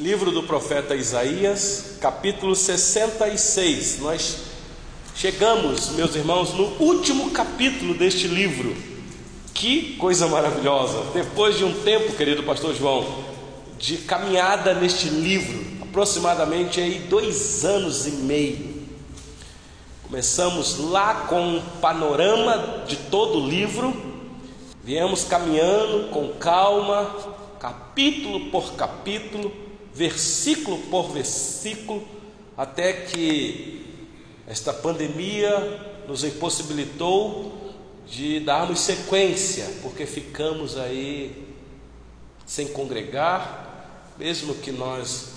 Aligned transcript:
livro 0.00 0.30
do 0.30 0.42
profeta 0.44 0.96
Isaías, 0.96 1.98
capítulo 2.00 2.56
66. 2.56 3.98
Nós 4.00 4.38
chegamos, 5.14 5.90
meus 5.90 6.16
irmãos, 6.16 6.54
no 6.54 6.64
último 6.82 7.30
capítulo 7.32 7.92
deste 7.92 8.26
livro. 8.26 8.74
Que 9.52 9.96
coisa 9.96 10.26
maravilhosa! 10.26 11.02
Depois 11.12 11.58
de 11.58 11.64
um 11.66 11.82
tempo, 11.82 12.14
querido 12.14 12.42
pastor 12.44 12.74
João, 12.74 13.24
de 13.78 13.98
caminhada 13.98 14.72
neste 14.72 15.10
livro, 15.10 15.82
aproximadamente 15.82 16.80
aí 16.80 17.00
dois 17.00 17.62
anos 17.66 18.06
e 18.06 18.12
meio. 18.12 18.80
Começamos 20.04 20.78
lá 20.78 21.26
com 21.28 21.56
um 21.56 21.60
panorama 21.78 22.84
de 22.86 22.96
todo 22.96 23.38
o 23.38 23.46
livro, 23.46 23.94
viemos 24.82 25.24
caminhando 25.24 26.08
com 26.08 26.28
calma, 26.38 27.14
capítulo 27.60 28.48
por 28.50 28.72
capítulo, 28.72 29.68
versículo 29.94 30.78
por 30.90 31.10
versículo, 31.10 32.06
até 32.56 32.92
que 32.92 33.86
esta 34.46 34.72
pandemia 34.72 36.02
nos 36.08 36.24
impossibilitou 36.24 37.74
de 38.06 38.40
darmos 38.40 38.80
sequência, 38.80 39.66
porque 39.82 40.04
ficamos 40.04 40.76
aí 40.76 41.46
sem 42.44 42.66
congregar, 42.68 44.12
mesmo 44.18 44.54
que 44.54 44.72
nós 44.72 45.28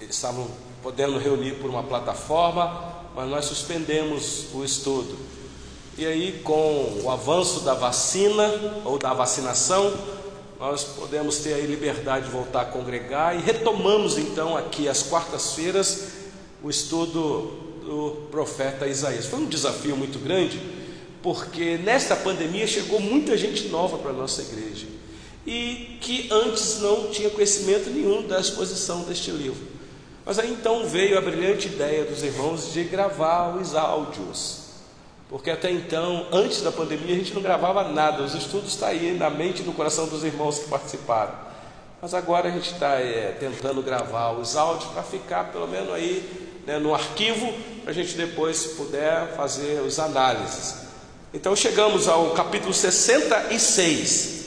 estávamos 0.00 0.50
podendo 0.82 1.18
reunir 1.18 1.54
por 1.60 1.70
uma 1.70 1.82
plataforma, 1.84 3.06
mas 3.14 3.28
nós 3.28 3.44
suspendemos 3.44 4.46
o 4.52 4.64
estudo. 4.64 5.16
E 5.96 6.06
aí, 6.06 6.40
com 6.44 7.00
o 7.02 7.10
avanço 7.10 7.60
da 7.60 7.74
vacina 7.74 8.48
ou 8.84 8.98
da 8.98 9.12
vacinação, 9.12 9.92
nós 10.58 10.82
podemos 10.82 11.38
ter 11.38 11.54
aí 11.54 11.66
liberdade 11.66 12.26
de 12.26 12.32
voltar 12.32 12.62
a 12.62 12.64
congregar 12.64 13.36
e 13.36 13.40
retomamos 13.40 14.18
então 14.18 14.56
aqui 14.56 14.88
às 14.88 15.02
quartas-feiras 15.02 16.08
o 16.62 16.68
estudo 16.68 17.68
do 17.84 18.26
profeta 18.30 18.86
Isaías. 18.86 19.26
Foi 19.26 19.38
um 19.38 19.46
desafio 19.46 19.96
muito 19.96 20.18
grande, 20.18 20.60
porque 21.22 21.78
nesta 21.78 22.16
pandemia 22.16 22.66
chegou 22.66 23.00
muita 23.00 23.36
gente 23.36 23.68
nova 23.68 23.98
para 23.98 24.10
a 24.10 24.14
nossa 24.14 24.42
igreja 24.42 24.86
e 25.46 25.96
que 26.00 26.28
antes 26.30 26.80
não 26.80 27.08
tinha 27.08 27.30
conhecimento 27.30 27.88
nenhum 27.88 28.26
da 28.26 28.40
exposição 28.40 29.02
deste 29.04 29.30
livro. 29.30 29.66
Mas 30.26 30.38
aí 30.38 30.52
então 30.52 30.86
veio 30.86 31.16
a 31.16 31.20
brilhante 31.20 31.68
ideia 31.68 32.04
dos 32.04 32.22
irmãos 32.22 32.72
de 32.72 32.84
gravar 32.84 33.56
os 33.56 33.74
áudios. 33.74 34.67
Porque 35.28 35.50
até 35.50 35.70
então, 35.70 36.26
antes 36.32 36.62
da 36.62 36.72
pandemia, 36.72 37.14
a 37.14 37.18
gente 37.18 37.34
não 37.34 37.42
gravava 37.42 37.84
nada, 37.84 38.22
os 38.22 38.34
estudos 38.34 38.70
estão 38.70 38.88
tá 38.88 38.94
aí 38.94 39.12
na 39.12 39.28
mente 39.28 39.62
e 39.62 39.64
no 39.64 39.74
coração 39.74 40.06
dos 40.08 40.24
irmãos 40.24 40.60
que 40.60 40.68
participaram. 40.68 41.34
Mas 42.00 42.14
agora 42.14 42.48
a 42.48 42.50
gente 42.50 42.72
está 42.72 42.94
é, 42.94 43.36
tentando 43.38 43.82
gravar 43.82 44.30
os 44.32 44.56
áudios 44.56 44.90
para 44.90 45.02
ficar 45.02 45.52
pelo 45.52 45.66
menos 45.66 45.92
aí 45.92 46.48
né, 46.66 46.78
no 46.78 46.94
arquivo, 46.94 47.52
para 47.82 47.90
a 47.90 47.94
gente 47.94 48.14
depois, 48.14 48.56
se 48.56 48.68
puder, 48.70 49.34
fazer 49.36 49.82
as 49.86 49.98
análises. 49.98 50.86
Então 51.34 51.54
chegamos 51.54 52.08
ao 52.08 52.30
capítulo 52.30 52.72
66. 52.72 54.38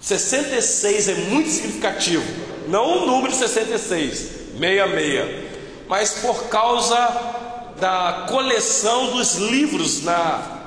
66 0.00 1.08
é 1.08 1.14
muito 1.14 1.50
significativo, 1.50 2.24
não 2.68 3.02
o 3.02 3.06
número 3.06 3.34
66, 3.34 4.18
66, 4.58 5.50
mas 5.88 6.12
por 6.20 6.48
causa 6.48 7.39
da 7.80 8.26
coleção 8.28 9.12
dos 9.12 9.36
livros 9.36 10.02
na 10.02 10.60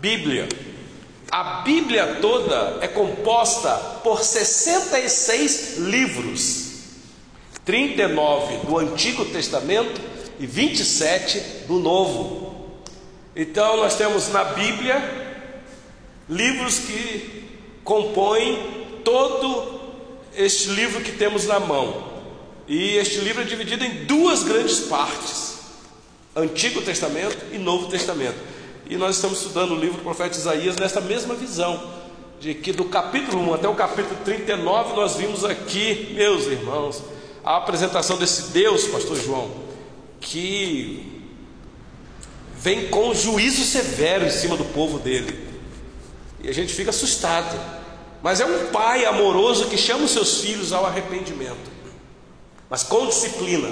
Bíblia. 0.00 0.48
A 1.30 1.62
Bíblia 1.62 2.18
toda 2.20 2.78
é 2.80 2.88
composta 2.88 3.70
por 4.02 4.22
66 4.22 5.78
livros, 5.78 6.72
39 7.64 8.66
do 8.66 8.78
Antigo 8.78 9.24
Testamento 9.26 10.00
e 10.38 10.46
27 10.46 11.40
do 11.66 11.78
Novo. 11.78 12.82
Então 13.34 13.76
nós 13.76 13.96
temos 13.96 14.28
na 14.30 14.44
Bíblia 14.44 14.98
livros 16.28 16.80
que 16.80 17.44
compõem 17.84 19.00
todo 19.04 19.80
este 20.34 20.70
livro 20.70 21.00
que 21.00 21.12
temos 21.12 21.46
na 21.46 21.60
mão. 21.60 22.16
E 22.66 22.96
este 22.96 23.18
livro 23.18 23.42
é 23.42 23.44
dividido 23.44 23.84
em 23.84 24.04
duas 24.04 24.42
grandes 24.42 24.80
partes. 24.80 25.55
Antigo 26.36 26.82
Testamento 26.82 27.38
e 27.50 27.56
Novo 27.56 27.88
Testamento. 27.88 28.36
E 28.88 28.96
nós 28.96 29.16
estamos 29.16 29.38
estudando 29.38 29.72
o 29.72 29.76
livro 29.76 29.96
do 29.96 30.02
profeta 30.02 30.36
Isaías 30.36 30.76
nessa 30.76 31.00
mesma 31.00 31.34
visão, 31.34 31.90
de 32.38 32.54
que 32.54 32.72
do 32.72 32.84
capítulo 32.84 33.42
1 33.50 33.54
até 33.54 33.68
o 33.68 33.74
capítulo 33.74 34.16
39 34.22 34.94
nós 34.94 35.16
vimos 35.16 35.44
aqui, 35.44 36.12
meus 36.14 36.46
irmãos, 36.46 37.02
a 37.42 37.56
apresentação 37.56 38.18
desse 38.18 38.52
Deus, 38.52 38.84
pastor 38.86 39.16
João, 39.16 39.50
que 40.20 41.24
vem 42.58 42.88
com 42.88 43.14
juízo 43.14 43.64
severo 43.64 44.26
em 44.26 44.30
cima 44.30 44.56
do 44.56 44.64
povo 44.66 44.98
dele. 44.98 45.46
E 46.42 46.48
a 46.48 46.52
gente 46.52 46.74
fica 46.74 46.90
assustado. 46.90 47.58
Mas 48.22 48.40
é 48.40 48.46
um 48.46 48.66
pai 48.72 49.04
amoroso 49.04 49.66
que 49.66 49.78
chama 49.78 50.04
os 50.04 50.10
seus 50.10 50.40
filhos 50.40 50.72
ao 50.72 50.84
arrependimento, 50.84 51.70
mas 52.68 52.82
com 52.82 53.06
disciplina. 53.06 53.68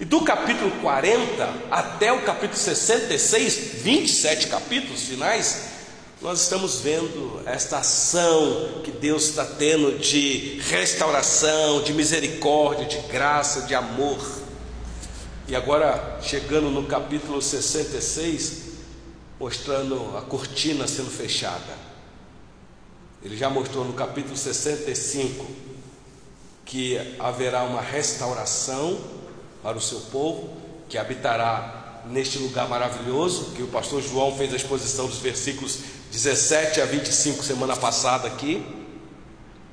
E 0.00 0.04
do 0.04 0.20
capítulo 0.20 0.70
40 0.80 1.54
até 1.72 2.12
o 2.12 2.22
capítulo 2.22 2.56
66, 2.56 3.82
27 3.82 4.46
capítulos 4.46 5.02
finais, 5.02 5.70
nós 6.22 6.40
estamos 6.42 6.80
vendo 6.80 7.42
esta 7.44 7.78
ação 7.78 8.80
que 8.84 8.92
Deus 8.92 9.24
está 9.24 9.44
tendo 9.44 9.98
de 9.98 10.60
restauração, 10.68 11.82
de 11.82 11.92
misericórdia, 11.92 12.86
de 12.86 12.98
graça, 13.08 13.62
de 13.62 13.74
amor. 13.74 14.24
E 15.48 15.56
agora, 15.56 16.20
chegando 16.22 16.70
no 16.70 16.84
capítulo 16.86 17.42
66, 17.42 18.68
mostrando 19.40 20.16
a 20.16 20.22
cortina 20.22 20.86
sendo 20.86 21.10
fechada. 21.10 21.88
Ele 23.20 23.36
já 23.36 23.50
mostrou 23.50 23.84
no 23.84 23.94
capítulo 23.94 24.36
65 24.36 25.44
que 26.64 26.98
haverá 27.18 27.64
uma 27.64 27.80
restauração 27.80 29.17
para 29.62 29.76
o 29.76 29.80
seu 29.80 30.00
povo, 30.12 30.50
que 30.88 30.96
habitará 30.96 32.02
neste 32.06 32.38
lugar 32.38 32.68
maravilhoso, 32.68 33.52
que 33.54 33.62
o 33.62 33.66
pastor 33.66 34.02
João 34.02 34.34
fez 34.36 34.52
a 34.52 34.56
exposição 34.56 35.06
dos 35.06 35.18
versículos 35.18 35.78
17 36.10 36.80
a 36.80 36.86
25 36.86 37.42
semana 37.42 37.76
passada 37.76 38.26
aqui. 38.26 38.64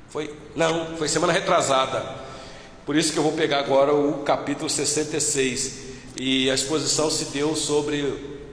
Foi? 0.08 0.34
Não, 0.54 0.96
foi 0.96 1.08
semana 1.08 1.32
retrasada. 1.32 2.26
Por 2.84 2.94
isso 2.94 3.12
que 3.12 3.18
eu 3.18 3.22
vou 3.22 3.32
pegar 3.32 3.60
agora 3.60 3.94
o 3.94 4.22
capítulo 4.22 4.68
66. 4.68 5.86
E 6.18 6.50
a 6.50 6.54
exposição 6.54 7.10
se 7.10 7.26
deu 7.26 7.54
sobre 7.56 8.02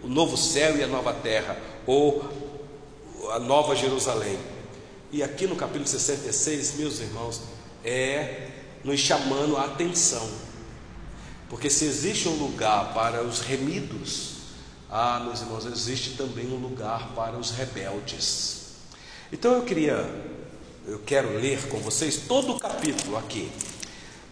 o 0.03 0.07
novo 0.07 0.35
céu 0.35 0.77
e 0.77 0.83
a 0.83 0.87
nova 0.87 1.13
terra, 1.13 1.57
ou 1.85 2.23
a 3.31 3.39
nova 3.39 3.75
Jerusalém. 3.75 4.37
E 5.11 5.21
aqui 5.23 5.45
no 5.45 5.55
capítulo 5.55 5.87
66, 5.87 6.75
meus 6.77 6.99
irmãos, 6.99 7.41
é 7.85 8.47
nos 8.83 8.99
chamando 8.99 9.55
a 9.55 9.65
atenção 9.65 10.27
porque 11.53 11.69
se 11.69 11.85
existe 11.85 12.27
um 12.27 12.33
lugar 12.33 12.95
para 12.95 13.21
os 13.21 13.39
remidos, 13.39 14.37
ah, 14.89 15.21
meus 15.23 15.39
irmãos, 15.41 15.67
existe 15.67 16.17
também 16.17 16.47
um 16.47 16.57
lugar 16.57 17.09
para 17.15 17.37
os 17.37 17.51
rebeldes. 17.51 18.71
Então 19.31 19.53
eu 19.53 19.61
queria, 19.61 20.03
eu 20.87 20.97
quero 21.05 21.37
ler 21.37 21.67
com 21.67 21.77
vocês 21.77 22.23
todo 22.27 22.53
o 22.53 22.59
capítulo 22.59 23.17
aqui, 23.17 23.51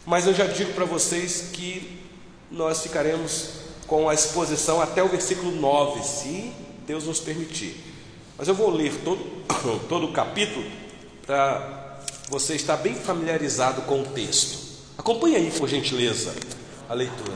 mas 0.04 0.26
eu 0.26 0.34
já 0.34 0.48
digo 0.48 0.74
para 0.74 0.84
vocês 0.84 1.50
que 1.54 2.02
nós 2.50 2.82
ficaremos 2.82 3.52
com 3.86 4.10
a 4.10 4.16
exposição 4.16 4.82
até 4.82 5.04
o 5.04 5.08
versículo 5.08 5.52
9, 5.52 6.02
se 6.02 6.52
Deus 6.88 7.04
nos 7.04 7.20
permitir. 7.20 7.80
Mas 8.36 8.48
eu 8.48 8.56
vou 8.56 8.72
ler 8.72 8.96
todo, 9.04 9.24
todo 9.88 10.08
o 10.08 10.12
capítulo 10.12 10.66
para 11.28 12.00
você 12.32 12.56
estar 12.56 12.78
bem 12.78 12.96
familiarizado 12.96 13.84
com 13.84 14.02
o 14.02 14.06
texto. 14.08 14.58
Acompanhe 14.98 15.36
aí, 15.36 15.52
por 15.52 15.70
gentileza 15.70 16.34
a 16.92 16.94
leitura. 16.94 17.32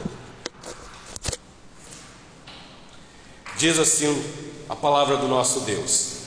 Diz 3.58 3.80
assim 3.80 4.22
a 4.68 4.76
palavra 4.76 5.16
do 5.16 5.30
nosso 5.30 5.62
Deus. 5.62 6.24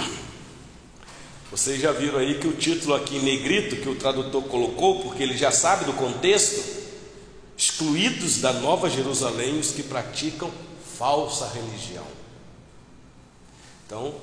Vocês 1.51 1.79
já 1.79 1.93
viram 1.93 2.19
aí 2.19 2.39
que 2.39 2.49
o 2.49 2.55
título 2.55 2.95
aqui 2.95 3.19
em 3.19 3.23
negrito 3.23 3.77
que 3.77 3.89
o 3.89 3.97
tradutor 3.97 4.45
colocou, 4.45 5.01
porque 5.03 5.23
ele 5.23 5.37
já 5.37 5.51
sabe 5.51 5.85
do 5.85 5.93
contexto, 5.93 6.65
excluídos 7.55 8.39
da 8.39 8.55
Nova 8.55 8.89
Jerusalém 8.89 9.59
os 9.59 9.73
que 9.73 9.83
praticam 9.83 10.51
falsa 10.97 11.51
religião. 11.53 12.07
Então, 13.87 14.15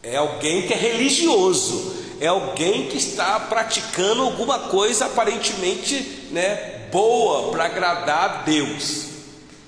é 0.00 0.14
alguém 0.14 0.68
que 0.68 0.72
é 0.72 0.76
religioso, 0.76 1.92
é 2.20 2.28
alguém 2.28 2.88
que 2.88 2.98
está 2.98 3.40
praticando 3.40 4.22
alguma 4.22 4.68
coisa 4.68 5.06
aparentemente, 5.06 6.28
né, 6.30 6.71
boa 6.92 7.50
para 7.50 7.64
agradar 7.64 8.24
a 8.24 8.42
Deus, 8.42 9.06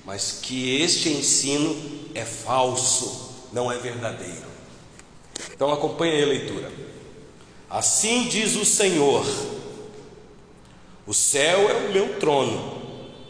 mas 0.05 0.39
que 0.41 0.79
este 0.81 1.09
ensino 1.09 1.75
é 2.13 2.23
falso, 2.23 3.47
não 3.51 3.71
é 3.71 3.77
verdadeiro. 3.77 4.45
Então 5.51 5.73
acompanhe 5.73 6.21
a 6.21 6.27
leitura. 6.27 6.71
Assim 7.69 8.29
diz 8.29 8.55
o 8.55 8.63
Senhor: 8.63 9.25
O 11.05 11.13
céu 11.13 11.69
é 11.69 11.73
o 11.73 11.91
meu 11.91 12.19
trono, 12.19 12.81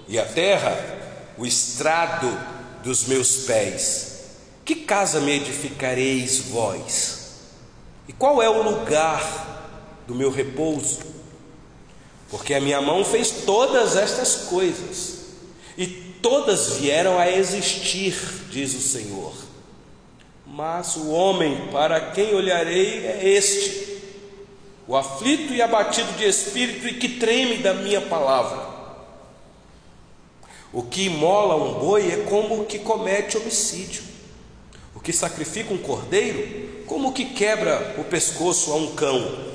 e 0.08 0.20
a 0.20 0.26
terra 0.26 1.34
o 1.38 1.46
estrado 1.46 2.28
dos 2.84 3.06
meus 3.06 3.46
pés. 3.46 4.14
Que 4.64 4.76
casa 4.76 5.20
me 5.20 5.32
edificareis 5.32 6.50
vós? 6.50 7.16
E 8.08 8.14
qual 8.14 8.42
é 8.42 8.50
o 8.50 8.62
lugar 8.62 10.04
do 10.08 10.16
meu 10.16 10.32
repouso? 10.32 11.15
Porque 12.30 12.54
a 12.54 12.62
minha 12.62 12.82
mão 12.82 13.06
fez 13.06 13.32
todas 13.46 13.96
estas 13.96 14.36
coisas, 14.48 15.26
e 15.78 15.88
todas 15.88 16.78
vieram 16.78 17.20
a 17.20 17.30
existir, 17.30 18.16
diz 18.50 18.74
o 18.74 18.82
Senhor. 18.82 19.34
Mas 20.46 20.96
o 20.96 21.10
homem 21.10 21.68
para 21.72 22.12
quem 22.12 22.34
olharei 22.34 23.06
é 23.06 23.28
este, 23.28 24.02
o 24.88 24.96
aflito 24.96 25.54
e 25.54 25.62
abatido 25.62 26.12
de 26.14 26.26
espírito 26.26 26.88
e 26.88 26.94
que 26.94 27.10
treme 27.10 27.58
da 27.58 27.74
minha 27.74 28.02
palavra. 28.02 28.76
O 30.72 30.84
que 30.84 31.04
imola 31.04 31.56
um 31.56 31.80
boi 31.80 32.12
é 32.12 32.18
como 32.18 32.62
o 32.62 32.66
que 32.66 32.80
comete 32.80 33.38
homicídio. 33.38 34.04
O 34.94 35.00
que 35.00 35.14
sacrifica 35.14 35.74
um 35.74 35.78
cordeiro, 35.78 36.84
como 36.86 37.10
o 37.10 37.14
que 37.14 37.26
quebra 37.26 37.96
o 37.98 38.04
pescoço 38.04 38.72
a 38.72 38.76
um 38.76 38.94
cão. 38.94 39.55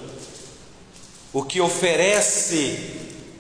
O 1.33 1.45
que 1.45 1.61
oferece 1.61 2.99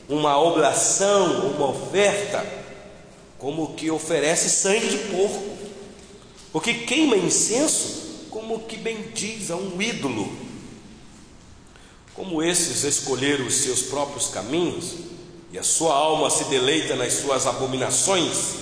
uma 0.09 0.41
oblação, 0.41 1.51
uma 1.51 1.71
oferta, 1.71 2.45
como 3.39 3.65
o 3.65 3.75
que 3.75 3.91
oferece 3.91 4.51
sangue 4.51 4.89
de 4.89 4.99
porco. 5.11 5.57
O 6.53 6.61
que 6.61 6.75
queima 6.75 7.17
incenso, 7.17 8.29
como 8.31 8.57
o 8.57 8.61
que 8.61 8.77
bendiz 8.77 9.51
a 9.51 9.57
um 9.57 9.81
ídolo. 9.81 10.31
Como 12.15 12.43
esses 12.43 12.85
escolheram 12.85 13.47
os 13.47 13.55
seus 13.55 13.83
próprios 13.83 14.29
caminhos, 14.29 14.95
e 15.53 15.59
a 15.59 15.63
sua 15.63 15.95
alma 15.95 16.31
se 16.31 16.45
deleita 16.45 16.95
nas 16.95 17.15
suas 17.15 17.47
abominações, 17.47 18.55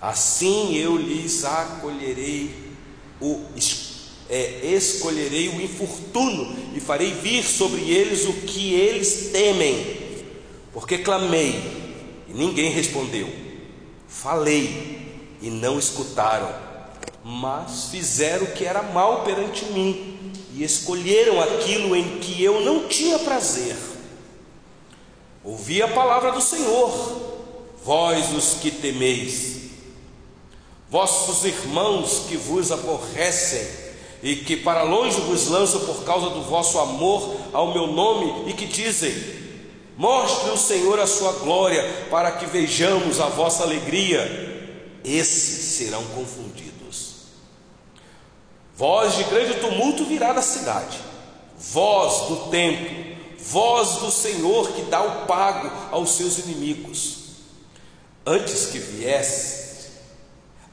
assim 0.00 0.76
eu 0.76 0.96
lhes 0.96 1.44
acolherei 1.44 2.72
o 3.20 3.44
é, 4.28 4.60
escolherei 4.62 5.48
o 5.48 5.60
infortuno 5.60 6.54
e 6.74 6.80
farei 6.80 7.12
vir 7.12 7.42
sobre 7.42 7.90
eles 7.90 8.26
o 8.26 8.32
que 8.32 8.74
eles 8.74 9.30
temem, 9.32 9.96
porque 10.72 10.98
clamei 10.98 11.60
e 12.28 12.34
ninguém 12.34 12.70
respondeu, 12.70 13.28
falei 14.06 14.98
e 15.40 15.48
não 15.48 15.78
escutaram, 15.78 16.54
mas 17.24 17.86
fizeram 17.90 18.44
o 18.44 18.52
que 18.52 18.64
era 18.64 18.82
mal 18.82 19.24
perante 19.24 19.64
mim 19.66 20.32
e 20.54 20.62
escolheram 20.62 21.40
aquilo 21.40 21.96
em 21.96 22.18
que 22.18 22.42
eu 22.42 22.60
não 22.60 22.86
tinha 22.88 23.18
prazer. 23.18 23.76
Ouvi 25.42 25.80
a 25.82 25.88
palavra 25.88 26.32
do 26.32 26.42
Senhor, 26.42 27.46
vós 27.82 28.30
os 28.32 28.60
que 28.60 28.70
temeis, 28.70 29.70
vossos 30.90 31.44
irmãos 31.44 32.24
que 32.28 32.36
vos 32.36 32.70
aborrecem 32.70 33.87
e 34.22 34.36
que 34.36 34.56
para 34.56 34.82
longe 34.82 35.20
vos 35.20 35.48
lançam 35.48 35.80
por 35.80 36.04
causa 36.04 36.30
do 36.30 36.42
vosso 36.42 36.78
amor 36.78 37.36
ao 37.52 37.72
meu 37.72 37.86
nome 37.86 38.50
e 38.50 38.52
que 38.52 38.66
dizem: 38.66 39.14
Mostre 39.96 40.50
o 40.50 40.56
Senhor 40.56 40.98
a 40.98 41.06
sua 41.06 41.32
glória, 41.32 41.82
para 42.10 42.32
que 42.32 42.46
vejamos 42.46 43.20
a 43.20 43.26
vossa 43.26 43.62
alegria. 43.62 44.46
Esses 45.04 45.76
serão 45.76 46.04
confundidos. 46.06 47.14
Voz 48.76 49.16
de 49.16 49.24
grande 49.24 49.54
tumulto 49.54 50.04
virá 50.04 50.32
da 50.32 50.42
cidade, 50.42 50.98
voz 51.56 52.28
do 52.28 52.50
templo 52.50 53.08
voz 53.38 53.96
do 54.00 54.10
Senhor 54.10 54.72
que 54.72 54.82
dá 54.82 55.00
o 55.00 55.26
pago 55.26 55.70
aos 55.90 56.10
seus 56.16 56.38
inimigos. 56.38 57.18
Antes 58.26 58.66
que 58.66 58.78
viesse, 58.78 59.88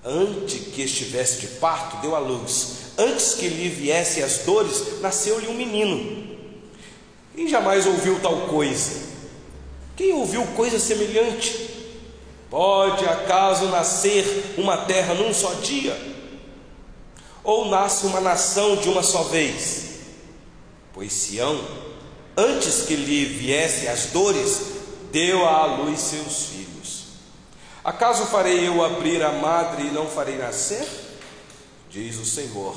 antes 0.03 0.73
que 0.73 0.81
estivesse 0.81 1.41
de 1.41 1.47
parto, 1.59 1.97
deu 1.97 2.15
à 2.15 2.19
luz. 2.19 2.84
Antes 2.97 3.33
que 3.35 3.47
lhe 3.47 3.69
viessem 3.69 4.23
as 4.23 4.39
dores, 4.39 5.01
nasceu-lhe 5.01 5.47
um 5.47 5.53
menino. 5.53 6.37
Quem 7.35 7.47
jamais 7.47 7.85
ouviu 7.85 8.19
tal 8.19 8.47
coisa? 8.47 9.03
Quem 9.95 10.13
ouviu 10.13 10.45
coisa 10.55 10.79
semelhante? 10.79 11.69
Pode 12.49 13.05
acaso 13.05 13.65
nascer 13.65 14.55
uma 14.57 14.77
terra 14.77 15.13
num 15.13 15.33
só 15.33 15.53
dia? 15.55 15.99
Ou 17.43 17.65
nasce 17.69 18.05
uma 18.05 18.21
nação 18.21 18.77
de 18.77 18.87
uma 18.87 19.03
só 19.03 19.23
vez? 19.23 19.85
Pois 20.93 21.11
Sião 21.11 21.85
antes 22.37 22.83
que 22.83 22.95
lhe 22.95 23.25
viessem 23.25 23.87
as 23.87 24.07
dores, 24.07 24.61
deu 25.11 25.47
à 25.47 25.65
luz 25.65 25.99
seus 25.99 26.47
filhos. 26.47 27.05
Acaso 27.83 28.25
farei 28.25 28.67
eu 28.67 28.83
abrir 28.83 29.23
a 29.23 29.31
madre 29.31 29.87
e 29.87 29.91
não 29.91 30.07
farei 30.07 30.37
nascer? 30.37 30.85
Diz 31.95 32.17
o 32.17 32.25
Senhor. 32.25 32.75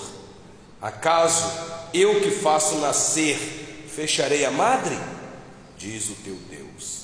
Acaso 0.80 1.44
eu 1.92 2.20
que 2.20 2.30
faço 2.30 2.76
nascer, 2.76 3.36
fecharei 3.92 4.44
a 4.44 4.50
madre? 4.52 4.96
Diz 5.76 6.08
o 6.08 6.14
teu 6.22 6.36
Deus. 6.48 6.98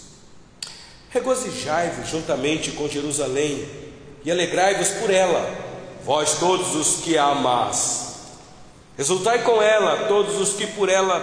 Regozijai-vos 1.11 2.09
juntamente 2.09 2.71
com 2.71 2.89
Jerusalém 2.89 3.69
e 4.25 4.31
alegrai-vos 4.31 4.91
por 5.01 5.11
ela, 5.11 5.45
vós 6.05 6.39
todos 6.39 6.77
os 6.77 7.03
que 7.03 7.19
a 7.19 7.25
amás. 7.25 8.15
Exultai 8.97 9.43
com 9.43 9.61
ela, 9.61 10.07
todos 10.07 10.41
os 10.41 10.55
que 10.55 10.69
por 10.69 10.89
ela 10.89 11.19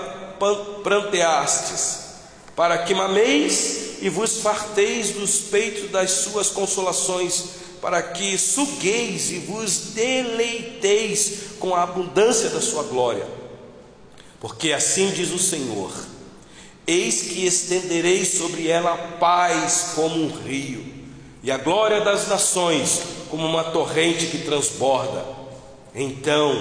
pranteastes, 0.83 2.15
para 2.53 2.79
que 2.79 2.93
mameis 2.93 4.01
e 4.01 4.09
vos 4.09 4.41
farteis 4.41 5.11
dos 5.11 5.39
peitos 5.39 5.89
das 5.89 6.11
suas 6.11 6.49
consolações, 6.49 7.60
para 7.81 8.01
que 8.01 8.37
sugueis 8.37 9.31
e 9.31 9.39
vos 9.39 9.93
deleiteis 9.95 11.55
com 11.59 11.75
a 11.75 11.83
abundância 11.83 12.49
da 12.49 12.61
sua 12.61 12.83
glória. 12.83 13.25
Porque 14.39 14.71
assim 14.71 15.11
diz 15.11 15.31
o 15.31 15.39
Senhor: 15.39 15.91
Eis 16.85 17.21
que 17.23 17.45
estenderei 17.45 18.23
sobre 18.23 18.67
ela 18.67 18.95
paz 19.19 19.93
como 19.95 20.15
um 20.15 20.29
rio, 20.29 20.85
e 21.41 21.51
a 21.51 21.57
glória 21.57 22.01
das 22.01 22.27
nações 22.27 23.01
como 23.29 23.47
uma 23.47 23.63
torrente 23.63 24.27
que 24.27 24.39
transborda. 24.39 25.25
Então 25.93 26.53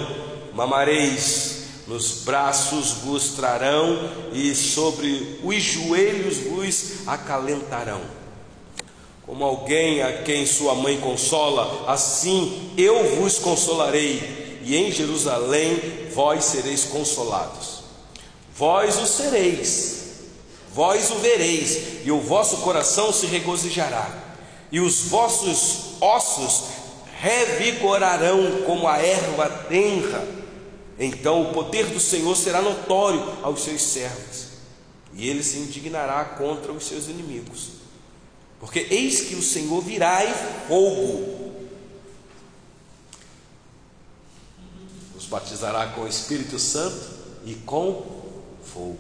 mamareis 0.55 1.61
nos 1.87 2.23
braços 2.23 2.93
vos 3.05 3.31
trarão 3.31 4.11
e 4.32 4.55
sobre 4.55 5.40
os 5.43 5.62
joelhos 5.62 6.38
vos 6.38 7.06
acalentarão. 7.06 8.19
Como 9.30 9.44
alguém 9.44 10.02
a 10.02 10.25
quem 10.25 10.44
sua 10.44 10.75
mãe 10.75 10.99
consola, 10.99 11.84
assim 11.87 12.72
eu 12.76 13.14
vos 13.14 13.38
consolarei, 13.38 14.58
e 14.64 14.75
em 14.75 14.90
Jerusalém 14.90 15.78
vós 16.12 16.42
sereis 16.46 16.87
consolados. 16.87 17.84
Vós 18.52 18.99
o 18.99 19.06
sereis, 19.06 20.00
vós 20.75 21.12
o 21.12 21.14
vereis, 21.20 22.04
e 22.04 22.10
o 22.10 22.18
vosso 22.18 22.56
coração 22.56 23.12
se 23.12 23.26
regozijará, 23.26 24.34
e 24.72 24.80
os 24.80 25.02
vossos 25.02 26.00
ossos 26.00 26.64
revigorarão 27.20 28.62
como 28.66 28.88
a 28.88 28.99
erva 28.99 29.49
tenra 29.68 30.40
então 30.99 31.40
o 31.42 31.54
poder 31.54 31.87
do 31.87 32.00
Senhor 32.00 32.37
será 32.37 32.60
notório 32.60 33.22
aos 33.44 33.62
seus 33.62 33.80
servos, 33.80 34.49
e 35.14 35.30
ele 35.30 35.44
se 35.44 35.58
indignará 35.58 36.25
contra 36.25 36.72
os 36.72 36.84
seus 36.84 37.08
inimigos. 37.08 37.80
Porque 38.61 38.87
eis 38.90 39.23
que 39.23 39.35
o 39.35 39.43
Senhor 39.43 39.81
virá 39.81 40.23
em 40.25 40.35
fogo, 40.69 41.40
os 45.17 45.25
batizará 45.25 45.87
com 45.88 46.02
o 46.02 46.09
Espírito 46.09 46.59
Santo 46.59 47.11
e 47.47 47.55
com 47.55 48.05
fogo, 48.62 48.99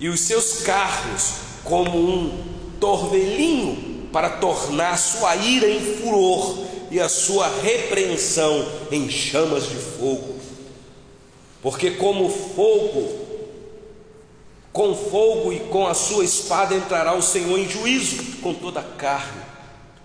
e 0.00 0.08
os 0.08 0.20
seus 0.20 0.62
carros 0.62 1.34
como 1.62 1.96
um 1.96 2.76
torvelinho 2.80 4.08
para 4.12 4.28
tornar 4.28 4.98
sua 4.98 5.36
ira 5.36 5.68
em 5.68 5.80
furor 5.80 6.66
e 6.90 6.98
a 6.98 7.08
sua 7.08 7.48
repreensão 7.62 8.68
em 8.90 9.08
chamas 9.08 9.68
de 9.68 9.76
fogo. 9.76 10.34
Porque 11.62 11.92
como 11.92 12.28
fogo, 12.28 13.21
com 14.72 14.94
fogo 14.94 15.52
e 15.52 15.60
com 15.60 15.86
a 15.86 15.94
sua 15.94 16.24
espada 16.24 16.74
entrará 16.74 17.14
o 17.14 17.22
Senhor 17.22 17.58
em 17.58 17.68
juízo 17.68 18.38
com 18.40 18.54
toda 18.54 18.80
a 18.80 18.96
carne, 18.96 19.42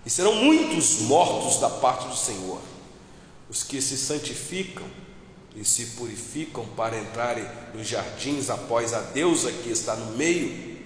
e 0.05 0.09
serão 0.09 0.36
muitos 0.36 1.01
mortos 1.01 1.59
da 1.59 1.69
parte 1.69 2.07
do 2.07 2.15
Senhor, 2.15 2.59
os 3.50 3.63
que 3.63 3.81
se 3.81 3.97
santificam 3.97 4.86
e 5.55 5.63
se 5.63 5.86
purificam 5.97 6.65
para 6.75 7.00
entrarem 7.00 7.45
nos 7.74 7.88
jardins 7.88 8.50
após 8.50 8.93
a 8.93 9.00
deusa 9.00 9.51
que 9.51 9.69
está 9.69 9.95
no 9.95 10.17
meio, 10.17 10.77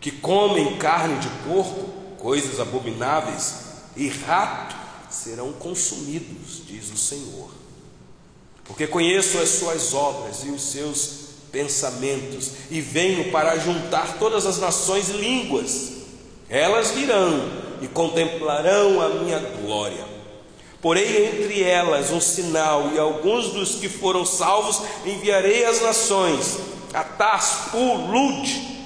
que 0.00 0.10
comem 0.10 0.78
carne 0.78 1.18
de 1.18 1.28
porco, 1.48 1.88
coisas 2.16 2.60
abomináveis, 2.60 3.66
e 3.96 4.08
rato 4.08 4.76
serão 5.10 5.52
consumidos, 5.52 6.62
diz 6.66 6.90
o 6.90 6.96
Senhor. 6.96 7.50
Porque 8.64 8.86
conheço 8.86 9.38
as 9.38 9.48
suas 9.50 9.94
obras 9.94 10.44
e 10.44 10.48
os 10.48 10.62
seus 10.62 11.25
pensamentos, 11.52 12.52
e 12.70 12.80
venho 12.80 13.30
para 13.30 13.58
juntar 13.58 14.18
todas 14.18 14.46
as 14.46 14.58
nações 14.58 15.08
e 15.10 15.12
línguas. 15.12 15.92
Elas 16.48 16.90
virão 16.90 17.42
e 17.80 17.88
contemplarão 17.88 19.00
a 19.00 19.08
minha 19.08 19.38
glória. 19.38 20.04
Porém, 20.80 21.26
entre 21.26 21.62
elas 21.62 22.10
um 22.10 22.20
sinal, 22.20 22.90
e 22.94 22.98
alguns 22.98 23.48
dos 23.48 23.76
que 23.76 23.88
foram 23.88 24.24
salvos 24.24 24.82
enviarei 25.04 25.64
às 25.64 25.80
nações, 25.80 26.58
a 26.92 27.02
Taspu, 27.02 27.78
Lud, 27.78 28.76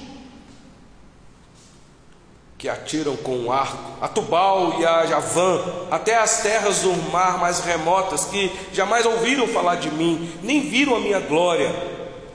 que 2.57 2.69
atiram 2.69 3.15
com 3.17 3.45
o 3.45 3.51
arco, 3.51 3.97
a 3.99 4.07
Tubal 4.07 4.79
e 4.79 4.85
a 4.85 5.05
Javã, 5.05 5.63
até 5.89 6.17
as 6.17 6.41
terras 6.41 6.79
do 6.79 6.93
mar 7.11 7.39
mais 7.39 7.59
remotas, 7.59 8.25
que 8.25 8.51
jamais 8.71 9.05
ouviram 9.05 9.47
falar 9.47 9.75
de 9.75 9.89
mim, 9.89 10.31
nem 10.43 10.61
viram 10.69 10.95
a 10.95 10.99
minha 10.99 11.19
glória. 11.19 11.73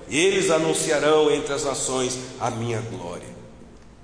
Eles 0.09 0.51
anunciarão 0.51 1.31
entre 1.31 1.53
as 1.53 1.65
nações 1.65 2.19
a 2.41 2.51
minha 2.51 2.81
glória. 2.81 3.37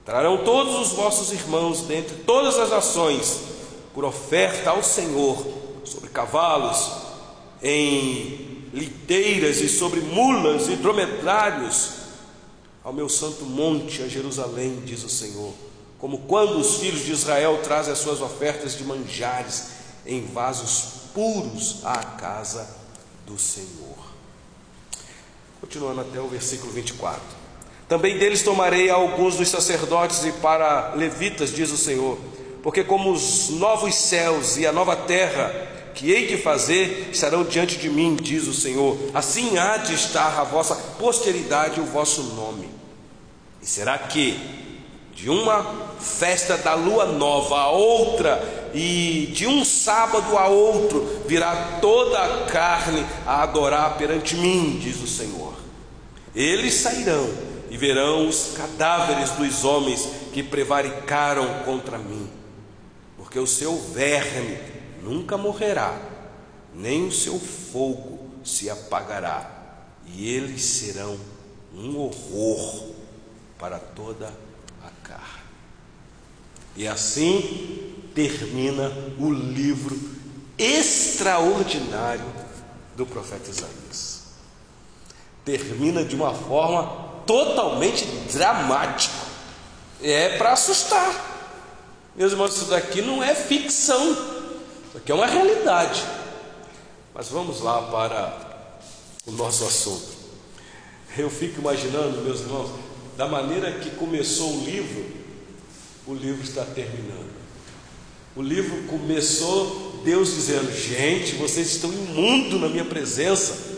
Trarão 0.05 0.39
todos 0.39 0.75
os 0.81 0.93
vossos 0.95 1.33
irmãos 1.33 1.83
dentre 1.83 2.17
todas 2.25 2.59
as 2.59 2.71
nações, 2.71 3.41
por 3.95 4.05
oferta 4.05 4.71
ao 4.71 4.83
Senhor, 4.83 5.47
sobre 5.85 6.11
cavalos, 6.11 6.91
em 7.63 8.69
liteiras 8.73 9.61
e 9.61 9.69
sobre 9.69 10.01
mulas 10.01 10.69
e 10.69 10.77
dromedários, 10.77 11.91
ao 12.83 12.93
meu 12.93 13.09
santo 13.09 13.45
monte, 13.45 14.03
a 14.03 14.09
Jerusalém, 14.09 14.83
diz 14.85 15.05
o 15.05 15.09
Senhor 15.09 15.53
como 16.03 16.19
quando 16.19 16.59
os 16.59 16.79
filhos 16.79 17.05
de 17.05 17.13
Israel 17.13 17.61
trazem 17.63 17.93
as 17.93 18.01
suas 18.01 18.21
ofertas 18.21 18.77
de 18.77 18.83
manjares 18.83 19.69
em 20.05 20.27
vasos 20.27 21.05
puros 21.15 21.77
à 21.85 21.97
casa 21.97 22.69
do 23.25 23.39
Senhor. 23.39 23.92
Continuando 25.63 26.01
até 26.01 26.21
o 26.21 26.27
versículo 26.27 26.73
24. 26.73 27.23
Também 27.89 28.19
deles 28.19 28.43
tomarei 28.43 28.91
alguns 28.91 29.37
dos 29.37 29.49
sacerdotes 29.49 30.25
e 30.25 30.33
para 30.33 30.93
levitas, 30.97 31.55
diz 31.55 31.71
o 31.71 31.77
Senhor, 31.77 32.19
porque 32.65 32.83
como 32.83 33.13
os 33.13 33.49
novos 33.51 33.95
céus 33.95 34.57
e 34.57 34.67
a 34.67 34.73
nova 34.73 34.97
terra 34.97 35.71
que 35.95 36.11
hei 36.11 36.27
de 36.27 36.37
fazer 36.37 37.11
estarão 37.13 37.45
diante 37.45 37.77
de 37.77 37.89
mim, 37.89 38.17
diz 38.21 38.49
o 38.49 38.53
Senhor, 38.53 38.99
assim 39.15 39.57
há 39.57 39.77
de 39.77 39.95
estar 39.95 40.37
a 40.41 40.43
vossa 40.43 40.75
posteridade 40.75 41.79
e 41.79 41.83
o 41.83 41.87
vosso 41.87 42.35
nome. 42.35 42.69
E 43.63 43.67
será 43.67 43.97
que 43.97 44.37
de 45.15 45.31
uma 45.31 45.63
festa 46.01 46.57
da 46.57 46.75
lua 46.75 47.07
nova 47.07 47.57
a 47.57 47.71
outra, 47.71 48.71
e 48.75 49.31
de 49.33 49.47
um 49.47 49.65
sábado 49.65 50.37
a 50.37 50.49
outro, 50.49 51.23
virá 51.27 51.79
toda 51.81 52.19
a 52.19 52.47
carne 52.47 53.05
a 53.27 53.43
adorar 53.43 53.97
perante 53.97 54.35
mim, 54.35 54.79
diz 54.81 55.03
o 55.03 55.07
Senhor. 55.07 55.55
Eles 56.35 56.75
sairão 56.75 57.29
e 57.71 57.77
verão 57.77 58.27
os 58.27 58.55
cadáveres 58.57 59.31
dos 59.31 59.65
homens 59.65 60.09
que 60.33 60.43
prevaricaram 60.43 61.63
contra 61.65 61.99
mim, 61.99 62.29
porque 63.17 63.39
o 63.39 63.47
seu 63.47 63.79
verme 63.79 64.59
nunca 65.03 65.37
morrerá, 65.37 65.95
nem 66.75 67.07
o 67.07 67.13
seu 67.13 67.39
fogo 67.39 68.19
se 68.43 68.71
apagará, 68.71 69.51
e 70.07 70.35
eles 70.35 70.63
serão 70.63 71.19
um 71.75 71.99
horror 71.99 72.91
para 73.59 73.79
toda 73.79 74.27
a 74.27 74.42
e 76.77 76.89
assim 76.89 77.95
termina 78.15 78.91
o 79.19 79.31
livro 79.31 79.99
extraordinário 80.59 82.25
do 82.97 83.07
profeta 83.07 83.51
Isaías. 83.51 84.23
Termina 85.45 86.05
de 86.05 86.15
uma 86.15 86.35
forma 86.35 87.13
totalmente 87.27 88.05
dramática. 88.33 89.15
É 90.03 90.37
para 90.37 90.53
assustar. 90.53 91.31
Meus 92.15 92.33
irmãos, 92.33 92.57
isso 92.57 92.67
daqui 92.67 93.01
não 93.01 93.23
é 93.23 93.35
ficção. 93.35 94.13
Isso 94.13 94.99
aqui 94.99 95.11
é 95.11 95.15
uma 95.15 95.27
realidade. 95.27 96.05
Mas 97.15 97.29
vamos 97.29 97.61
lá 97.61 97.83
para 97.83 98.69
o 99.27 99.33
nosso 99.33 99.65
assunto. 99.65 100.13
Eu 101.17 101.31
fico 101.31 101.61
imaginando, 101.61 102.23
meus 102.23 102.41
irmãos, 102.41 102.71
da 103.17 103.29
maneira 103.29 103.73
que 103.73 103.91
começou 103.91 104.51
o 104.51 104.65
livro, 104.65 105.22
o 106.07 106.15
livro 106.15 106.43
está 106.43 106.65
terminando. 106.65 107.33
O 108.35 108.43
livro 108.43 108.85
começou 108.85 110.01
Deus 110.05 110.35
dizendo: 110.35 110.73
Gente, 110.73 111.35
vocês 111.35 111.69
estão 111.69 111.93
imundo 111.93 112.59
na 112.59 112.69
minha 112.69 112.85
presença. 112.85 113.73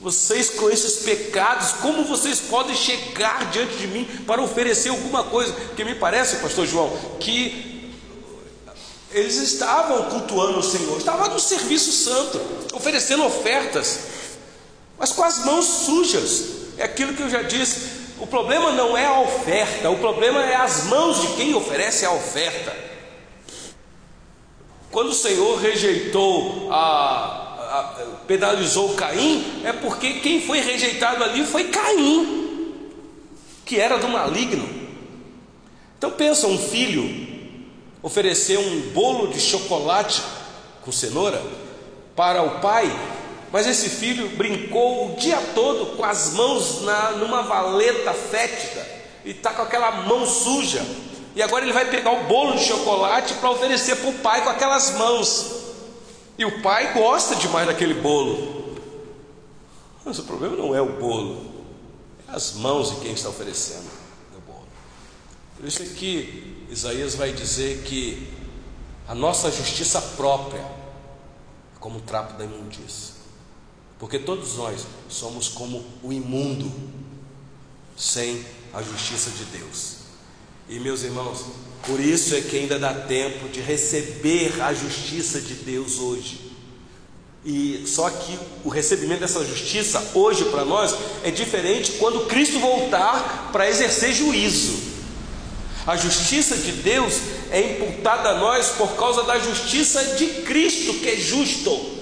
Vocês 0.00 0.50
com 0.50 0.70
esses 0.70 1.02
pecados, 1.02 1.72
como 1.80 2.04
vocês 2.04 2.38
podem 2.38 2.74
chegar 2.76 3.50
diante 3.50 3.76
de 3.78 3.88
mim 3.88 4.04
para 4.26 4.40
oferecer 4.40 4.90
alguma 4.90 5.24
coisa? 5.24 5.52
Porque 5.52 5.84
me 5.84 5.96
parece, 5.96 6.36
Pastor 6.36 6.66
João, 6.66 6.96
que 7.18 7.92
eles 9.10 9.36
estavam 9.36 10.08
cultuando 10.10 10.60
o 10.60 10.62
Senhor, 10.62 10.98
estavam 10.98 11.28
no 11.30 11.40
serviço 11.40 11.90
santo, 11.90 12.40
oferecendo 12.74 13.24
ofertas, 13.24 13.98
mas 14.96 15.10
com 15.12 15.24
as 15.24 15.44
mãos 15.44 15.64
sujas. 15.64 16.58
É 16.76 16.84
aquilo 16.84 17.14
que 17.14 17.22
eu 17.22 17.30
já 17.30 17.42
disse. 17.42 17.97
O 18.20 18.26
problema 18.26 18.72
não 18.72 18.96
é 18.96 19.06
a 19.06 19.20
oferta, 19.20 19.90
o 19.90 19.98
problema 19.98 20.42
é 20.44 20.56
as 20.56 20.84
mãos 20.84 21.20
de 21.20 21.28
quem 21.36 21.54
oferece 21.54 22.04
a 22.04 22.12
oferta. 22.12 22.74
Quando 24.90 25.10
o 25.10 25.14
Senhor 25.14 25.58
rejeitou 25.58 26.68
a, 26.72 26.76
a, 26.76 27.82
penalizou 28.26 28.94
Caim, 28.94 29.62
é 29.64 29.72
porque 29.72 30.14
quem 30.14 30.40
foi 30.40 30.60
rejeitado 30.60 31.22
ali 31.22 31.44
foi 31.44 31.68
Caim, 31.68 32.90
que 33.64 33.78
era 33.78 33.98
do 33.98 34.08
maligno. 34.08 34.68
Então 35.96 36.10
pensa 36.10 36.46
um 36.46 36.58
filho 36.58 37.28
oferecer 38.02 38.58
um 38.58 38.80
bolo 38.92 39.28
de 39.28 39.40
chocolate 39.40 40.22
com 40.82 40.90
cenoura 40.90 41.42
para 42.16 42.42
o 42.42 42.60
pai 42.60 42.90
mas 43.52 43.66
esse 43.66 43.88
filho 43.88 44.28
brincou 44.36 45.12
o 45.12 45.16
dia 45.16 45.40
todo 45.54 45.96
com 45.96 46.04
as 46.04 46.34
mãos 46.34 46.82
na, 46.82 47.12
numa 47.12 47.42
valeta 47.42 48.12
fétida 48.12 48.86
e 49.24 49.30
está 49.30 49.52
com 49.52 49.62
aquela 49.62 49.90
mão 50.02 50.26
suja. 50.26 50.84
E 51.34 51.42
agora 51.42 51.64
ele 51.64 51.72
vai 51.72 51.88
pegar 51.88 52.12
o 52.12 52.24
bolo 52.24 52.56
de 52.56 52.64
chocolate 52.64 53.34
para 53.34 53.50
oferecer 53.50 53.96
para 53.96 54.10
o 54.10 54.14
pai 54.14 54.42
com 54.42 54.50
aquelas 54.50 54.90
mãos. 54.98 55.58
E 56.36 56.44
o 56.44 56.62
pai 56.62 56.92
gosta 56.92 57.36
demais 57.36 57.66
daquele 57.66 57.94
bolo. 57.94 58.76
Mas 60.04 60.18
o 60.18 60.24
problema 60.24 60.56
não 60.56 60.74
é 60.74 60.80
o 60.80 60.92
bolo, 60.94 61.52
é 62.28 62.34
as 62.34 62.54
mãos 62.54 62.90
de 62.90 62.96
quem 63.00 63.12
está 63.12 63.28
oferecendo 63.28 63.86
o 64.36 64.40
bolo. 64.40 64.66
Por 65.56 65.66
isso 65.66 65.82
é 65.82 65.86
que 65.86 66.66
Isaías 66.70 67.14
vai 67.14 67.32
dizer 67.32 67.82
que 67.82 68.32
a 69.06 69.14
nossa 69.14 69.50
justiça 69.50 70.00
própria 70.16 70.60
é 70.60 71.78
como 71.78 71.98
o 71.98 72.02
trapo 72.02 72.34
da 72.34 72.44
imundícia. 72.44 73.17
Porque 73.98 74.18
todos 74.18 74.56
nós 74.56 74.86
somos 75.08 75.48
como 75.48 75.84
o 76.02 76.12
imundo 76.12 76.70
sem 77.96 78.44
a 78.72 78.82
justiça 78.82 79.30
de 79.30 79.44
Deus. 79.58 79.96
E 80.68 80.78
meus 80.78 81.02
irmãos, 81.02 81.46
por 81.86 81.98
isso 81.98 82.34
é 82.34 82.40
que 82.40 82.58
ainda 82.58 82.78
dá 82.78 82.94
tempo 82.94 83.48
de 83.48 83.60
receber 83.60 84.60
a 84.60 84.72
justiça 84.72 85.40
de 85.40 85.54
Deus 85.54 85.98
hoje. 85.98 86.48
E 87.44 87.84
só 87.86 88.10
que 88.10 88.38
o 88.64 88.68
recebimento 88.68 89.20
dessa 89.20 89.44
justiça 89.44 90.10
hoje 90.14 90.44
para 90.46 90.64
nós 90.64 90.94
é 91.24 91.30
diferente 91.30 91.92
quando 91.92 92.26
Cristo 92.26 92.58
voltar 92.58 93.50
para 93.50 93.68
exercer 93.68 94.12
juízo. 94.12 94.88
A 95.86 95.96
justiça 95.96 96.56
de 96.56 96.72
Deus 96.72 97.14
é 97.50 97.60
imputada 97.60 98.28
a 98.28 98.38
nós 98.38 98.72
por 98.72 98.94
causa 98.96 99.22
da 99.22 99.38
justiça 99.38 100.16
de 100.16 100.26
Cristo, 100.42 100.94
que 100.94 101.08
é 101.08 101.16
justo. 101.16 101.97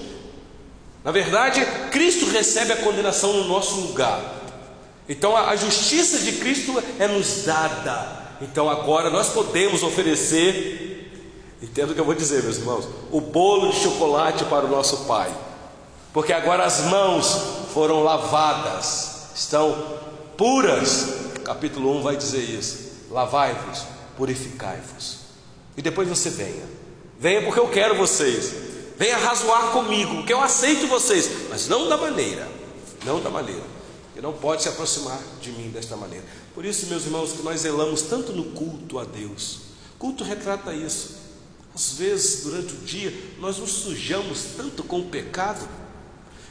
Na 1.07 1.13
verdade, 1.13 1.65
Cristo 1.89 2.25
recebe 2.25 2.73
a 2.73 2.75
condenação 2.75 3.31
no 3.31 3.45
nosso 3.45 3.79
lugar. 3.79 4.19
Então 5.07 5.37
a 5.37 5.55
justiça 5.55 6.19
de 6.19 6.33
Cristo 6.33 6.83
é 6.99 7.07
nos 7.07 7.45
dada. 7.45 8.35
Então 8.41 8.69
agora 8.69 9.09
nós 9.09 9.29
podemos 9.29 9.83
oferecer, 9.83 11.09
entendo 11.63 11.91
o 11.91 11.93
que 11.93 12.01
eu 12.01 12.03
vou 12.03 12.13
dizer, 12.13 12.43
meus 12.43 12.57
irmãos, 12.57 12.89
o 13.09 13.21
bolo 13.21 13.71
de 13.71 13.79
chocolate 13.79 14.43
para 14.43 14.65
o 14.65 14.67
nosso 14.67 15.05
Pai. 15.05 15.33
Porque 16.11 16.33
agora 16.33 16.65
as 16.65 16.81
mãos 16.81 17.41
foram 17.73 18.03
lavadas, 18.03 19.29
estão 19.33 19.99
puras. 20.35 21.07
Capítulo 21.45 21.99
1 21.99 22.01
vai 22.01 22.17
dizer 22.17 22.41
isso. 22.41 23.05
Lavai-vos, 23.09 23.83
purificai-vos. 24.17 25.19
E 25.77 25.81
depois 25.81 26.09
você 26.09 26.29
venha. 26.29 26.65
Venha 27.17 27.43
porque 27.43 27.61
eu 27.61 27.69
quero 27.69 27.95
vocês 27.95 28.66
venha 28.97 29.17
razoar 29.17 29.71
comigo, 29.71 30.25
que 30.25 30.33
eu 30.33 30.41
aceito 30.41 30.87
vocês, 30.87 31.29
mas 31.49 31.67
não 31.67 31.87
da 31.87 31.97
maneira, 31.97 32.47
não 33.05 33.21
da 33.21 33.29
maneira, 33.29 33.63
que 34.13 34.21
não 34.21 34.33
pode 34.33 34.63
se 34.63 34.69
aproximar 34.69 35.19
de 35.41 35.51
mim 35.51 35.69
desta 35.69 35.95
maneira. 35.95 36.25
Por 36.53 36.65
isso, 36.65 36.87
meus 36.87 37.05
irmãos, 37.05 37.33
que 37.33 37.43
nós 37.43 37.61
zelamos 37.61 38.01
tanto 38.01 38.31
no 38.31 38.45
culto 38.45 38.97
a 38.97 39.03
Deus. 39.03 39.59
Culto 39.99 40.23
retrata 40.23 40.73
isso. 40.73 41.15
Às 41.73 41.93
vezes, 41.93 42.43
durante 42.43 42.73
o 42.73 42.77
dia, 42.77 43.13
nós 43.39 43.57
nos 43.59 43.69
sujamos 43.69 44.39
tanto 44.57 44.83
com 44.83 44.99
o 45.01 45.05
pecado 45.05 45.67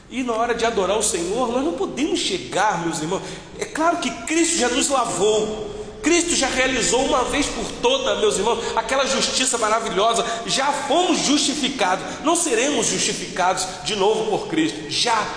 E 0.09 0.23
na 0.23 0.31
hora 0.31 0.55
de 0.55 0.63
adorar 0.63 0.97
o 0.97 1.03
Senhor, 1.03 1.51
nós 1.51 1.63
não 1.65 1.73
podemos 1.73 2.17
chegar, 2.19 2.85
meus 2.85 3.01
irmãos. 3.01 3.21
É 3.59 3.65
claro 3.65 3.97
que 3.97 4.09
Cristo 4.25 4.55
já 4.55 4.69
nos 4.69 4.87
lavou. 4.87 5.76
Cristo 6.01 6.35
já 6.35 6.47
realizou 6.47 7.05
uma 7.05 7.23
vez 7.25 7.45
por 7.47 7.65
todas, 7.81 8.19
meus 8.19 8.37
irmãos, 8.37 8.59
aquela 8.75 9.05
justiça 9.05 9.57
maravilhosa. 9.57 10.25
Já 10.45 10.71
fomos 10.71 11.19
justificados. 11.19 12.05
Não 12.23 12.35
seremos 12.35 12.87
justificados 12.87 13.67
de 13.83 13.95
novo 13.95 14.29
por 14.29 14.47
Cristo. 14.47 14.89
Já. 14.89 15.27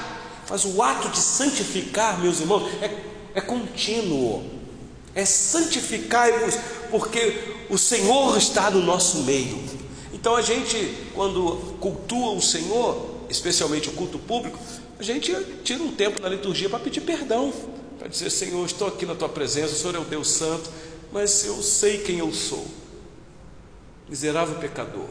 Mas 0.48 0.64
o 0.64 0.82
ato 0.82 1.08
de 1.08 1.18
santificar, 1.18 2.18
meus 2.18 2.40
irmãos, 2.40 2.68
é, 2.82 2.90
é 3.34 3.40
contínuo. 3.40 4.44
É 5.14 5.24
santificar-vos, 5.24 6.56
porque 6.90 7.38
o 7.68 7.76
Senhor 7.76 8.36
está 8.36 8.70
no 8.70 8.80
nosso 8.80 9.18
meio. 9.18 9.58
Então 10.12 10.36
a 10.36 10.42
gente, 10.42 10.94
quando 11.14 11.76
cultua 11.80 12.32
o 12.32 12.42
Senhor, 12.42 13.10
especialmente 13.28 13.88
o 13.88 13.92
culto 13.92 14.18
público, 14.18 14.58
a 14.98 15.02
gente 15.02 15.34
tira 15.64 15.82
um 15.82 15.92
tempo 15.92 16.20
na 16.20 16.28
liturgia 16.28 16.68
para 16.68 16.78
pedir 16.78 17.00
perdão, 17.00 17.52
para 18.00 18.08
dizer: 18.08 18.30
Senhor, 18.30 18.64
estou 18.64 18.88
aqui 18.88 19.04
na 19.04 19.14
tua 19.14 19.28
presença, 19.28 19.74
o 19.74 19.76
Senhor 19.76 19.94
é 19.94 19.98
o 19.98 20.04
Deus 20.04 20.28
Santo, 20.28 20.70
mas 21.12 21.44
eu 21.44 21.62
sei 21.62 21.98
quem 21.98 22.18
eu 22.18 22.32
sou, 22.32 22.66
miserável 24.08 24.54
pecador. 24.56 25.06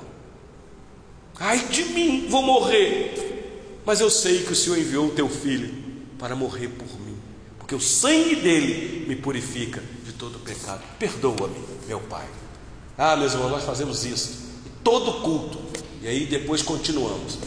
Ai 1.39 1.60
de 1.67 1.86
mim, 1.86 2.27
vou 2.27 2.41
morrer, 2.41 3.79
mas 3.86 4.01
eu 4.01 4.10
sei 4.10 4.43
que 4.43 4.51
o 4.51 4.55
Senhor 4.55 4.77
enviou 4.77 5.05
o 5.05 5.12
teu 5.12 5.29
filho 5.29 5.72
para 6.17 6.36
morrer 6.36 6.69
por 6.69 6.88
mim, 7.00 7.15
porque 7.60 7.75
o 7.75 7.79
sangue 7.79 8.36
dele 8.38 9.05
me 9.08 9.15
purifica 9.15 9.84
de 10.03 10.12
todo 10.13 10.39
pecado. 10.39 10.81
Perdoa-me, 10.98 11.60
meu 11.88 12.00
Pai. 12.01 12.27
Ah, 12.98 13.15
meus 13.15 13.34
irmãos, 13.34 13.51
nós 13.51 13.63
fazemos 13.63 14.03
isso, 14.03 14.50
todo 14.84 15.22
culto, 15.22 15.60
e 16.01 16.08
aí 16.08 16.25
depois 16.25 16.63
continuamos. 16.63 17.38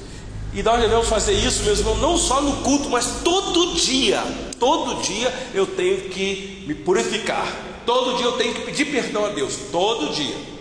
E 0.54 0.62
nós 0.62 0.80
devemos 0.80 1.08
fazer 1.08 1.32
isso, 1.32 1.62
meus 1.62 1.78
irmãos, 1.78 1.98
não 1.98 2.18
só 2.18 2.42
no 2.42 2.62
culto, 2.62 2.90
mas 2.90 3.06
todo 3.24 3.74
dia. 3.74 4.22
Todo 4.58 5.02
dia 5.02 5.32
eu 5.54 5.66
tenho 5.66 6.10
que 6.10 6.64
me 6.66 6.74
purificar. 6.74 7.46
Todo 7.86 8.16
dia 8.16 8.26
eu 8.26 8.32
tenho 8.32 8.54
que 8.54 8.60
pedir 8.62 8.84
perdão 8.86 9.24
a 9.24 9.30
Deus. 9.30 9.56
Todo 9.70 10.12
dia. 10.12 10.52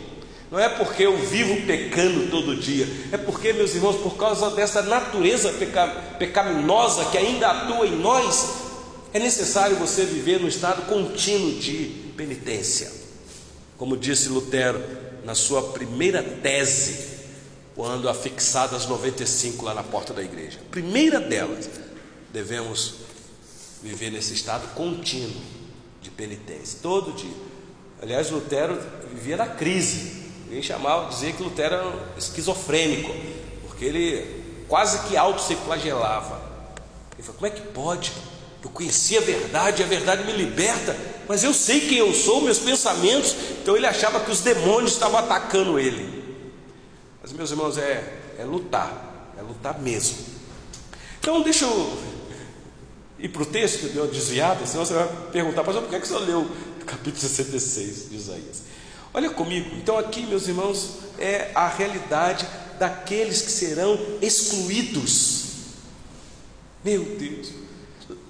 Não 0.49 0.59
é 0.59 0.67
porque 0.67 1.03
eu 1.03 1.17
vivo 1.17 1.65
pecando 1.65 2.29
todo 2.29 2.57
dia, 2.57 2.85
é 3.09 3.15
porque, 3.15 3.53
meus 3.53 3.73
irmãos, 3.73 3.95
por 3.95 4.17
causa 4.17 4.49
dessa 4.49 4.81
natureza 4.81 5.49
peca, 5.53 5.87
pecaminosa 6.19 7.05
que 7.05 7.17
ainda 7.17 7.47
atua 7.47 7.87
em 7.87 7.95
nós, 7.95 8.55
é 9.13 9.19
necessário 9.19 9.77
você 9.77 10.03
viver 10.03 10.41
no 10.41 10.49
estado 10.49 10.87
contínuo 10.87 11.53
de 11.53 12.11
penitência. 12.17 12.91
Como 13.77 13.95
disse 13.95 14.27
Lutero 14.27 14.83
na 15.23 15.35
sua 15.35 15.61
primeira 15.61 16.21
tese 16.21 17.10
quando 17.81 18.07
afixadas 18.07 18.85
95 18.85 19.65
lá 19.65 19.73
na 19.73 19.81
porta 19.81 20.13
da 20.13 20.21
igreja. 20.21 20.59
primeira 20.69 21.19
delas, 21.19 21.67
devemos 22.31 22.93
viver 23.81 24.11
nesse 24.11 24.35
estado 24.35 24.75
contínuo 24.75 25.41
de 25.99 26.11
penitência, 26.11 26.77
todo 26.83 27.11
dia. 27.11 27.33
Aliás, 27.99 28.29
Lutero 28.29 28.79
vivia 29.11 29.35
na 29.35 29.47
crise. 29.47 30.25
Ninguém 30.45 30.61
chamava, 30.61 31.09
dizia 31.09 31.31
que 31.31 31.41
Lutero 31.41 31.73
era 31.73 32.13
esquizofrênico, 32.15 33.15
porque 33.67 33.85
ele 33.85 34.65
quase 34.67 35.07
que 35.07 35.17
auto 35.17 35.41
se 35.41 35.55
flagelava. 35.55 36.39
Ele 37.15 37.23
falou: 37.23 37.39
como 37.39 37.47
é 37.47 37.49
que 37.49 37.61
pode? 37.61 38.11
Eu 38.63 38.69
conheci 38.69 39.17
a 39.17 39.21
verdade, 39.21 39.81
a 39.81 39.87
verdade 39.87 40.23
me 40.23 40.33
liberta, 40.33 40.95
mas 41.27 41.43
eu 41.43 41.51
sei 41.51 41.79
quem 41.79 41.97
eu 41.97 42.13
sou, 42.13 42.41
meus 42.41 42.59
pensamentos. 42.59 43.35
Então 43.59 43.75
ele 43.75 43.87
achava 43.87 44.19
que 44.19 44.29
os 44.29 44.41
demônios 44.41 44.91
estavam 44.91 45.17
atacando 45.17 45.79
ele. 45.79 46.20
Mas, 47.21 47.31
meus 47.33 47.51
irmãos, 47.51 47.77
é, 47.77 48.35
é 48.39 48.43
lutar, 48.43 49.33
é 49.37 49.41
lutar 49.41 49.79
mesmo. 49.79 50.17
Então, 51.19 51.41
deixa 51.43 51.65
eu 51.65 51.97
ir 53.19 53.29
para 53.29 53.43
o 53.43 53.45
texto 53.45 53.79
que 53.79 53.89
deu 53.89 54.07
desviado, 54.07 54.65
senão 54.65 54.83
você 54.83 54.93
vai 54.93 55.07
perguntar, 55.31 55.63
pastor, 55.63 55.83
por 55.83 55.89
que, 55.89 55.95
é 55.95 55.99
que 55.99 56.07
você 56.07 56.17
leu 56.17 56.41
o 56.41 56.85
capítulo 56.85 57.17
66 57.17 58.09
de 58.09 58.15
Isaías? 58.15 58.63
Olha 59.13 59.29
comigo, 59.29 59.75
então 59.75 59.97
aqui, 59.97 60.25
meus 60.25 60.47
irmãos, 60.47 60.99
é 61.19 61.51
a 61.53 61.67
realidade 61.67 62.47
daqueles 62.79 63.41
que 63.41 63.51
serão 63.51 63.99
excluídos. 64.21 65.41
Meu 66.83 67.03
Deus, 67.03 67.49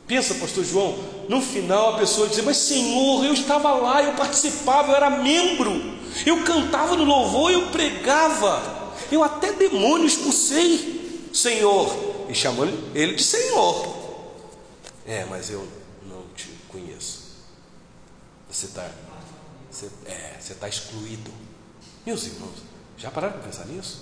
pensa, 0.05 0.35
pastor 0.35 0.65
João, 0.65 0.99
no 1.29 1.41
final 1.41 1.95
a 1.95 1.99
pessoa 1.99 2.27
diz, 2.27 2.43
mas 2.43 2.57
Senhor, 2.57 3.23
eu 3.23 3.33
estava 3.33 3.73
lá, 3.75 4.03
eu 4.03 4.13
participava, 4.13 4.91
eu 4.91 4.95
era 4.97 5.09
membro, 5.09 5.71
eu 6.25 6.43
cantava 6.43 6.97
no 6.97 7.05
louvor, 7.05 7.51
eu 7.51 7.67
pregava. 7.67 8.80
Eu 9.11 9.23
até 9.23 9.51
demônio 9.51 10.07
expulsei, 10.07 11.29
Senhor. 11.33 12.27
E 12.29 12.33
chamou 12.33 12.65
ele 12.95 13.15
de 13.15 13.23
Senhor. 13.23 14.01
É, 15.05 15.25
mas 15.25 15.49
eu 15.49 15.67
não 16.07 16.23
te 16.35 16.47
conheço. 16.69 17.21
Você 18.49 18.67
está 18.67 18.89
você, 19.69 19.89
é, 20.05 20.35
você 20.39 20.53
tá 20.53 20.67
excluído. 20.67 21.31
Meus 22.05 22.25
irmãos, 22.25 22.55
já 22.97 23.09
pararam 23.09 23.33
para 23.33 23.43
pensar 23.43 23.65
nisso? 23.65 24.01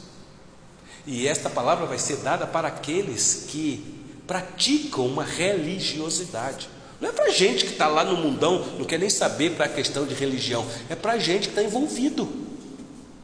E 1.06 1.28
esta 1.28 1.50
palavra 1.50 1.86
vai 1.86 1.98
ser 1.98 2.18
dada 2.18 2.46
para 2.46 2.68
aqueles 2.68 3.46
que 3.50 4.04
praticam 4.28 5.06
uma 5.06 5.24
religiosidade. 5.24 6.70
Não 7.00 7.10
é 7.10 7.12
para 7.12 7.30
gente 7.30 7.66
que 7.66 7.72
está 7.72 7.88
lá 7.88 8.04
no 8.04 8.18
mundão, 8.18 8.66
não 8.78 8.86
quer 8.86 9.00
nem 9.00 9.10
saber 9.10 9.56
para 9.56 9.66
a 9.66 9.70
questão 9.70 10.06
de 10.06 10.14
religião. 10.14 10.68
É 10.90 10.96
para 10.96 11.18
gente 11.18 11.44
que 11.44 11.50
está 11.50 11.64
envolvido 11.64 12.28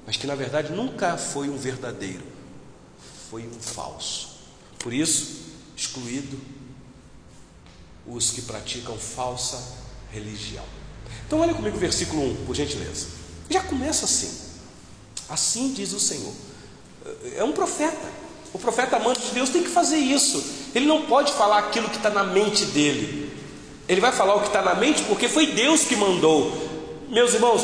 mas 0.05 0.17
que 0.17 0.27
na 0.27 0.35
verdade 0.35 0.71
nunca 0.71 1.17
foi 1.17 1.49
um 1.49 1.57
verdadeiro, 1.57 2.23
foi 3.29 3.43
um 3.43 3.59
falso. 3.59 4.35
Por 4.79 4.93
isso, 4.93 5.45
excluído 5.75 6.39
os 8.07 8.31
que 8.31 8.41
praticam 8.41 8.97
falsa 8.97 9.61
religião. 10.11 10.63
Então, 11.25 11.39
olha 11.39 11.53
comigo 11.53 11.75
o 11.75 11.79
versículo 11.79 12.21
1, 12.21 12.45
por 12.45 12.55
gentileza. 12.55 13.07
Já 13.49 13.63
começa 13.63 14.05
assim. 14.05 14.31
Assim 15.27 15.73
diz 15.73 15.91
o 15.91 15.99
Senhor. 15.99 16.33
É 17.35 17.43
um 17.43 17.51
profeta. 17.51 18.25
O 18.53 18.59
profeta 18.59 18.97
amante 18.97 19.21
de 19.21 19.31
Deus 19.31 19.49
tem 19.49 19.63
que 19.63 19.69
fazer 19.69 19.97
isso. 19.97 20.43
Ele 20.73 20.85
não 20.85 21.05
pode 21.07 21.33
falar 21.33 21.59
aquilo 21.59 21.89
que 21.89 21.97
está 21.97 22.09
na 22.09 22.23
mente 22.23 22.65
dele. 22.65 23.35
Ele 23.87 24.01
vai 24.01 24.11
falar 24.11 24.35
o 24.35 24.41
que 24.41 24.47
está 24.47 24.61
na 24.61 24.75
mente 24.75 25.03
porque 25.03 25.27
foi 25.27 25.47
Deus 25.47 25.83
que 25.83 25.95
mandou. 25.95 26.51
Meus 27.09 27.33
irmãos, 27.33 27.61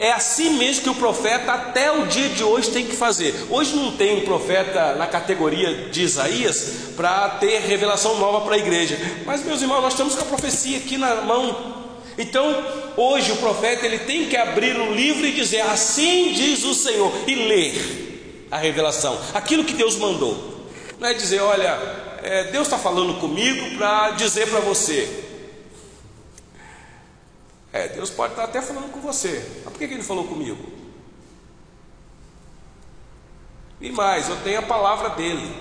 é 0.00 0.12
assim 0.12 0.56
mesmo 0.56 0.82
que 0.82 0.88
o 0.88 0.94
profeta 0.94 1.52
até 1.52 1.92
o 1.92 2.06
dia 2.06 2.30
de 2.30 2.42
hoje 2.42 2.70
tem 2.70 2.86
que 2.86 2.96
fazer. 2.96 3.34
Hoje 3.50 3.76
não 3.76 3.92
tem 3.92 4.16
um 4.16 4.24
profeta 4.24 4.94
na 4.94 5.06
categoria 5.06 5.90
de 5.90 6.02
Isaías 6.02 6.72
para 6.96 7.28
ter 7.28 7.60
revelação 7.60 8.18
nova 8.18 8.40
para 8.40 8.54
a 8.54 8.58
igreja. 8.58 8.98
Mas 9.26 9.44
meus 9.44 9.60
irmãos, 9.60 9.82
nós 9.82 9.92
estamos 9.92 10.14
com 10.14 10.22
a 10.22 10.26
profecia 10.26 10.78
aqui 10.78 10.96
na 10.96 11.16
mão. 11.16 11.74
Então, 12.16 12.64
hoje 12.96 13.30
o 13.32 13.36
profeta 13.36 13.84
ele 13.84 13.98
tem 13.98 14.24
que 14.24 14.38
abrir 14.38 14.74
o 14.74 14.94
livro 14.94 15.26
e 15.26 15.32
dizer: 15.32 15.60
Assim 15.60 16.32
diz 16.32 16.64
o 16.64 16.72
Senhor, 16.72 17.12
e 17.26 17.34
ler 17.34 18.46
a 18.50 18.56
revelação, 18.56 19.18
aquilo 19.34 19.64
que 19.64 19.74
Deus 19.74 19.96
mandou. 19.96 20.60
Não 20.98 21.08
é 21.08 21.14
dizer, 21.14 21.40
olha, 21.40 21.78
é, 22.22 22.44
Deus 22.44 22.66
está 22.66 22.78
falando 22.78 23.20
comigo 23.20 23.76
para 23.76 24.10
dizer 24.12 24.48
para 24.48 24.60
você, 24.60 25.19
é, 27.72 27.88
Deus 27.88 28.10
pode 28.10 28.32
estar 28.32 28.44
até 28.44 28.60
falando 28.60 28.90
com 28.90 29.00
você. 29.00 29.44
Mas 29.64 29.72
por 29.72 29.78
que 29.78 29.84
ele 29.84 30.02
falou 30.02 30.24
comigo? 30.24 30.80
E 33.80 33.90
mais, 33.90 34.28
eu 34.28 34.36
tenho 34.42 34.58
a 34.58 34.62
palavra 34.62 35.10
dele. 35.10 35.54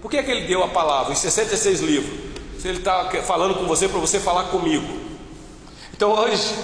Por 0.00 0.10
que, 0.10 0.16
é 0.16 0.22
que 0.22 0.30
ele 0.30 0.46
deu 0.46 0.62
a 0.62 0.68
palavra 0.68 1.12
em 1.12 1.16
66 1.16 1.80
livros? 1.80 2.26
Se 2.60 2.68
ele 2.68 2.78
está 2.78 3.10
falando 3.22 3.54
com 3.54 3.66
você 3.66 3.88
para 3.88 3.98
você 3.98 4.20
falar 4.20 4.44
comigo. 4.44 4.86
Então 5.92 6.12
hoje, 6.12 6.54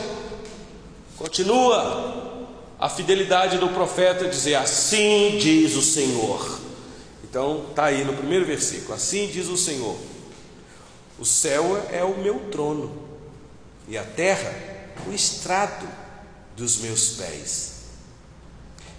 continua 1.18 2.48
a 2.78 2.88
fidelidade 2.88 3.58
do 3.58 3.68
profeta 3.68 4.28
dizer: 4.28 4.54
Assim 4.54 5.36
diz 5.38 5.74
o 5.74 5.82
Senhor. 5.82 6.60
Então 7.24 7.66
está 7.70 7.86
aí 7.86 8.04
no 8.04 8.14
primeiro 8.14 8.44
versículo: 8.44 8.94
Assim 8.94 9.26
diz 9.26 9.48
o 9.48 9.56
Senhor: 9.56 9.96
O 11.18 11.24
céu 11.24 11.84
é 11.90 12.02
o 12.04 12.16
meu 12.18 12.38
trono, 12.50 12.90
e 13.88 13.98
a 13.98 14.04
terra 14.04 14.72
o 15.06 15.12
estrado 15.12 15.88
dos 16.56 16.78
meus 16.78 17.10
pés. 17.16 17.72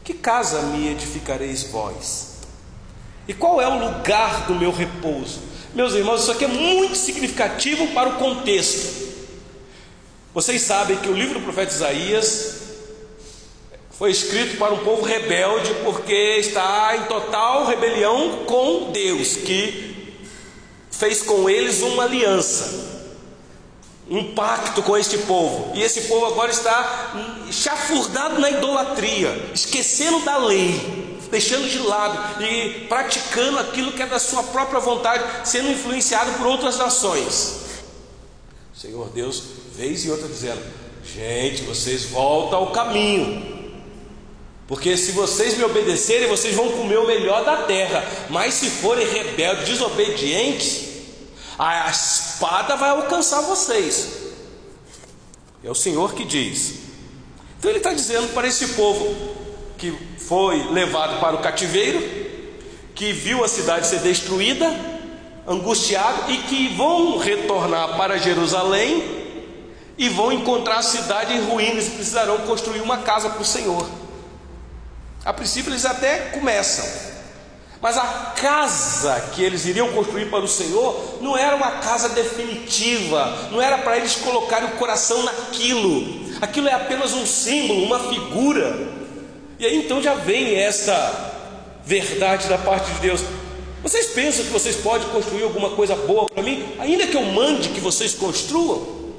Que 0.04 0.13
casa 0.13 0.62
me 0.63 0.89
edificareis 0.89 1.63
vós? 1.63 2.34
E 3.28 3.34
qual 3.34 3.62
é 3.62 3.68
o 3.68 3.80
lugar 3.80 4.48
do 4.48 4.56
meu 4.56 4.72
repouso? 4.72 5.42
Meus 5.74 5.94
irmãos, 5.94 6.22
isso 6.22 6.32
aqui 6.32 6.46
é 6.46 6.48
muito 6.48 6.96
significativo 6.96 7.88
para 7.94 8.10
o 8.10 8.18
contexto. 8.18 9.04
Vocês 10.34 10.62
sabem 10.62 10.98
que 10.98 11.08
o 11.08 11.13
livro 11.13 11.39
do 11.39 11.44
profeta 11.44 11.74
Isaías 11.74 12.56
foi 13.92 14.12
escrito 14.12 14.58
para 14.58 14.74
um 14.74 14.84
povo 14.84 15.04
rebelde, 15.04 15.74
porque 15.84 16.13
está 16.39 16.98
em 16.98 17.04
total 17.04 17.66
rebelião 17.66 18.46
com 18.46 18.92
Deus, 18.92 19.38
que 19.38 20.13
fez 20.92 21.22
com 21.22 21.50
eles 21.50 21.82
uma 21.82 22.04
aliança 22.04 22.93
um 24.10 24.34
pacto 24.34 24.84
com 24.84 24.98
este 24.98 25.18
povo, 25.20 25.72
e 25.76 25.82
esse 25.82 26.02
povo 26.02 26.26
agora 26.26 26.52
está 26.52 27.13
chafurdado 27.52 28.39
na 28.39 28.50
idolatria, 28.50 29.52
esquecendo 29.54 30.20
da 30.22 30.38
lei. 30.38 31.04
deixando 31.34 31.68
de 31.68 31.80
lado 31.80 32.44
e 32.44 32.86
praticando 32.88 33.58
aquilo 33.58 33.92
que 33.92 34.04
é 34.04 34.06
da 34.06 34.20
sua 34.20 34.44
própria 34.44 34.80
vontade, 34.80 35.24
sendo 35.44 35.72
influenciado 35.72 36.32
por 36.34 36.46
outras 36.46 36.78
nações. 36.78 37.62
Senhor 38.72 39.10
Deus, 39.10 39.42
vez 39.76 40.06
e 40.06 40.12
outra 40.12 40.28
dizendo: 40.28 40.62
gente, 41.04 41.63
vocês 41.63 42.06
voltam 42.06 42.60
ao 42.60 42.72
caminho. 42.72 43.52
Porque 44.68 44.96
se 44.96 45.12
vocês 45.12 45.58
me 45.58 45.63
obedecerem, 45.63 46.30
vocês 46.30 46.56
vão 46.56 46.70
comer 46.70 46.98
o 46.98 47.08
melhor 47.08 47.44
da 47.44 47.63
terra. 47.63 48.06
Mas 48.30 48.54
se 48.54 48.70
forem 48.70 49.08
rebeldes, 49.08 49.68
desobedientes, 49.68 50.93
a 51.58 51.89
espada 51.89 52.76
vai 52.76 52.89
alcançar 52.89 53.42
vocês. 53.42 54.24
É 55.63 55.70
o 55.70 55.76
Senhor 55.76 56.13
que 56.13 56.26
diz. 56.26 56.80
Então 57.58 57.72
ele 57.72 57.80
está 57.80 57.94
dizendo 57.94 58.34
para 58.34 58.48
esse 58.48 58.70
povo 58.70 59.34
que 59.78 59.92
foi 60.18 60.72
levado 60.72 61.20
para 61.20 61.36
o 61.36 61.42
cativeiro, 61.42 62.02
que 62.94 63.13
viu 63.13 63.44
a 63.44 63.48
cidade 63.48 63.88
ser 63.88 64.00
destruída, 64.00 64.70
angustiado 65.48 66.32
e 66.32 66.38
que 66.44 66.70
vão 66.76 67.18
retornar 67.18 67.98
para 67.98 68.18
Jerusalém 68.18 69.24
e 69.98 70.10
vão 70.10 70.32
encontrar 70.32 70.80
a 70.80 70.84
cidade 70.84 71.34
em 71.34 71.42
ruínas 71.42 71.88
e 71.88 71.92
precisarão 71.92 72.39
construir 72.39 72.82
uma 72.82 72.98
casa 73.00 73.30
para 73.30 73.42
o 73.42 73.46
Senhor. 73.46 73.88
A 75.24 75.32
princípio 75.32 75.72
eles 75.72 75.86
até 75.86 76.32
começam, 76.32 76.86
mas 77.84 77.98
a 77.98 78.34
casa 78.38 79.19
que 79.36 79.43
eles 79.43 79.65
iriam 79.65 79.91
construir 79.91 80.30
para 80.30 80.46
o 80.46 80.48
Senhor 80.48 81.17
não 81.19 81.38
era 81.38 81.54
uma 81.54 81.69
casa 81.69 82.08
definitiva, 82.08 83.50
não 83.52 83.62
era 83.62 83.78
para 83.80 83.98
eles 83.98 84.15
colocarem 84.15 84.69
o 84.69 84.78
coração 84.78 85.22
naquilo, 85.24 86.34
aquilo 86.39 86.69
é 86.69 86.74
apenas 86.74 87.12
um 87.12 87.26
símbolo, 87.26 87.84
uma 87.84 88.00
figura. 88.00 88.88
E 89.60 89.65
aí 89.65 89.76
então 89.76 90.02
já 90.02 90.13
vem 90.13 90.56
essa 90.56 91.34
verdade 91.86 92.48
da 92.48 92.58
parte 92.58 92.89
de 92.89 93.00
Deus. 93.02 93.19
Vocês 93.82 94.06
pensam 94.12 94.46
que 94.46 94.52
vocês 94.52 94.78
podem 94.78 95.10
construir 95.10 95.43
alguma 95.43 95.72
coisa 95.72 95.93
boa 95.93 96.26
para 96.28 96.41
mim, 96.41 96.65
ainda 96.80 97.06
que 97.06 97.17
eu 97.17 97.26
mande 97.26 97.67
que 97.67 97.82
vocês 97.82 98.15
construam? 98.15 99.12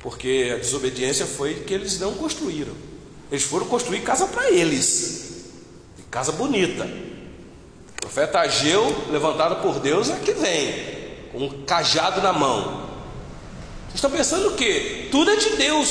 Porque 0.00 0.52
a 0.54 0.56
desobediência 0.56 1.26
foi 1.26 1.52
que 1.52 1.74
eles 1.74 2.00
não 2.00 2.14
construíram. 2.14 2.72
Eles 3.30 3.44
foram 3.44 3.66
construir 3.66 4.00
casa 4.00 4.26
para 4.26 4.50
eles, 4.50 5.44
casa 6.10 6.32
bonita. 6.32 7.04
Profeta 8.16 8.40
Ageu, 8.40 8.96
levantado 9.10 9.56
por 9.56 9.78
Deus, 9.78 10.08
é 10.08 10.16
que 10.16 10.32
vem, 10.32 10.74
com 11.30 11.44
um 11.44 11.64
cajado 11.66 12.22
na 12.22 12.32
mão. 12.32 12.88
Vocês 13.88 13.96
estão 13.96 14.10
pensando 14.10 14.48
o 14.48 14.54
quê? 14.54 15.08
Tudo 15.10 15.32
é 15.32 15.36
de 15.36 15.50
Deus, 15.56 15.88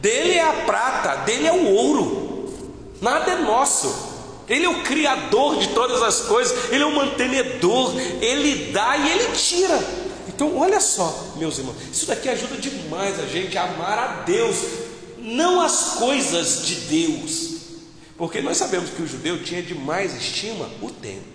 dele 0.00 0.32
é 0.32 0.42
a 0.42 0.64
prata, 0.64 1.16
dele 1.26 1.46
é 1.46 1.52
o 1.52 1.66
ouro, 1.74 2.54
nada 3.02 3.32
é 3.32 3.36
nosso. 3.36 3.94
Ele 4.48 4.64
é 4.64 4.68
o 4.70 4.82
criador 4.82 5.58
de 5.58 5.68
todas 5.74 6.00
as 6.02 6.20
coisas, 6.20 6.72
ele 6.72 6.84
é 6.84 6.86
o 6.86 6.96
mantenedor, 6.96 7.92
ele 8.22 8.72
dá 8.72 8.96
e 8.96 9.10
ele 9.10 9.36
tira. 9.36 9.78
Então, 10.28 10.56
olha 10.56 10.80
só, 10.80 11.34
meus 11.36 11.58
irmãos, 11.58 11.76
isso 11.92 12.06
daqui 12.06 12.30
ajuda 12.30 12.56
demais 12.56 13.20
a 13.20 13.26
gente 13.26 13.58
a 13.58 13.64
amar 13.64 13.98
a 13.98 14.06
Deus, 14.22 14.56
não 15.18 15.60
as 15.60 15.96
coisas 15.98 16.64
de 16.64 16.76
Deus, 16.76 17.50
porque 18.16 18.40
nós 18.40 18.56
sabemos 18.56 18.88
que 18.88 19.02
o 19.02 19.06
judeu 19.06 19.44
tinha 19.44 19.62
de 19.62 19.74
mais 19.74 20.16
estima 20.16 20.66
o 20.80 20.88
templo. 20.88 21.31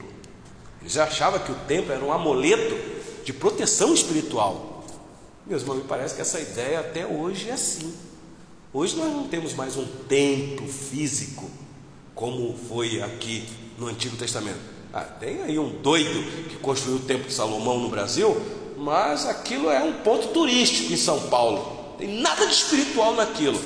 Eles 0.87 0.97
achavam 0.97 1.41
que 1.41 1.51
o 1.51 1.55
templo 1.67 1.91
era 1.91 2.01
um 2.01 2.13
amuleto 2.13 2.73
de 3.25 3.33
proteção 3.33 3.93
espiritual. 3.93 4.85
Meus 5.45 5.61
irmãos, 5.61 5.79
me 5.79 5.83
parece 5.83 6.15
que 6.15 6.21
essa 6.21 6.39
ideia 6.39 6.79
até 6.79 7.05
hoje 7.05 7.49
é 7.49 7.51
assim. 7.51 7.93
Hoje 8.71 8.95
nós 8.95 9.11
não 9.11 9.27
temos 9.27 9.53
mais 9.53 9.75
um 9.75 9.85
templo 10.07 10.65
físico 10.65 11.51
como 12.15 12.57
foi 12.69 13.01
aqui 13.01 13.49
no 13.77 13.87
Antigo 13.87 14.15
Testamento. 14.15 14.61
Ah, 14.93 15.01
tem 15.01 15.41
aí 15.41 15.59
um 15.59 15.67
doido 15.81 16.23
que 16.47 16.55
construiu 16.55 16.99
o 16.99 17.01
Templo 17.01 17.27
de 17.27 17.33
Salomão 17.33 17.79
no 17.79 17.89
Brasil, 17.89 18.41
mas 18.77 19.25
aquilo 19.25 19.69
é 19.69 19.83
um 19.83 19.91
ponto 19.91 20.29
turístico 20.29 20.93
em 20.93 20.97
São 20.97 21.27
Paulo. 21.27 21.95
Tem 21.97 22.21
nada 22.21 22.47
de 22.47 22.53
espiritual 22.53 23.13
naquilo. 23.13 23.59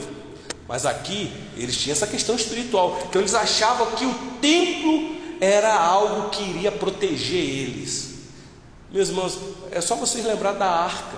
Mas 0.68 0.88
aqui 0.88 1.32
eles 1.56 1.78
tinham 1.78 1.92
essa 1.92 2.08
questão 2.08 2.36
espiritual. 2.36 3.00
Então 3.08 3.22
eles 3.22 3.36
achavam 3.36 3.92
que 3.92 4.06
o 4.08 4.14
templo 4.42 5.21
era 5.42 5.74
algo 5.76 6.30
que 6.30 6.44
iria 6.44 6.72
proteger 6.72 7.44
eles. 7.44 8.12
Meus 8.92 9.10
irmãos, 9.10 9.40
é 9.72 9.82
só 9.82 9.96
vocês 9.96 10.24
lembrar 10.24 10.54
da 10.54 10.70
arca. 10.70 11.18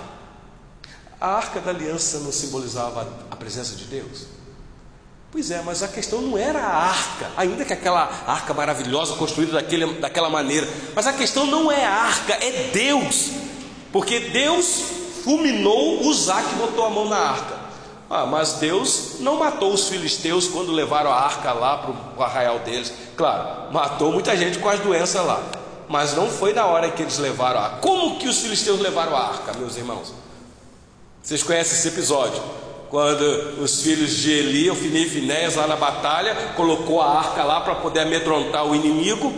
A 1.20 1.28
arca 1.28 1.60
da 1.60 1.70
aliança 1.70 2.20
não 2.20 2.32
simbolizava 2.32 3.06
a 3.30 3.36
presença 3.36 3.76
de 3.76 3.84
Deus? 3.84 4.26
Pois 5.30 5.50
é, 5.50 5.60
mas 5.62 5.82
a 5.82 5.88
questão 5.88 6.22
não 6.22 6.38
era 6.38 6.60
a 6.60 6.88
arca, 6.88 7.30
ainda 7.36 7.64
que 7.64 7.72
aquela 7.72 8.02
arca 8.26 8.54
maravilhosa 8.54 9.16
construída 9.16 9.54
daquele, 9.54 9.94
daquela 9.94 10.30
maneira, 10.30 10.66
mas 10.94 11.06
a 11.08 11.12
questão 11.12 11.44
não 11.44 11.70
é 11.70 11.84
a 11.84 11.90
arca, 11.90 12.34
é 12.34 12.70
Deus, 12.72 13.30
porque 13.92 14.20
Deus 14.20 14.82
fulminou 15.24 16.06
Uzá 16.06 16.40
que 16.40 16.54
botou 16.54 16.86
a 16.86 16.90
mão 16.90 17.08
na 17.08 17.18
arca. 17.18 17.63
Ah, 18.08 18.26
mas 18.26 18.54
Deus 18.54 19.16
não 19.20 19.36
matou 19.36 19.72
os 19.72 19.88
filisteus 19.88 20.46
quando 20.46 20.72
levaram 20.72 21.10
a 21.10 21.16
arca 21.16 21.52
lá 21.52 21.78
para 21.78 21.92
o 22.18 22.22
arraial 22.22 22.58
deles. 22.60 22.92
Claro, 23.16 23.72
matou 23.72 24.12
muita 24.12 24.36
gente 24.36 24.58
com 24.58 24.68
as 24.68 24.80
doenças 24.80 25.24
lá, 25.24 25.42
mas 25.88 26.14
não 26.14 26.28
foi 26.28 26.52
na 26.52 26.66
hora 26.66 26.90
que 26.90 27.02
eles 27.02 27.18
levaram 27.18 27.60
a 27.60 27.64
arca. 27.64 27.76
Como 27.78 28.18
que 28.18 28.28
os 28.28 28.38
filisteus 28.38 28.80
levaram 28.80 29.16
a 29.16 29.20
arca, 29.20 29.54
meus 29.58 29.76
irmãos? 29.76 30.12
Vocês 31.22 31.42
conhecem 31.42 31.78
esse 31.78 31.88
episódio? 31.88 32.42
Quando 32.90 33.22
os 33.60 33.82
filhos 33.82 34.10
de 34.10 34.30
Eli, 34.30 34.70
Ofni 34.70 35.04
e 35.04 35.08
Finéias, 35.08 35.56
lá 35.56 35.66
na 35.66 35.74
batalha, 35.74 36.34
colocou 36.54 37.00
a 37.00 37.18
arca 37.18 37.42
lá 37.42 37.60
para 37.62 37.76
poder 37.76 38.00
amedrontar 38.00 38.64
o 38.66 38.74
inimigo, 38.74 39.32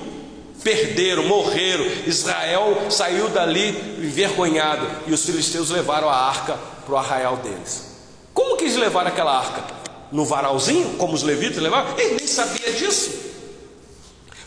perderam, 0.62 1.22
morreram. 1.22 1.87
Israel 2.07 2.90
saiu 2.90 3.29
dali 3.29 3.68
envergonhado 3.98 4.87
e 5.07 5.12
os 5.12 5.24
filisteus 5.24 5.70
levaram 5.70 6.11
a 6.11 6.16
arca 6.16 6.59
para 6.85 6.94
o 6.94 6.98
arraial 6.98 7.37
deles. 7.37 7.95
Como 8.37 8.57
eles 8.66 8.77
levaram 8.77 9.09
aquela 9.09 9.38
arca? 9.38 9.64
No 10.12 10.25
varalzinho, 10.25 10.96
como 10.99 11.14
os 11.14 11.22
levitas 11.22 11.62
levaram? 11.62 11.99
Eles 11.99 12.18
nem 12.18 12.27
sabiam 12.27 12.72
disso. 12.75 13.11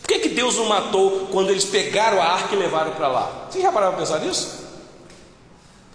Por 0.00 0.06
que, 0.06 0.20
que 0.20 0.28
Deus 0.28 0.56
não 0.56 0.66
matou 0.66 1.26
quando 1.32 1.50
eles 1.50 1.64
pegaram 1.64 2.22
a 2.22 2.24
arca 2.24 2.54
e 2.54 2.58
levaram 2.58 2.92
para 2.92 3.08
lá? 3.08 3.48
Vocês 3.50 3.62
já 3.62 3.72
pararam 3.72 3.92
para 3.94 4.04
pensar 4.04 4.20
nisso? 4.20 4.64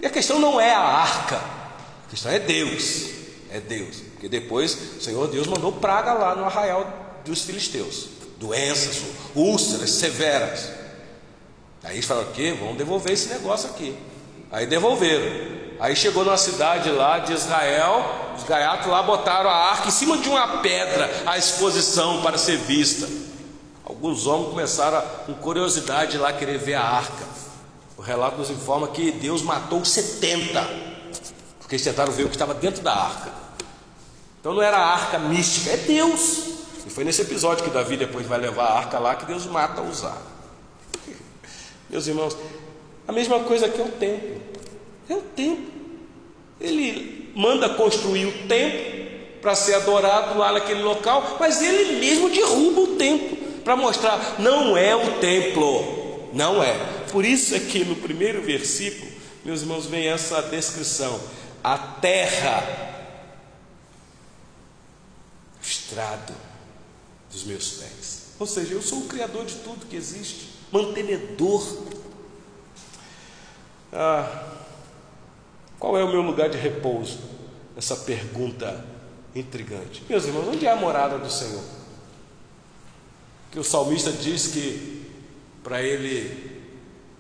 E 0.02 0.06
a 0.06 0.10
questão 0.10 0.40
não 0.40 0.60
é 0.60 0.74
a 0.74 0.80
arca, 0.80 1.38
a 1.38 2.10
questão 2.10 2.32
é 2.32 2.40
Deus. 2.40 3.10
É 3.50 3.60
Deus. 3.62 4.02
Porque 4.12 4.28
depois 4.28 4.78
o 4.98 5.02
Senhor 5.02 5.28
Deus 5.30 5.48
mandou 5.48 5.72
praga 5.72 6.14
lá 6.14 6.36
no 6.36 6.44
arraial 6.44 7.22
dos 7.24 7.44
filisteus. 7.44 8.10
Doenças, 8.38 9.04
úlceras 9.34 9.92
severas. 9.92 10.70
Aí 11.82 11.96
eles 11.96 12.06
falaram: 12.06 12.30
o 12.30 12.34
quê? 12.34 12.54
Vamos 12.60 12.78
devolver 12.78 13.14
esse 13.14 13.30
negócio 13.30 13.70
aqui. 13.70 13.98
Aí 14.52 14.66
devolveram. 14.66 15.65
Aí 15.80 15.96
chegou 15.96 16.24
numa 16.24 16.38
cidade 16.38 16.90
lá 16.90 17.20
de 17.20 17.34
Israel, 17.34 18.06
os 18.38 18.44
gaiatos 18.44 18.88
lá 18.88 19.04
botaram 19.04 19.50
a 19.50 19.54
arca 19.72 19.90
em 19.90 19.92
cima 19.92 20.18
de 20.18 20.30
uma 20.30 20.60
pedra 20.60 21.10
à 21.26 21.38
exposição 21.38 22.22
para 22.22 22.38
ser 22.38 22.58
vista. 22.58 23.08
Alguns 23.84 24.26
homens 24.26 24.50
começaram 24.50 25.02
com 25.26 25.34
curiosidade 25.34 26.18
lá 26.18 26.32
querer 26.32 26.58
ver 26.58 26.76
a 26.76 26.84
arca. 26.84 27.26
O 27.98 28.02
relato 28.02 28.38
nos 28.38 28.50
informa 28.50 28.88
que 28.88 29.12
Deus 29.12 29.42
matou 29.42 29.84
70, 29.84 30.62
porque 31.60 31.76
eles 31.76 31.84
tentaram 31.84 32.12
ver 32.12 32.24
o 32.24 32.30
que 32.30 32.36
estava 32.36 32.54
dentro 32.54 32.82
da 32.82 32.94
arca. 32.94 33.32
Então 34.40 34.54
não 34.54 34.62
era 34.62 34.78
a 34.78 34.94
arca 34.94 35.20
mística, 35.20 35.72
é 35.72 35.78
Deus. 35.78 36.56
E 36.86 36.90
foi 36.90 37.04
nesse 37.04 37.22
episódio 37.22 37.64
que 37.64 37.70
Davi 37.70 37.98
depois 37.98 38.26
vai 38.28 38.40
levar 38.40 38.66
a 38.66 38.78
arca 38.78 39.00
lá 39.00 39.16
que 39.16 39.26
Deus 39.26 39.46
mata 39.46 39.82
Usar. 39.82 40.18
Meus 41.90 42.08
irmãos, 42.08 42.36
a 43.08 43.12
mesma 43.12 43.40
coisa 43.42 43.68
que 43.68 43.82
é 43.82 43.84
o 43.84 43.90
templo. 43.90 44.42
É 45.10 45.14
o 45.14 45.22
templo. 45.22 45.74
Ele 46.60 47.32
manda 47.36 47.70
construir 47.70 48.26
o 48.26 48.48
templo 48.48 49.06
para 49.42 49.56
ser 49.56 49.76
adorado 49.76 50.40
lá 50.40 50.52
naquele 50.52 50.82
local, 50.82 51.38
mas 51.40 51.62
ele 51.62 52.00
mesmo 52.00 52.30
derruba 52.30 52.82
o 52.82 52.96
templo 52.96 53.38
para 53.64 53.76
mostrar 53.76 54.40
não 54.40 54.78
é 54.78 54.96
o 54.96 55.20
templo, 55.20 56.30
não 56.34 56.64
é. 56.64 56.74
Por 57.12 57.26
isso 57.26 57.56
é 57.56 57.60
que 57.60 57.84
no 57.84 57.96
primeiro 57.96 58.42
versículo, 58.42 59.12
meus 59.44 59.62
irmãos, 59.62 59.88
vem 59.88 60.08
essa 60.08 60.42
descrição: 60.44 61.20
a 61.64 61.78
terra 61.78 62.86
estrado 65.62 66.34
dos 67.32 67.44
meus 67.44 67.72
pés. 67.72 68.26
Ou 68.38 68.46
seja, 68.46 68.74
eu 68.74 68.82
sou 68.82 69.00
o 69.00 69.08
criador 69.08 69.46
de 69.46 69.56
tudo 69.56 69.86
que 69.88 69.96
existe, 69.96 70.50
mantenedor. 70.72 71.66
Ah, 73.92 74.55
qual 75.80 75.98
é 75.98 76.04
o 76.04 76.10
meu 76.10 76.22
lugar 76.22 76.50
de 76.50 76.58
repouso? 76.58 77.20
Essa 77.78 77.96
pergunta 77.96 78.86
intrigante. 79.36 80.04
Meus 80.08 80.26
irmãos, 80.26 80.48
onde 80.48 80.66
é 80.66 80.72
a 80.72 80.76
morada 80.76 81.18
do 81.18 81.30
Senhor? 81.30 81.62
Que 83.52 83.60
o 83.60 83.64
salmista 83.64 84.12
diz 84.12 84.48
que 84.48 85.06
para 85.64 85.82
ele 85.82 86.62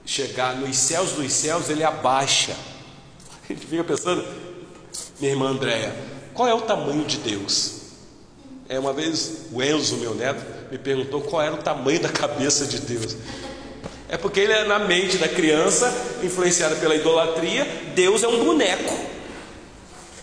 chegar 0.05 0.55
nos 0.55 0.77
céus 0.77 1.13
dos 1.13 1.33
céus, 1.33 1.69
ele 1.69 1.83
abaixa. 1.83 2.55
A 3.43 3.53
gente 3.53 3.65
fica 3.65 3.83
pensando, 3.83 4.25
minha 5.19 5.31
irmã 5.31 5.49
Andréia, 5.49 5.95
qual 6.33 6.47
é 6.47 6.53
o 6.53 6.61
tamanho 6.61 7.03
de 7.05 7.17
Deus? 7.17 7.81
É 8.69 8.79
uma 8.79 8.93
vez 8.93 9.47
o 9.51 9.61
Enzo, 9.61 9.97
meu 9.97 10.15
neto, 10.15 10.43
me 10.71 10.77
perguntou 10.77 11.21
qual 11.21 11.41
era 11.41 11.53
o 11.53 11.57
tamanho 11.57 11.99
da 12.01 12.09
cabeça 12.09 12.65
de 12.65 12.79
Deus. 12.79 13.15
É 14.15 14.17
porque 14.17 14.39
ele 14.39 14.53
é 14.53 14.63
na 14.63 14.79
mente 14.79 15.17
da 15.17 15.27
criança, 15.27 15.93
influenciada 16.23 16.77
pela 16.77 16.95
idolatria, 16.95 17.67
Deus 17.93 18.23
é 18.23 18.27
um 18.29 18.45
boneco. 18.45 18.97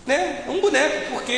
Né? 0.07 0.45
É 0.47 0.51
um 0.51 0.63
boneco, 0.63 1.11
porque 1.11 1.31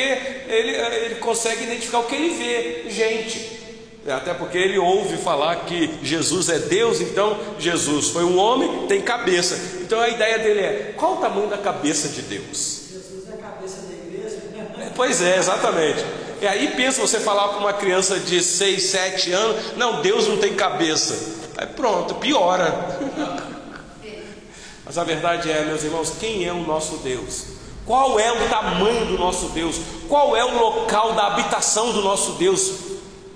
ele, 0.47 0.71
ele 0.71 1.15
consegue 1.15 1.65
identificar 1.65 1.99
o 1.99 2.05
que 2.05 2.15
ele 2.15 2.33
vê, 2.33 2.89
gente. 2.89 3.59
Até 4.07 4.33
porque 4.33 4.57
ele 4.57 4.77
ouve 4.77 5.17
falar 5.17 5.65
que 5.65 5.99
Jesus 6.01 6.47
é 6.47 6.57
Deus, 6.57 7.01
então 7.01 7.37
Jesus 7.59 8.07
foi 8.07 8.23
um 8.23 8.37
homem, 8.37 8.87
tem 8.87 9.01
cabeça. 9.01 9.59
Então 9.81 9.99
a 9.99 10.07
ideia 10.07 10.39
dele 10.39 10.61
é: 10.61 10.93
qual 10.95 11.15
o 11.15 11.17
tamanho 11.17 11.49
da 11.49 11.57
cabeça 11.57 12.07
de 12.07 12.21
Deus? 12.21 12.83
Jesus 12.89 13.29
é 13.31 13.33
a 13.33 13.37
cabeça 13.37 13.81
da 13.81 13.93
igreja. 13.93 14.37
Pois 14.95 15.21
é, 15.21 15.37
exatamente. 15.37 16.05
E 16.41 16.47
aí 16.47 16.71
pensa 16.73 17.01
você 17.01 17.19
falar 17.19 17.49
para 17.49 17.57
uma 17.57 17.73
criança 17.73 18.17
de 18.17 18.41
6, 18.41 18.81
7 18.81 19.33
anos, 19.33 19.75
não, 19.75 20.01
Deus 20.01 20.25
não 20.25 20.37
tem 20.37 20.53
cabeça. 20.53 21.43
Aí 21.57 21.67
pronto, 21.67 22.15
piora. 22.15 22.99
Mas 24.85 24.97
a 24.97 25.03
verdade 25.03 25.51
é, 25.51 25.65
meus 25.65 25.83
irmãos, 25.83 26.13
quem 26.19 26.45
é 26.45 26.53
o 26.53 26.65
nosso 26.65 26.97
Deus? 26.97 27.55
Qual 27.85 28.19
é 28.19 28.31
o 28.31 28.49
tamanho 28.49 29.05
do 29.05 29.17
nosso 29.17 29.49
Deus? 29.49 29.77
Qual 30.07 30.35
é 30.35 30.43
o 30.43 30.57
local 30.57 31.13
da 31.13 31.27
habitação 31.27 31.91
do 31.91 32.01
nosso 32.01 32.33
Deus? 32.33 32.71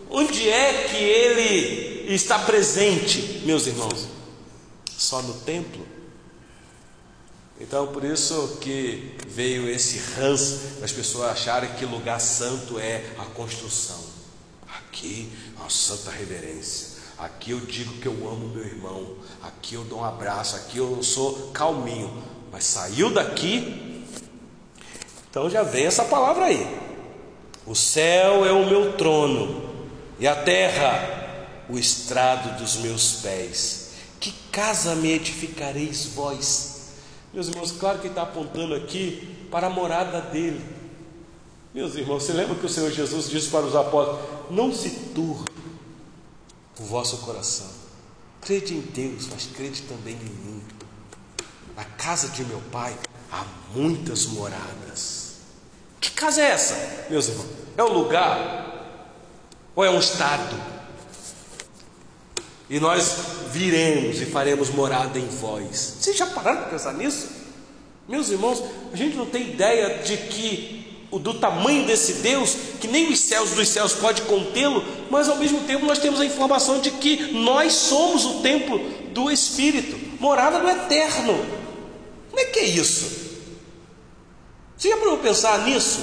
Onde 0.10 0.50
é 0.50 0.86
que 0.90 0.98
ele 0.98 2.14
está 2.14 2.40
presente, 2.40 3.44
meus 3.46 3.68
irmãos? 3.68 4.08
Só 4.98 5.22
no 5.22 5.34
templo? 5.42 5.86
Então, 7.60 7.88
por 7.88 8.04
isso 8.04 8.58
que 8.62 9.16
veio 9.28 9.70
esse 9.70 10.00
ranço, 10.16 10.60
as 10.82 10.92
pessoas 10.92 11.30
acharem 11.30 11.70
que 11.74 11.86
lugar 11.86 12.20
santo 12.20 12.80
é 12.80 13.04
a 13.18 13.26
construção. 13.26 14.00
Aqui, 14.78 15.32
uma 15.58 15.70
santa 15.70 16.10
reverência. 16.10 16.89
Aqui 17.20 17.52
eu 17.52 17.60
digo 17.60 17.94
que 17.96 18.08
eu 18.08 18.14
amo 18.30 18.48
meu 18.48 18.64
irmão. 18.64 19.16
Aqui 19.44 19.76
eu 19.76 19.84
dou 19.84 20.00
um 20.00 20.06
abraço. 20.06 20.56
Aqui 20.56 20.78
eu 20.78 21.04
sou 21.04 21.52
calminho. 21.52 22.12
Mas 22.52 22.64
saiu 22.64 23.12
daqui, 23.14 24.06
então 25.30 25.50
já 25.50 25.62
vem 25.62 25.86
essa 25.86 26.04
palavra 26.04 26.46
aí. 26.46 26.80
O 27.66 27.76
céu 27.76 28.46
é 28.46 28.52
o 28.52 28.66
meu 28.66 28.94
trono, 28.94 29.62
e 30.20 30.28
a 30.28 30.36
terra 30.36 31.18
o 31.70 31.78
estrado 31.78 32.58
dos 32.58 32.78
meus 32.78 33.18
pés. 33.22 33.92
Que 34.20 34.32
casa 34.52 34.96
me 34.96 35.12
edificareis 35.12 36.08
vós? 36.08 36.94
Meus 37.32 37.48
irmãos, 37.48 37.72
claro 37.72 38.00
que 38.00 38.08
está 38.08 38.24
apontando 38.24 38.74
aqui 38.74 39.46
para 39.52 39.68
a 39.68 39.70
morada 39.70 40.20
dele. 40.20 40.62
Meus 41.74 41.96
irmãos, 41.96 42.24
você 42.24 42.34
lembra 42.34 42.56
que 42.56 42.66
o 42.66 42.70
Senhor 42.70 42.90
Jesus 42.90 43.30
disse 43.30 43.50
para 43.50 43.66
os 43.66 43.76
apóstolos: 43.76 44.22
Não 44.50 44.74
se 44.74 44.90
turbe 45.14 45.59
o 46.80 46.84
vosso 46.86 47.18
coração. 47.18 47.68
Crede 48.42 48.74
em 48.74 48.82
Deus, 48.82 49.28
mas 49.32 49.48
crede 49.48 49.82
também 49.84 50.16
em 50.16 50.46
mim. 50.46 50.64
Na 51.76 51.84
casa 51.84 52.30
de 52.30 52.44
meu 52.46 52.62
pai 52.72 52.98
há 53.32 53.46
muitas 53.74 54.26
moradas. 54.26 55.34
Que 56.00 56.12
casa 56.12 56.42
é 56.42 56.52
essa, 56.52 57.08
meus 57.10 57.28
irmãos? 57.28 57.48
É 57.78 57.84
um 57.84 57.94
lugar 57.94 58.70
ou 59.76 59.84
é 59.84 59.90
um 59.90 60.00
estado? 60.00 60.56
E 62.70 62.80
nós 62.80 63.16
viremos 63.52 64.22
e 64.22 64.26
faremos 64.26 64.70
morada 64.70 65.18
em 65.18 65.28
vós. 65.28 65.96
Vocês 66.00 66.16
já 66.16 66.28
pararam 66.28 66.62
para 66.62 66.70
pensar 66.70 66.94
nisso? 66.94 67.30
Meus 68.08 68.30
irmãos, 68.30 68.64
a 68.94 68.96
gente 68.96 69.16
não 69.16 69.26
tem 69.26 69.52
ideia 69.52 70.04
de 70.04 70.18
que 70.18 70.79
do 71.18 71.34
tamanho 71.34 71.88
desse 71.88 72.14
Deus, 72.16 72.56
que 72.80 72.88
nem 72.88 73.12
os 73.12 73.20
céus 73.22 73.52
dos 73.52 73.68
céus 73.70 73.94
pode 73.94 74.22
contê-lo, 74.24 74.84
mas 75.10 75.28
ao 75.28 75.38
mesmo 75.38 75.62
tempo 75.62 75.86
nós 75.86 75.98
temos 75.98 76.20
a 76.20 76.26
informação 76.26 76.80
de 76.80 76.92
que 76.92 77.32
nós 77.34 77.74
somos 77.74 78.26
o 78.26 78.42
templo 78.42 78.80
do 79.12 79.32
Espírito, 79.32 79.98
morada 80.20 80.60
do 80.60 80.70
Eterno. 80.70 81.44
Como 82.30 82.40
é 82.40 82.46
que 82.46 82.60
é 82.60 82.66
isso? 82.66 83.30
Você 84.78 84.90
já 84.90 84.98
parou 84.98 85.18
pensar 85.18 85.66
nisso? 85.66 86.02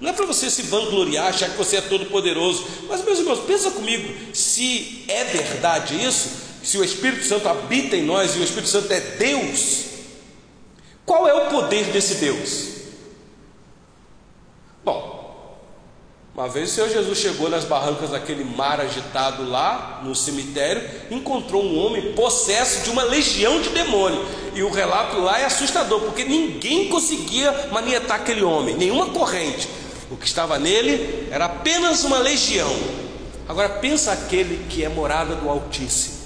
Não 0.00 0.10
é 0.10 0.12
para 0.12 0.26
você 0.26 0.50
se 0.50 0.62
vangloriar, 0.62 1.28
achar 1.28 1.50
que 1.50 1.58
você 1.58 1.76
é 1.76 1.80
todo 1.82 2.06
poderoso, 2.06 2.66
mas 2.88 3.04
meus 3.04 3.18
irmãos, 3.18 3.40
pensa 3.40 3.70
comigo, 3.70 4.34
se 4.34 5.04
é 5.06 5.24
verdade 5.24 6.02
isso, 6.02 6.30
se 6.62 6.78
o 6.78 6.84
Espírito 6.84 7.24
Santo 7.24 7.48
habita 7.48 7.96
em 7.96 8.02
nós 8.02 8.34
e 8.34 8.38
o 8.38 8.42
Espírito 8.42 8.68
Santo 8.68 8.90
é 8.92 9.00
Deus, 9.00 9.84
qual 11.04 11.28
é 11.28 11.34
o 11.34 11.50
poder 11.50 11.86
desse 11.86 12.14
Deus? 12.16 12.68
Bom, 14.84 15.58
uma 16.40 16.48
vez 16.48 16.70
o 16.70 16.74
Senhor 16.74 16.88
Jesus 16.88 17.18
chegou 17.18 17.50
nas 17.50 17.66
barrancas 17.66 18.12
daquele 18.12 18.44
mar 18.44 18.80
agitado 18.80 19.44
lá 19.44 20.00
no 20.02 20.14
cemitério, 20.14 20.82
encontrou 21.10 21.62
um 21.62 21.78
homem 21.78 22.14
possesso 22.14 22.82
de 22.82 22.88
uma 22.88 23.02
legião 23.02 23.60
de 23.60 23.68
demônio. 23.68 24.24
E 24.54 24.62
o 24.62 24.70
relato 24.70 25.18
lá 25.18 25.38
é 25.38 25.44
assustador, 25.44 26.00
porque 26.00 26.24
ninguém 26.24 26.88
conseguia 26.88 27.68
manietar 27.70 28.22
aquele 28.22 28.42
homem, 28.42 28.74
nenhuma 28.74 29.10
corrente. 29.10 29.68
O 30.10 30.16
que 30.16 30.26
estava 30.26 30.58
nele 30.58 31.28
era 31.30 31.44
apenas 31.44 32.04
uma 32.04 32.16
legião. 32.16 32.74
Agora 33.46 33.68
pensa 33.68 34.12
aquele 34.12 34.66
que 34.70 34.82
é 34.82 34.88
morada 34.88 35.34
do 35.34 35.46
Altíssimo. 35.46 36.20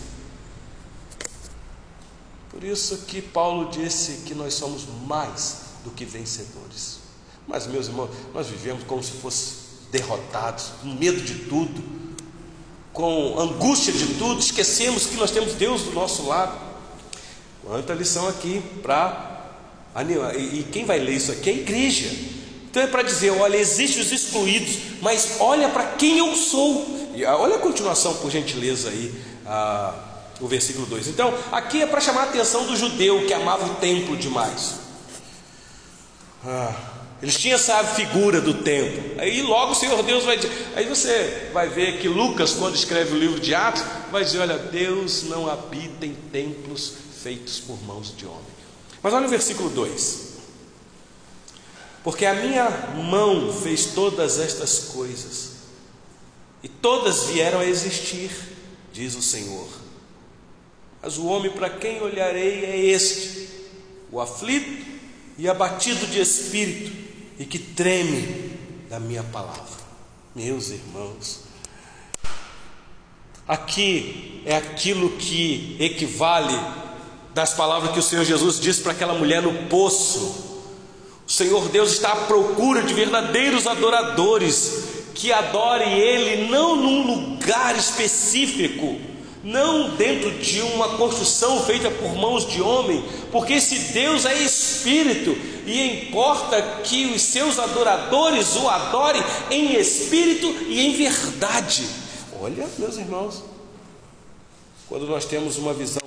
Por 2.51 2.63
isso 2.63 2.99
que 2.99 3.21
Paulo 3.21 3.69
disse 3.69 4.23
que 4.25 4.33
nós 4.33 4.55
somos 4.55 4.85
mais 5.09 5.63
do 5.83 5.91
que 5.91 6.05
vencedores. 6.05 7.01
Mas, 7.49 7.67
meus 7.67 7.89
irmãos, 7.89 8.11
nós 8.33 8.47
vivemos 8.47 8.85
como 8.85 9.03
se 9.03 9.11
fosse 9.11 9.64
derrotados, 9.95 10.73
com 10.83 10.89
medo 10.89 11.21
de 11.21 11.35
tudo, 11.47 11.83
com 12.93 13.39
angústia 13.39 13.93
de 13.93 14.15
tudo, 14.15 14.41
esquecemos 14.41 15.07
que 15.07 15.15
nós 15.15 15.31
temos 15.31 15.55
Deus 15.55 15.83
do 15.83 15.93
nosso 15.93 16.27
lado. 16.27 16.59
Quanta 17.65 17.95
lição 17.95 18.29
aqui 18.29 18.61
para 18.83 19.53
animar. 19.95 20.35
E, 20.37 20.61
e 20.61 20.63
quem 20.65 20.85
vai 20.85 20.99
ler 20.99 21.15
isso 21.15 21.31
aqui 21.31 21.49
é 21.49 21.53
a 21.53 21.57
igreja. 21.57 22.11
Então 22.69 22.83
é 22.83 22.87
para 22.89 23.03
dizer: 23.03 23.31
olha, 23.31 23.57
existem 23.57 24.03
os 24.03 24.11
excluídos, 24.11 24.77
mas 25.01 25.37
olha 25.39 25.69
para 25.69 25.93
quem 25.93 26.19
eu 26.19 26.35
sou. 26.35 26.87
E 27.15 27.25
ah, 27.25 27.37
olha 27.37 27.57
a 27.57 27.61
continuação, 27.61 28.15
por 28.17 28.31
gentileza, 28.31 28.91
aí, 28.91 29.15
o 30.41 30.49
versículo 30.49 30.87
2. 30.87 31.07
Então, 31.07 31.33
aqui 31.53 31.83
é 31.83 31.87
para 31.87 32.01
chamar 32.01 32.23
a 32.23 32.25
atenção 32.25 32.67
do 32.67 32.77
judeu 32.77 33.25
que 33.27 33.33
amava 33.33 33.65
o 33.65 33.75
templo 33.77 34.17
demais. 34.17 34.75
Ah, 36.45 36.94
eles 37.23 37.39
tinham 37.39 37.55
essa 37.55 37.83
figura 37.85 38.41
do 38.41 38.55
templo. 38.55 39.21
Aí 39.21 39.41
logo 39.43 39.73
o 39.73 39.75
Senhor 39.75 40.03
Deus 40.03 40.25
vai 40.25 40.37
dizer. 40.37 40.53
Aí 40.75 40.87
você 40.87 41.51
vai 41.53 41.69
ver 41.69 41.99
que 41.99 42.09
Lucas, 42.09 42.53
quando 42.53 42.75
escreve 42.75 43.15
o 43.15 43.19
livro 43.19 43.41
de 43.41 43.55
Atos, 43.55 43.83
vai 44.11 44.25
dizer: 44.25 44.41
olha, 44.41 44.59
Deus 44.59 45.23
não 45.25 45.49
habita 45.49 46.05
em 46.05 46.15
templos 46.15 46.93
feitos 47.23 47.61
por 47.61 47.83
mãos 47.85 48.15
de 48.15 48.27
homem. 48.27 48.43
Mas 49.03 49.15
olha 49.15 49.27
o 49.27 49.31
versículo 49.31 49.71
2. 49.71 50.35
Porque 52.03 52.27
a 52.27 52.35
minha 52.35 52.69
mão 52.95 53.51
fez 53.51 53.87
todas 53.87 54.39
estas 54.39 54.91
coisas, 54.91 55.53
e 56.63 56.69
todas 56.69 57.25
vieram 57.25 57.61
a 57.61 57.65
existir, 57.65 58.31
diz 58.93 59.15
o 59.15 59.23
Senhor. 59.23 59.69
Mas 61.03 61.17
o 61.17 61.25
homem 61.27 61.51
para 61.51 61.71
quem 61.71 62.03
olharei 62.03 62.65
é 62.67 62.77
este, 62.79 63.49
o 64.13 64.21
aflito 64.21 64.94
e 65.39 65.49
abatido 65.49 66.07
de 66.07 66.21
espírito, 66.21 66.93
e 67.39 67.45
que 67.45 67.59
treme 67.59 68.53
da 68.89 69.01
minha 69.01 69.23
palavra. 69.23 69.85
Meus 70.35 70.71
irmãos, 70.71 71.41
aqui 73.47 74.43
é 74.47 74.57
aquilo 74.57 75.11
que 75.11 75.77
equivale 75.81 76.59
das 77.35 77.53
palavras 77.55 77.93
que 77.93 77.99
o 77.99 78.03
Senhor 78.03 78.25
Jesus 78.25 78.61
disse 78.61 78.83
para 78.83 78.93
aquela 78.93 79.15
mulher 79.15 79.43
no 79.43 79.69
poço. 79.69 80.63
O 81.27 81.31
Senhor 81.31 81.69
Deus 81.69 81.93
está 81.93 82.13
à 82.13 82.17
procura 82.27 82.83
de 82.83 82.95
verdadeiros 82.95 83.67
adoradores 83.67 84.85
que 85.15 85.33
adorem 85.33 85.99
Ele 85.99 86.49
não 86.49 86.77
num 86.77 87.07
lugar 87.07 87.77
específico, 87.77 89.01
não 89.45 89.95
dentro 89.95 90.31
de 90.39 90.63
uma 90.63 90.97
construção 90.97 91.63
feita 91.65 91.91
por 91.91 92.17
mãos 92.17 92.51
de 92.51 92.63
homem, 92.63 93.05
porque 93.31 93.53
esse 93.53 93.93
Deus 93.93 94.25
é 94.25 94.43
espírito 94.43 95.37
e 95.67 96.09
importa 96.09 96.61
que 96.83 97.07
os 97.07 97.21
seus 97.21 97.59
adoradores 97.59 98.57
o 98.57 98.69
adorem 98.69 99.23
em 99.51 99.75
espírito 99.79 100.47
e 100.67 100.87
em 100.87 100.97
verdade. 100.97 101.87
Olha, 102.41 102.67
meus 102.79 102.97
irmãos, 102.97 103.45
quando 104.89 105.07
nós 105.07 105.27
temos 105.27 105.59
uma 105.59 105.75
visão 105.75 106.01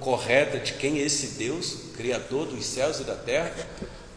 correta 0.00 0.58
de 0.58 0.74
quem 0.74 1.00
é 1.00 1.02
esse 1.02 1.38
Deus, 1.38 1.78
Criador 1.96 2.46
dos 2.46 2.64
céus 2.64 3.00
e 3.00 3.04
da 3.04 3.16
terra, 3.16 3.52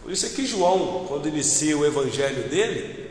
por 0.04 0.12
isso 0.12 0.28
é 0.28 0.30
que 0.30 0.46
João, 0.46 1.06
quando 1.08 1.28
inicia 1.28 1.76
o 1.76 1.86
evangelho 1.86 2.48
dele, 2.50 3.10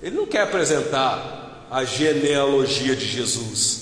ele 0.00 0.16
não 0.16 0.26
quer 0.26 0.42
apresentar 0.42 1.66
a 1.70 1.84
genealogia 1.84 2.94
de 2.94 3.06
Jesus. 3.06 3.79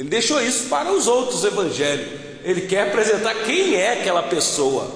Ele 0.00 0.08
deixou 0.08 0.40
isso 0.40 0.70
para 0.70 0.90
os 0.90 1.06
outros 1.06 1.44
evangelhos. 1.44 2.08
Ele 2.42 2.62
quer 2.62 2.88
apresentar 2.88 3.34
quem 3.44 3.74
é 3.74 4.00
aquela 4.00 4.22
pessoa. 4.22 4.90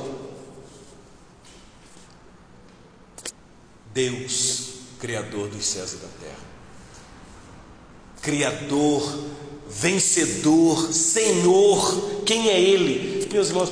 Deus, 3.93 4.63
Criador 4.99 5.49
dos 5.49 5.67
céus 5.67 5.93
e 5.93 5.97
da 5.97 6.09
terra. 6.09 6.39
Criador, 8.23 9.27
vencedor, 9.69 10.91
Senhor. 10.91 12.23
Quem 12.25 12.49
é 12.49 12.59
Ele? 12.59 13.29
Meus 13.31 13.49
irmãos, 13.49 13.69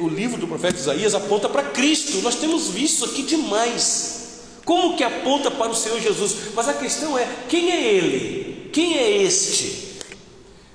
o 0.00 0.08
livro 0.08 0.40
do 0.40 0.48
profeta 0.48 0.78
Isaías 0.78 1.14
aponta 1.14 1.50
para 1.50 1.64
Cristo. 1.64 2.22
Nós 2.22 2.36
temos 2.36 2.68
visto 2.68 3.04
aqui 3.04 3.24
demais. 3.24 4.38
Como 4.64 4.96
que 4.96 5.04
aponta 5.04 5.50
para 5.50 5.70
o 5.70 5.76
Senhor 5.76 6.00
Jesus? 6.00 6.34
Mas 6.54 6.66
a 6.66 6.72
questão 6.72 7.18
é: 7.18 7.28
quem 7.46 7.70
é 7.72 7.92
Ele? 7.92 8.70
Quem 8.72 8.96
é 8.96 9.22
este? 9.22 9.91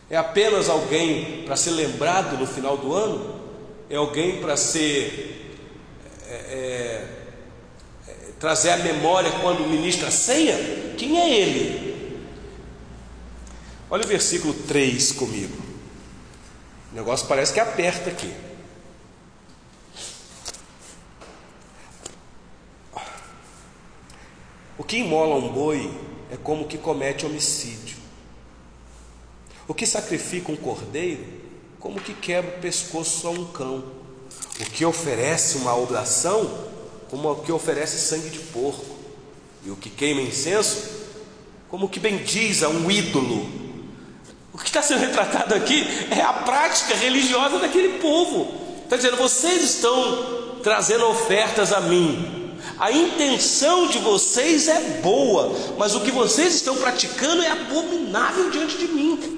É 0.09 0.15
apenas 0.15 0.69
alguém 0.69 1.43
para 1.43 1.55
ser 1.55 1.71
lembrado 1.71 2.37
no 2.37 2.47
final 2.47 2.77
do 2.77 2.93
ano? 2.93 3.35
É 3.89 3.95
alguém 3.95 4.39
para 4.39 4.55
ser 4.55 5.37
é, 6.27 6.33
é, 6.33 7.07
é, 8.07 8.13
trazer 8.39 8.71
a 8.71 8.77
memória 8.77 9.31
quando 9.41 9.67
ministra 9.67 10.07
a 10.07 10.11
ceia? 10.11 10.95
Quem 10.97 11.19
é 11.19 11.39
ele? 11.39 12.17
Olha 13.89 14.03
o 14.03 14.07
versículo 14.07 14.53
3 14.53 15.13
comigo. 15.13 15.57
O 16.91 16.95
negócio 16.95 17.27
parece 17.27 17.53
que 17.53 17.59
aperta 17.59 18.09
aqui. 18.09 18.33
O 24.77 24.83
que 24.83 24.97
imola 24.97 25.35
um 25.35 25.49
boi 25.49 25.89
é 26.29 26.37
como 26.37 26.67
que 26.67 26.77
comete 26.77 27.25
homicídio. 27.25 27.86
O 29.67 29.73
que 29.73 29.85
sacrifica 29.85 30.51
um 30.51 30.55
cordeiro, 30.55 31.25
como 31.79 31.99
que 31.99 32.13
quebra 32.13 32.55
o 32.57 32.61
pescoço 32.61 33.27
a 33.27 33.31
um 33.31 33.45
cão. 33.45 33.83
O 34.59 34.65
que 34.65 34.85
oferece 34.85 35.57
uma 35.57 35.75
oblação, 35.75 36.49
como 37.09 37.29
o 37.29 37.35
que 37.35 37.51
oferece 37.51 37.99
sangue 37.99 38.29
de 38.29 38.39
porco. 38.39 38.95
E 39.65 39.69
o 39.69 39.75
que 39.75 39.89
queima 39.89 40.21
incenso, 40.21 40.89
como 41.67 41.87
o 41.87 41.89
que 41.89 41.99
bendiz 41.99 42.63
a 42.63 42.69
um 42.69 42.89
ídolo. 42.89 43.45
O 44.53 44.57
que 44.57 44.67
está 44.67 44.81
sendo 44.81 45.01
retratado 45.01 45.53
aqui 45.53 45.85
é 46.11 46.21
a 46.21 46.31
prática 46.31 46.95
religiosa 46.95 47.59
daquele 47.59 47.99
povo. 47.99 48.53
Está 48.85 48.95
dizendo, 48.95 49.17
vocês 49.17 49.61
estão 49.63 50.59
trazendo 50.63 51.05
ofertas 51.07 51.73
a 51.73 51.81
mim, 51.81 52.55
a 52.79 52.91
intenção 52.91 53.87
de 53.87 53.99
vocês 53.99 54.67
é 54.67 54.79
boa, 55.01 55.53
mas 55.77 55.93
o 55.93 56.01
que 56.01 56.11
vocês 56.11 56.55
estão 56.55 56.75
praticando 56.77 57.43
é 57.43 57.49
abominável 57.49 58.49
diante 58.49 58.77
de 58.77 58.87
mim 58.87 59.36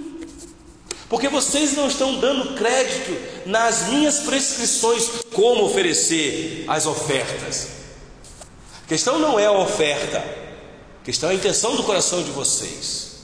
porque 1.09 1.27
vocês 1.27 1.75
não 1.75 1.87
estão 1.87 2.19
dando 2.19 2.55
crédito 2.55 3.17
nas 3.47 3.87
minhas 3.87 4.19
prescrições 4.19 5.09
como 5.33 5.65
oferecer 5.65 6.65
as 6.67 6.85
ofertas. 6.85 7.69
A 8.83 8.87
questão 8.87 9.17
não 9.17 9.39
é 9.39 9.47
a 9.47 9.51
oferta, 9.51 10.19
a 10.19 11.03
questão 11.03 11.29
é 11.29 11.33
a 11.33 11.35
intenção 11.35 11.75
do 11.75 11.83
coração 11.83 12.21
de 12.21 12.29
vocês. 12.29 13.23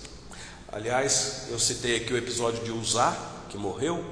Aliás, 0.71 1.43
eu 1.51 1.59
citei 1.59 1.97
aqui 1.97 2.11
o 2.11 2.17
episódio 2.17 2.63
de 2.63 2.71
Uzá, 2.71 3.15
que 3.49 3.57
morreu, 3.57 4.03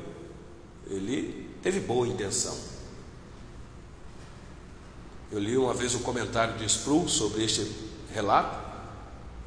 ele 0.87 1.49
teve 1.63 1.79
boa 1.79 2.07
intenção. 2.07 2.55
Eu 5.31 5.39
li 5.39 5.57
uma 5.57 5.73
vez 5.73 5.95
um 5.95 5.99
comentário 5.99 6.57
de 6.57 6.65
Sproul 6.65 7.09
sobre 7.09 7.43
este 7.43 7.69
relato, 8.13 8.55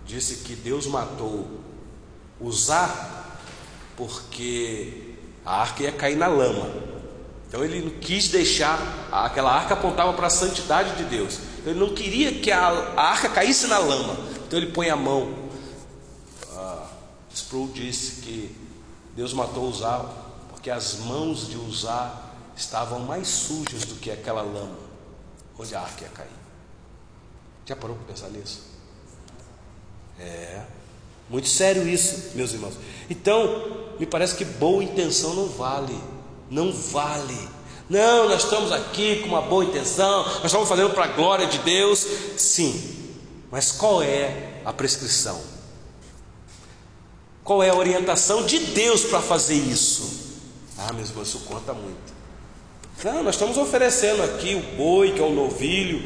disse 0.05 0.39
que 0.39 0.57
Deus 0.57 0.87
matou 0.87 1.49
Uzá 2.41 3.26
porque 3.97 5.15
a 5.45 5.63
arca 5.63 5.83
ia 5.83 5.93
cair 5.93 6.17
na 6.17 6.27
lama. 6.27 6.69
Então 7.49 7.65
ele 7.65 7.81
não 7.81 7.99
quis 8.01 8.29
deixar, 8.29 9.09
aquela 9.11 9.53
arca 9.53 9.75
apontava 9.75 10.13
para 10.13 10.27
a 10.27 10.31
santidade 10.31 10.97
de 10.97 11.05
Deus. 11.05 11.39
Então 11.59 11.73
ele 11.73 11.81
não 11.81 11.95
queria 11.95 12.41
que 12.41 12.51
a, 12.51 12.69
a 12.69 13.03
arca 13.03 13.29
caísse 13.29 13.67
na 13.67 13.79
lama. 13.79 14.17
Então 14.47 14.59
ele 14.59 14.73
põe 14.73 14.91
a 14.91 14.97
mão. 14.97 15.33
Ah, 16.53 16.87
Sproul 17.33 17.69
disse 17.69 18.23
que 18.23 18.57
Deus 19.15 19.33
matou 19.33 19.69
Uzá 19.69 20.05
porque 20.51 20.71
as 20.71 20.99
mãos 20.99 21.49
de 21.49 21.57
Uzá 21.57 22.23
estavam 22.57 23.01
mais 23.01 23.29
sujas 23.29 23.85
do 23.85 23.95
que 23.97 24.11
aquela 24.11 24.43
lama 24.43 24.77
onde 25.59 25.75
a 25.75 25.81
arca 25.81 26.03
ia 26.03 26.11
cair. 26.11 26.29
Já 27.65 27.77
parou 27.77 27.97
para 27.97 28.07
pensar 28.07 28.29
nisso? 28.31 28.63
É. 30.19 30.63
Muito 31.29 31.49
sério 31.49 31.89
isso, 31.89 32.31
meus 32.35 32.53
irmãos. 32.53 32.75
Então, 33.11 33.95
me 33.99 34.07
parece 34.07 34.37
que 34.37 34.45
boa 34.45 34.83
intenção 34.83 35.35
não 35.35 35.47
vale. 35.47 35.99
Não 36.51 36.73
vale. 36.73 37.57
Não, 37.89 38.29
nós 38.29 38.45
estamos 38.45 38.73
aqui 38.73 39.21
com 39.21 39.29
uma 39.29 39.43
boa 39.43 39.65
intenção, 39.65 40.25
nós 40.25 40.47
estamos 40.47 40.69
fazendo 40.69 40.91
para 40.91 41.05
a 41.05 41.09
glória 41.09 41.47
de 41.47 41.59
Deus. 41.59 42.05
Sim, 42.37 42.97
mas 43.51 43.71
qual 43.71 44.03
é 44.03 44.61
a 44.65 44.73
prescrição? 44.73 45.41
Qual 47.45 47.63
é 47.63 47.71
a 47.71 47.75
orientação 47.77 48.45
de 48.45 48.59
Deus 48.59 49.05
para 49.05 49.21
fazer 49.21 49.55
isso? 49.55 50.35
Ah, 50.77 50.93
meus 50.93 51.11
irmãos, 51.11 51.29
isso 51.29 51.39
conta 51.47 51.73
muito. 51.73 52.17
Não, 53.05 53.23
nós 53.23 53.37
estamos 53.37 53.57
oferecendo 53.57 54.23
aqui 54.25 54.57
o 54.57 54.77
boi, 54.77 55.13
que 55.13 55.21
é 55.21 55.25
o 55.25 55.33
novilho, 55.33 56.03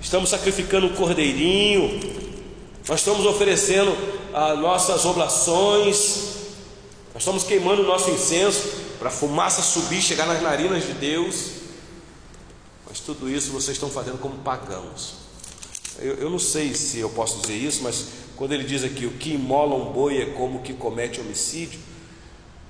estamos 0.00 0.30
sacrificando 0.30 0.88
o 0.88 0.94
cordeirinho, 0.94 2.00
nós 2.88 3.00
estamos 3.00 3.24
oferecendo 3.24 3.96
as 4.34 4.58
nossas 4.58 5.04
oblações, 5.04 5.94
nós 7.12 7.22
estamos 7.22 7.44
queimando 7.44 7.82
o 7.82 7.86
nosso 7.86 8.10
incenso 8.10 8.62
para 8.98 9.08
a 9.08 9.12
fumaça 9.12 9.62
subir, 9.62 10.02
chegar 10.02 10.26
nas 10.26 10.42
narinas 10.42 10.84
de 10.84 10.92
Deus. 10.92 11.50
Mas 12.88 12.98
tudo 12.98 13.30
isso 13.30 13.52
vocês 13.52 13.76
estão 13.76 13.88
fazendo 13.88 14.18
como 14.18 14.36
pagãos. 14.38 15.14
Eu, 16.00 16.14
eu 16.14 16.28
não 16.28 16.40
sei 16.40 16.74
se 16.74 16.98
eu 16.98 17.08
posso 17.10 17.40
dizer 17.42 17.54
isso, 17.54 17.84
mas 17.84 18.06
quando 18.34 18.52
ele 18.52 18.64
diz 18.64 18.82
aqui 18.82 19.06
o 19.06 19.12
que 19.12 19.34
imola 19.34 19.76
um 19.76 19.92
boi 19.92 20.20
é 20.20 20.26
como 20.26 20.62
que 20.62 20.74
comete 20.74 21.20
homicídio, 21.20 21.78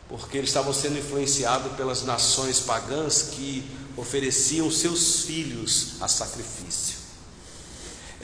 porque 0.07 0.37
eles 0.37 0.51
estavam 0.51 0.75
sendo 0.75 0.99
influenciados 0.99 1.73
pelas 1.73 2.05
nações 2.05 2.61
pagãs 2.61 3.31
que 3.33 3.65
ofereciam 3.97 4.71
seus 4.71 5.23
filhos 5.23 5.95
a 6.03 6.09
sacrifício 6.09 6.94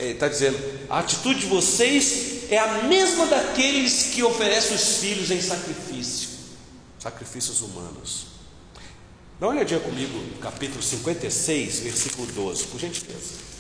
está 0.01 0.27
é, 0.27 0.29
dizendo: 0.29 0.59
a 0.89 0.99
atitude 0.99 1.41
de 1.41 1.47
vocês 1.47 2.51
é 2.51 2.59
a 2.59 2.83
mesma 2.85 3.27
daqueles 3.27 4.15
que 4.15 4.23
oferecem 4.23 4.77
os 4.77 4.99
filhos 4.99 5.31
em 5.31 5.41
sacrifício, 5.41 6.29
sacrifícios 6.99 7.61
humanos. 7.61 8.27
Dá 9.39 9.47
uma 9.47 9.55
olhadinha 9.55 9.81
comigo 9.81 10.39
capítulo 10.41 10.83
56, 10.83 11.81
versículo 11.81 12.27
12, 12.33 12.65
por 12.65 12.79
gentileza. 12.79 13.51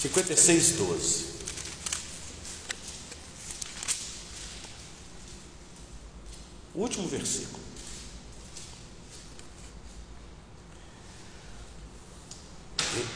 56, 0.00 0.72
12. 0.72 1.24
O 6.74 6.80
último 6.80 7.06
versículo. 7.06 7.61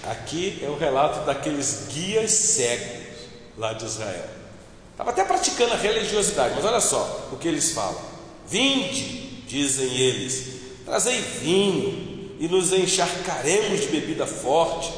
Aqui 0.07 0.61
é 0.63 0.69
o 0.69 0.77
relato 0.77 1.27
daqueles 1.27 1.89
guias 1.93 2.31
cegos 2.31 3.07
lá 3.59 3.73
de 3.73 3.85
Israel. 3.85 4.25
Estava 4.93 5.11
até 5.11 5.25
praticando 5.25 5.73
a 5.75 5.77
religiosidade, 5.77 6.55
mas 6.55 6.65
olha 6.65 6.81
só 6.81 7.29
o 7.33 7.37
que 7.37 7.49
eles 7.49 7.73
falam: 7.73 8.01
Vinde, 8.47 9.43
dizem 9.47 9.95
eles, 9.97 10.47
trazei 10.85 11.21
vinho 11.21 12.37
e 12.39 12.47
nos 12.49 12.73
encharcaremos 12.73 13.81
de 13.81 13.87
bebida 13.89 14.27
forte. 14.27 14.93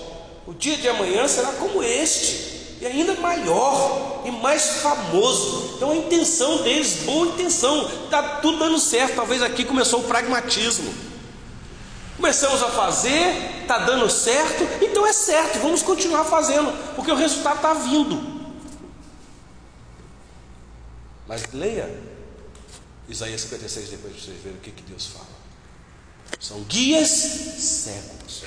O 0.46 0.52
dia 0.52 0.76
de 0.76 0.88
amanhã 0.88 1.26
será 1.26 1.52
como 1.52 1.82
este, 1.82 2.76
e 2.80 2.86
ainda 2.86 3.14
maior 3.14 4.22
e 4.24 4.30
mais 4.30 4.80
famoso. 4.82 5.74
Então 5.76 5.90
a 5.90 5.96
intenção 5.96 6.62
deles, 6.62 7.04
boa 7.04 7.28
intenção, 7.28 7.88
está 8.04 8.22
tudo 8.40 8.58
dando 8.58 8.78
certo. 8.78 9.16
Talvez 9.16 9.42
aqui 9.42 9.64
começou 9.64 10.00
o 10.00 10.04
pragmatismo. 10.04 11.07
Começamos 12.18 12.60
a 12.64 12.68
fazer, 12.68 13.60
está 13.62 13.78
dando 13.78 14.10
certo, 14.10 14.64
então 14.84 15.06
é 15.06 15.12
certo, 15.12 15.60
vamos 15.60 15.82
continuar 15.82 16.24
fazendo, 16.24 16.72
porque 16.96 17.12
o 17.12 17.14
resultado 17.14 17.56
está 17.56 17.74
vindo. 17.74 18.20
Mas 21.28 21.52
leia 21.52 21.88
Isaías 23.08 23.40
56 23.42 23.90
depois 23.90 24.16
de 24.16 24.20
vocês 24.20 24.42
verem 24.42 24.58
o 24.58 24.60
que, 24.60 24.72
que 24.72 24.82
Deus 24.82 25.06
fala. 25.06 25.28
São 26.40 26.60
guias 26.62 27.08
cegos. 27.08 28.46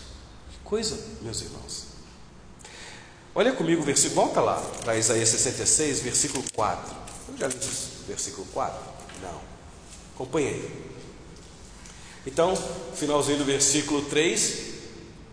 Que 0.51 0.59
coisa, 0.65 0.99
meus 1.21 1.41
irmãos. 1.41 1.85
Olha 3.33 3.53
comigo 3.53 3.81
o 3.81 3.85
versículo, 3.85 4.25
volta 4.25 4.41
lá 4.41 4.61
para 4.83 4.97
Isaías 4.97 5.29
66, 5.29 6.01
versículo 6.01 6.43
4. 6.53 6.93
Eu 7.29 7.37
já 7.37 7.47
li 7.47 7.55
o 7.55 8.05
versículo 8.05 8.45
4? 8.47 8.77
Não. 9.21 9.41
Acompanhei. 10.13 10.90
Então, 12.25 12.55
finalzinho 12.95 13.39
do 13.39 13.45
versículo 13.45 14.03
3: 14.03 14.71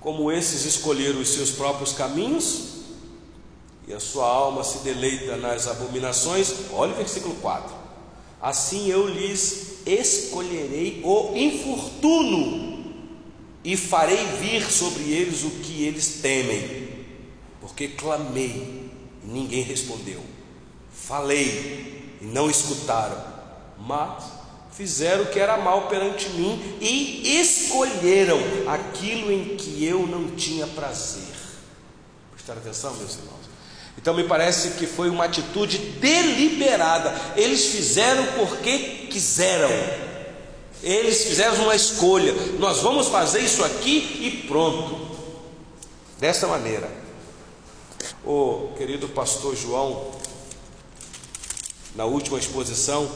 Como 0.01 0.33
esses 0.33 0.65
escolheram 0.65 1.21
os 1.21 1.29
seus 1.29 1.51
próprios 1.51 1.93
caminhos, 1.93 2.79
e 3.87 3.93
a 3.93 4.01
sua 4.01 4.27
alma 4.27 4.65
se 4.65 4.79
deleita 4.79 5.37
nas 5.37 5.67
abominações, 5.67 6.53
olha 6.73 6.93
o 6.93 6.97
versículo 6.97 7.35
4: 7.37 7.75
Assim 8.41 8.89
eu 8.89 9.07
lhes 9.07 9.79
escolherei 9.87 11.01
o 11.05 11.37
infortuno, 11.37 12.95
e 13.63 13.77
farei 13.77 14.25
vir 14.41 14.71
sobre 14.71 15.03
eles 15.13 15.43
o 15.43 15.51
que 15.51 15.85
eles 15.85 16.21
temem, 16.23 16.89
porque 17.61 17.89
clamei 17.89 18.91
e 19.23 19.27
ninguém 19.27 19.63
respondeu, 19.63 20.23
Falei 20.91 22.17
e 22.21 22.25
não 22.25 22.51
escutaram, 22.51 23.23
mas 23.79 24.38
fizeram 24.79 25.25
o 25.25 25.27
que 25.27 25.41
era 25.41 25.57
mal 25.57 25.89
perante 25.89 26.29
mim 26.31 26.79
e 26.81 27.41
escolheram 27.41 28.39
aquilo 28.69 29.33
em 29.33 29.57
que 29.57 29.85
eu 29.85 30.07
não 30.07 30.31
tinha 30.37 30.69
prazer. 30.69 31.35
Prestaram 32.33 32.61
atenção, 32.61 32.95
meus 32.95 33.17
irmãos? 33.17 33.49
Então 33.99 34.15
me 34.15 34.23
parece 34.23 34.71
que 34.79 34.87
foi 34.87 35.11
uma 35.11 35.25
atitude 35.25 35.79
deliberada. 35.79 37.13
Eles 37.37 37.67
fizeram 37.67 38.25
porque 38.39 39.09
quiseram. 39.11 39.69
Eles 40.81 41.25
fizeram 41.25 41.65
uma 41.65 41.75
escolha. 41.75 42.33
Nós 42.61 42.79
vamos 42.79 43.09
fazer 43.09 43.41
isso 43.41 43.65
aqui 43.65 44.21
e 44.23 44.47
pronto. 44.47 45.09
Desta 46.21 46.47
maneira. 46.47 46.89
O 48.25 48.75
querido 48.79 49.09
pastor 49.09 49.57
João, 49.57 50.13
na 51.97 52.05
última 52.05 52.39
exposição, 52.39 53.11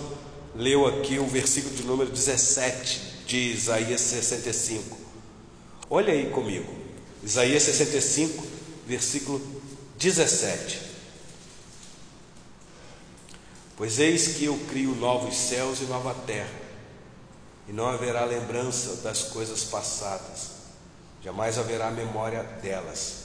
leu 0.54 0.86
aqui 0.86 1.18
o 1.18 1.26
versículo 1.26 1.74
de 1.74 1.82
número 1.84 2.10
17 2.10 3.24
de 3.26 3.52
Isaías 3.52 4.00
65. 4.00 4.98
Olha 5.88 6.12
aí 6.12 6.30
comigo. 6.30 6.72
Isaías 7.22 7.62
65, 7.62 8.44
versículo 8.86 9.40
17. 9.98 10.80
Pois 13.76 13.98
eis 13.98 14.36
que 14.36 14.44
eu 14.44 14.58
crio 14.68 14.94
novos 14.94 15.34
céus 15.36 15.80
e 15.80 15.84
nova 15.84 16.14
terra, 16.26 16.60
e 17.68 17.72
não 17.72 17.86
haverá 17.86 18.24
lembrança 18.24 18.96
das 19.02 19.22
coisas 19.24 19.64
passadas, 19.64 20.50
jamais 21.22 21.58
haverá 21.58 21.90
memória 21.90 22.42
delas. 22.42 23.22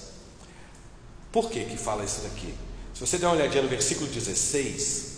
Por 1.31 1.49
que 1.49 1.65
que 1.65 1.77
fala 1.77 2.05
isso 2.05 2.21
daqui? 2.21 2.53
Se 2.93 3.01
você 3.01 3.17
der 3.17 3.27
uma 3.27 3.35
olhadinha 3.35 3.61
no 3.61 3.69
versículo 3.69 4.07
16, 4.07 5.16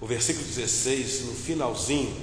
o 0.00 0.06
versículo 0.06 0.44
16, 0.46 1.22
no 1.22 1.34
finalzinho, 1.34 2.14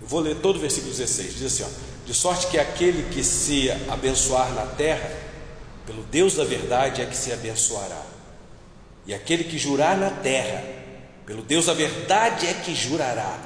eu 0.00 0.06
vou 0.06 0.20
ler 0.20 0.36
todo 0.36 0.56
o 0.56 0.60
versículo 0.60 0.92
16, 0.92 1.34
diz 1.34 1.52
assim: 1.52 1.62
ó, 1.62 2.06
de 2.06 2.14
sorte 2.14 2.48
que 2.48 2.58
aquele 2.58 3.12
que 3.12 3.22
se 3.22 3.70
abençoar 3.88 4.52
na 4.54 4.66
terra, 4.66 5.10
pelo 5.84 6.02
Deus 6.04 6.34
da 6.34 6.44
verdade 6.44 7.00
é 7.00 7.06
que 7.06 7.16
se 7.16 7.32
abençoará, 7.32 8.04
e 9.06 9.14
aquele 9.14 9.44
que 9.44 9.58
jurar 9.58 9.96
na 9.96 10.10
terra, 10.10 10.64
pelo 11.24 11.42
Deus 11.42 11.66
da 11.66 11.74
verdade 11.74 12.46
é 12.46 12.54
que 12.54 12.74
jurará, 12.74 13.40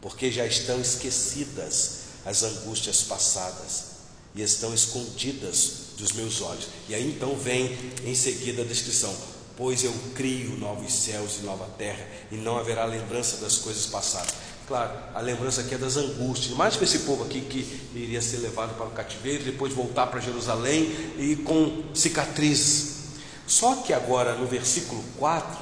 porque 0.00 0.30
já 0.30 0.46
estão 0.46 0.80
esquecidas 0.80 2.02
as 2.24 2.42
angústias 2.42 3.02
passadas 3.02 3.92
e 4.34 4.42
estão 4.42 4.72
escondidas 4.72 5.92
dos 5.98 6.12
meus 6.12 6.40
olhos. 6.40 6.68
E 6.88 6.94
aí 6.94 7.06
então 7.06 7.36
vem 7.36 7.78
em 8.04 8.14
seguida 8.14 8.62
a 8.62 8.64
descrição: 8.64 9.14
Pois 9.56 9.84
eu 9.84 9.92
crio 10.14 10.56
novos 10.58 10.92
céus 10.92 11.38
e 11.40 11.44
nova 11.44 11.66
terra, 11.76 12.06
e 12.30 12.36
não 12.36 12.56
haverá 12.58 12.84
lembrança 12.84 13.36
das 13.36 13.58
coisas 13.58 13.86
passadas. 13.86 14.32
Claro, 14.66 14.92
a 15.14 15.20
lembrança 15.20 15.60
aqui 15.60 15.74
é 15.74 15.78
das 15.78 15.96
angústias, 15.96 16.56
mais 16.56 16.76
para 16.76 16.84
esse 16.84 17.00
povo 17.00 17.24
aqui 17.24 17.40
que 17.40 17.80
iria 17.94 18.22
ser 18.22 18.38
levado 18.38 18.74
para 18.76 18.86
o 18.86 18.90
cativeiro, 18.90 19.44
depois 19.44 19.74
voltar 19.74 20.06
para 20.06 20.20
Jerusalém 20.20 20.84
e 21.18 21.36
com 21.36 21.82
cicatrizes. 21.92 23.02
Só 23.46 23.74
que 23.76 23.92
agora 23.92 24.34
no 24.34 24.46
versículo 24.46 25.02
4, 25.18 25.58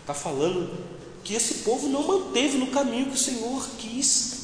está 0.00 0.14
falando 0.14 0.70
que 1.22 1.34
esse 1.34 1.54
povo 1.54 1.88
não 1.88 2.06
manteve 2.06 2.58
no 2.58 2.68
caminho 2.68 3.06
que 3.06 3.14
o 3.14 3.18
Senhor 3.18 3.68
quis. 3.78 4.40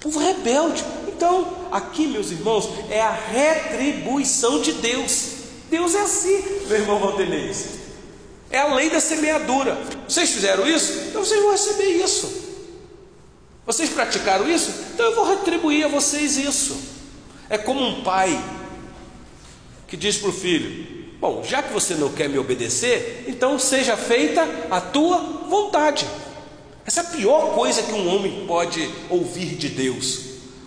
Povo 0.00 0.20
rebelde. 0.20 0.84
Então, 1.08 1.68
aqui, 1.72 2.06
meus 2.06 2.30
irmãos, 2.30 2.68
é 2.90 3.00
a 3.00 3.10
retribuição 3.10 4.60
de 4.60 4.74
Deus. 4.74 5.28
Deus 5.70 5.94
é 5.94 6.02
assim, 6.02 6.42
meu 6.68 6.78
irmão 6.78 7.00
Valdenez. 7.00 7.83
É 8.54 8.58
a 8.60 8.72
lei 8.72 8.88
da 8.88 9.00
semeadura. 9.00 9.76
Vocês 10.06 10.30
fizeram 10.30 10.64
isso? 10.64 10.92
Então 11.08 11.24
vocês 11.24 11.42
vão 11.42 11.50
receber 11.50 11.88
isso. 12.04 12.32
Vocês 13.66 13.90
praticaram 13.90 14.48
isso? 14.48 14.70
Então 14.94 15.06
eu 15.06 15.16
vou 15.16 15.28
retribuir 15.28 15.84
a 15.84 15.88
vocês 15.88 16.36
isso. 16.36 16.78
É 17.50 17.58
como 17.58 17.84
um 17.84 18.04
pai 18.04 18.40
que 19.88 19.96
diz 19.96 20.18
para 20.18 20.28
o 20.28 20.32
filho: 20.32 20.86
Bom, 21.18 21.42
já 21.42 21.64
que 21.64 21.72
você 21.72 21.96
não 21.96 22.12
quer 22.12 22.28
me 22.28 22.38
obedecer, 22.38 23.24
então 23.26 23.58
seja 23.58 23.96
feita 23.96 24.48
a 24.70 24.80
tua 24.80 25.18
vontade. 25.48 26.06
Essa 26.86 27.00
é 27.00 27.06
a 27.06 27.08
pior 27.08 27.56
coisa 27.56 27.82
que 27.82 27.92
um 27.92 28.14
homem 28.14 28.46
pode 28.46 28.88
ouvir 29.10 29.56
de 29.56 29.68
Deus. 29.68 30.20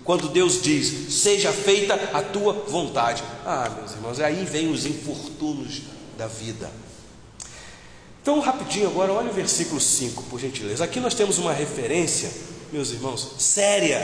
Quando 0.04 0.28
Deus 0.28 0.62
diz: 0.62 1.14
Seja 1.14 1.54
feita 1.54 1.94
a 2.12 2.22
tua 2.22 2.52
vontade. 2.68 3.24
Ah, 3.46 3.72
meus 3.80 3.94
irmãos, 3.94 4.20
aí 4.20 4.44
vem 4.44 4.70
os 4.70 4.86
infortúnios 4.86 5.84
da 6.18 6.28
vida. 6.28 6.70
Então, 8.28 8.42
rapidinho 8.42 8.90
agora, 8.90 9.14
olha 9.14 9.30
o 9.30 9.34
versículo 9.34 9.80
5, 9.80 10.24
por 10.24 10.38
gentileza. 10.38 10.84
Aqui 10.84 11.00
nós 11.00 11.14
temos 11.14 11.38
uma 11.38 11.54
referência 11.54 12.30
meus 12.74 12.92
irmãos, 12.92 13.36
séria 13.40 13.98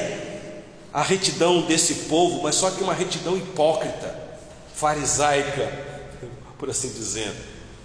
a 0.94 1.04
retidão 1.04 1.64
desse 1.64 1.94
povo, 2.06 2.42
mas 2.42 2.56
só 2.56 2.72
que 2.72 2.82
uma 2.82 2.94
retidão 2.94 3.36
hipócrita, 3.36 4.18
farisaica, 4.74 5.70
por 6.58 6.70
assim 6.70 6.88
dizendo. 6.94 7.36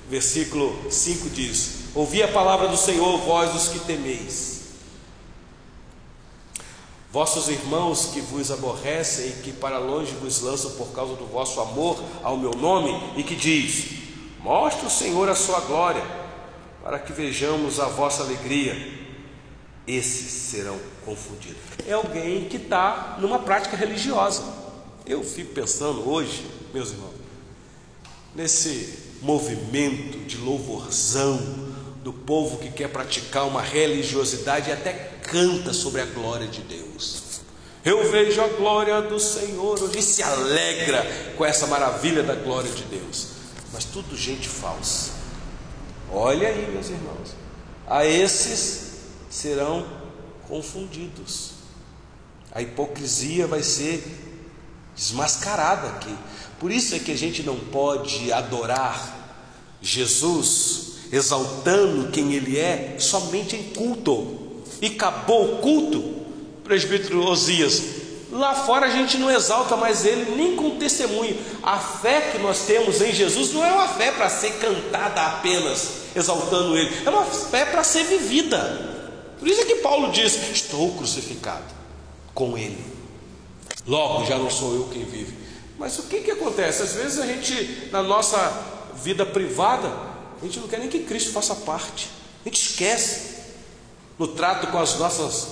Versículo 0.08 0.88
5 0.88 1.28
diz: 1.30 1.70
Ouvi 1.92 2.22
a 2.22 2.28
palavra 2.28 2.68
do 2.68 2.76
Senhor, 2.76 3.18
vós 3.18 3.52
dos 3.52 3.66
que 3.70 3.80
temeis. 3.80 4.60
Vossos 7.10 7.48
irmãos 7.48 8.10
que 8.12 8.20
vos 8.20 8.52
aborrecem 8.52 9.26
e 9.26 9.42
que 9.42 9.50
para 9.50 9.78
longe 9.78 10.12
vos 10.12 10.40
lançam 10.42 10.70
por 10.76 10.92
causa 10.92 11.16
do 11.16 11.26
vosso 11.26 11.60
amor 11.60 12.00
ao 12.22 12.36
meu 12.36 12.52
nome, 12.52 12.96
e 13.16 13.24
que 13.24 13.34
diz: 13.34 13.86
Mostre 14.38 14.86
o 14.86 14.90
Senhor 14.90 15.28
a 15.28 15.34
sua 15.34 15.58
glória, 15.62 16.27
para 16.88 16.98
que 16.98 17.12
vejamos 17.12 17.78
a 17.78 17.84
vossa 17.84 18.22
alegria 18.22 18.74
esses 19.86 20.32
serão 20.32 20.80
confundidos. 21.04 21.60
É 21.86 21.92
alguém 21.92 22.46
que 22.46 22.56
está 22.56 23.18
numa 23.20 23.40
prática 23.40 23.76
religiosa. 23.76 24.42
Eu 25.04 25.22
fico 25.22 25.52
pensando 25.52 26.08
hoje, 26.08 26.46
meus 26.72 26.92
irmãos, 26.92 27.12
nesse 28.34 29.00
movimento 29.20 30.16
de 30.26 30.38
louvorzão 30.38 31.38
do 32.02 32.10
povo 32.10 32.56
que 32.56 32.70
quer 32.70 32.88
praticar 32.88 33.46
uma 33.46 33.60
religiosidade 33.60 34.70
e 34.70 34.72
até 34.72 34.94
canta 35.24 35.74
sobre 35.74 36.00
a 36.00 36.06
glória 36.06 36.46
de 36.46 36.62
Deus. 36.62 37.42
Eu 37.84 38.10
vejo 38.10 38.40
a 38.40 38.48
glória 38.48 39.02
do 39.02 39.20
Senhor, 39.20 39.78
hoje 39.78 40.00
se 40.00 40.22
alegra 40.22 41.06
com 41.36 41.44
essa 41.44 41.66
maravilha 41.66 42.22
da 42.22 42.34
glória 42.34 42.70
de 42.70 42.84
Deus, 42.84 43.26
mas 43.74 43.84
tudo 43.84 44.16
gente 44.16 44.48
falsa. 44.48 45.17
Olha 46.12 46.48
aí, 46.48 46.70
meus 46.72 46.88
irmãos, 46.88 47.34
a 47.86 48.04
esses 48.04 48.92
serão 49.28 49.86
confundidos. 50.48 51.52
A 52.52 52.62
hipocrisia 52.62 53.46
vai 53.46 53.62
ser 53.62 54.02
desmascarada 54.96 55.88
aqui. 55.88 56.14
Por 56.58 56.72
isso 56.72 56.94
é 56.94 56.98
que 56.98 57.12
a 57.12 57.16
gente 57.16 57.42
não 57.42 57.56
pode 57.56 58.32
adorar 58.32 59.16
Jesus 59.80 60.88
exaltando 61.12 62.10
quem 62.10 62.34
ele 62.34 62.58
é 62.58 62.96
somente 62.98 63.56
em 63.56 63.70
culto. 63.70 64.62
E 64.80 64.86
acabou 64.86 65.54
o 65.54 65.58
culto, 65.58 66.02
presbítero 66.64 67.24
Osias. 67.24 67.82
Lá 68.30 68.54
fora 68.54 68.86
a 68.86 68.90
gente 68.90 69.16
não 69.16 69.30
exalta 69.30 69.76
mais 69.76 70.04
ele 70.04 70.36
nem 70.36 70.54
com 70.54 70.78
testemunho. 70.78 71.36
A 71.62 71.78
fé 71.78 72.32
que 72.32 72.38
nós 72.38 72.66
temos 72.66 73.00
em 73.00 73.12
Jesus 73.12 73.52
não 73.52 73.64
é 73.64 73.72
uma 73.72 73.88
fé 73.88 74.12
para 74.12 74.28
ser 74.28 74.52
cantada 74.58 75.22
apenas, 75.22 76.02
exaltando 76.14 76.76
ele, 76.76 76.90
é 77.06 77.10
uma 77.10 77.24
fé 77.24 77.64
para 77.64 77.82
ser 77.82 78.04
vivida. 78.04 78.96
Por 79.38 79.48
isso 79.48 79.60
é 79.62 79.64
que 79.64 79.76
Paulo 79.76 80.10
diz: 80.10 80.50
Estou 80.50 80.92
crucificado 80.94 81.64
com 82.34 82.58
Ele. 82.58 82.84
Logo 83.86 84.24
já 84.26 84.36
não 84.36 84.50
sou 84.50 84.74
eu 84.74 84.88
quem 84.92 85.04
vive. 85.04 85.34
Mas 85.78 85.98
o 85.98 86.02
que, 86.02 86.20
que 86.20 86.30
acontece? 86.30 86.82
Às 86.82 86.92
vezes 86.92 87.18
a 87.18 87.26
gente, 87.26 87.88
na 87.90 88.02
nossa 88.02 88.36
vida 89.02 89.24
privada, 89.24 89.88
a 90.40 90.44
gente 90.44 90.58
não 90.58 90.68
quer 90.68 90.80
nem 90.80 90.88
que 90.88 91.00
Cristo 91.00 91.32
faça 91.32 91.54
parte. 91.54 92.08
A 92.44 92.48
gente 92.48 92.60
esquece. 92.60 93.38
No 94.18 94.26
trato 94.26 94.66
com, 94.66 94.78
as 94.78 94.98
nossas, 94.98 95.46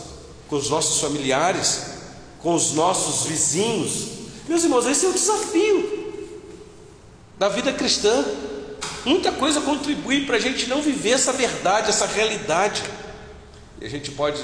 com 0.48 0.56
os 0.56 0.68
nossos 0.68 1.00
familiares, 1.00 1.95
com 2.40 2.54
os 2.54 2.72
nossos 2.72 3.26
vizinhos. 3.26 4.08
Meus 4.48 4.62
irmãos, 4.62 4.86
esse 4.86 5.06
é 5.06 5.08
o 5.08 5.12
desafio 5.12 5.96
da 7.38 7.48
vida 7.48 7.72
cristã. 7.72 8.24
Muita 9.04 9.32
coisa 9.32 9.60
contribui 9.60 10.26
para 10.26 10.36
a 10.36 10.40
gente 10.40 10.66
não 10.66 10.82
viver 10.82 11.10
essa 11.10 11.32
verdade, 11.32 11.90
essa 11.90 12.06
realidade. 12.06 12.82
E 13.80 13.86
a 13.86 13.88
gente 13.88 14.10
pode 14.10 14.42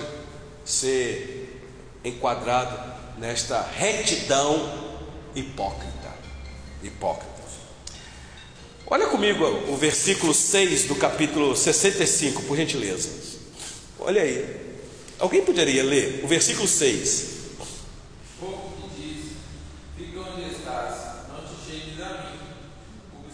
ser 0.65 1.61
enquadrado 2.05 2.79
nesta 3.19 3.61
retidão 3.63 5.01
hipócrita. 5.35 6.13
Hipócrita. 6.83 7.33
Olha 8.87 9.07
comigo 9.07 9.45
o 9.69 9.77
versículo 9.77 10.35
6 10.35 10.85
do 10.85 10.95
capítulo 10.97 11.57
65, 11.57 12.43
por 12.43 12.57
gentileza. 12.57 13.09
Olha 13.99 14.23
aí. 14.23 14.61
Alguém 15.19 15.43
poderia 15.43 15.83
ler 15.83 16.21
o 16.23 16.29
versículo 16.29 16.69
6? 16.69 17.33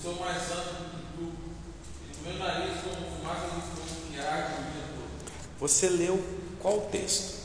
sou 0.09 0.15
mais 0.21 0.41
santo 0.41 0.73
do 0.73 0.89
que 0.89 1.03
tu, 1.19 1.33
e 2.09 2.17
do 2.17 2.23
meu 2.25 2.39
nariz 2.39 2.81
como 2.83 3.19
fumaça 3.19 3.49
de 4.11 4.19
Você 5.61 5.89
leu 5.89 6.23
qual 6.61 6.83
texto? 6.83 7.37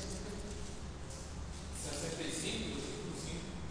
65, 1.83 2.77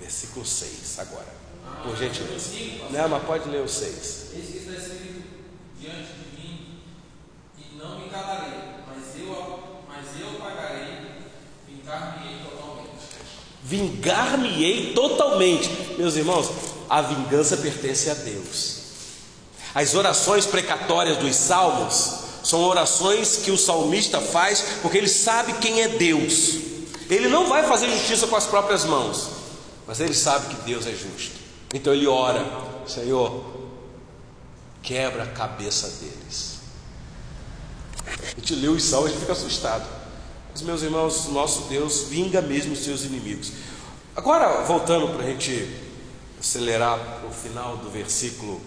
Versículo 0.00 0.44
6, 0.44 0.98
agora. 0.98 1.42
Por 1.84 1.96
gentileza. 1.96 2.50
Não, 2.90 3.08
mas 3.08 3.24
pode 3.24 3.48
ler 3.48 3.62
o 3.62 3.68
6. 3.68 4.32
Eis 4.34 4.46
que 4.50 4.58
está 4.58 4.72
escrito 4.72 5.22
diante 5.78 6.12
de 6.12 6.40
mim, 6.40 6.80
e 7.56 7.76
não 7.76 8.00
me 8.00 8.08
calarei, 8.08 8.52
mas 8.86 9.20
eu, 9.20 9.78
mas 9.88 10.20
eu 10.20 10.38
pagarei, 10.40 10.98
vingar-me-ei 11.66 12.40
totalmente. 12.44 12.90
Vingar-me-ei 13.62 14.94
totalmente. 14.94 15.68
Meus 15.96 16.16
irmãos, 16.16 16.50
a 16.88 17.00
vingança 17.00 17.56
pertence 17.56 18.10
a 18.10 18.14
Deus. 18.14 18.82
As 19.74 19.94
orações 19.94 20.46
precatórias 20.46 21.16
dos 21.18 21.34
salmos 21.34 22.31
são 22.42 22.62
orações 22.62 23.36
que 23.36 23.50
o 23.50 23.58
salmista 23.58 24.20
faz 24.20 24.64
porque 24.82 24.98
ele 24.98 25.08
sabe 25.08 25.54
quem 25.54 25.82
é 25.82 25.88
Deus. 25.88 26.56
Ele 27.08 27.28
não 27.28 27.46
vai 27.46 27.66
fazer 27.66 27.90
justiça 27.90 28.26
com 28.26 28.36
as 28.36 28.46
próprias 28.46 28.84
mãos, 28.84 29.28
mas 29.86 30.00
ele 30.00 30.14
sabe 30.14 30.54
que 30.54 30.62
Deus 30.62 30.86
é 30.86 30.92
justo. 30.92 31.36
Então 31.74 31.92
ele 31.92 32.06
ora: 32.06 32.46
Senhor, 32.86 33.44
quebra 34.82 35.24
a 35.24 35.26
cabeça 35.26 35.88
deles. 35.88 36.52
A 38.06 38.40
gente 38.40 38.54
lê 38.54 38.68
os 38.68 38.82
salmos 38.82 39.12
e 39.12 39.16
fica 39.16 39.32
assustado. 39.32 39.86
Mas, 40.52 40.62
meus 40.62 40.82
irmãos, 40.82 41.28
nosso 41.28 41.62
Deus 41.62 42.06
vinga 42.08 42.42
mesmo 42.42 42.72
os 42.72 42.80
seus 42.80 43.04
inimigos. 43.04 43.52
Agora, 44.14 44.62
voltando 44.64 45.08
para 45.08 45.24
a 45.24 45.30
gente 45.30 45.74
acelerar 46.38 47.24
o 47.26 47.32
final 47.32 47.78
do 47.78 47.88
versículo, 47.88 48.60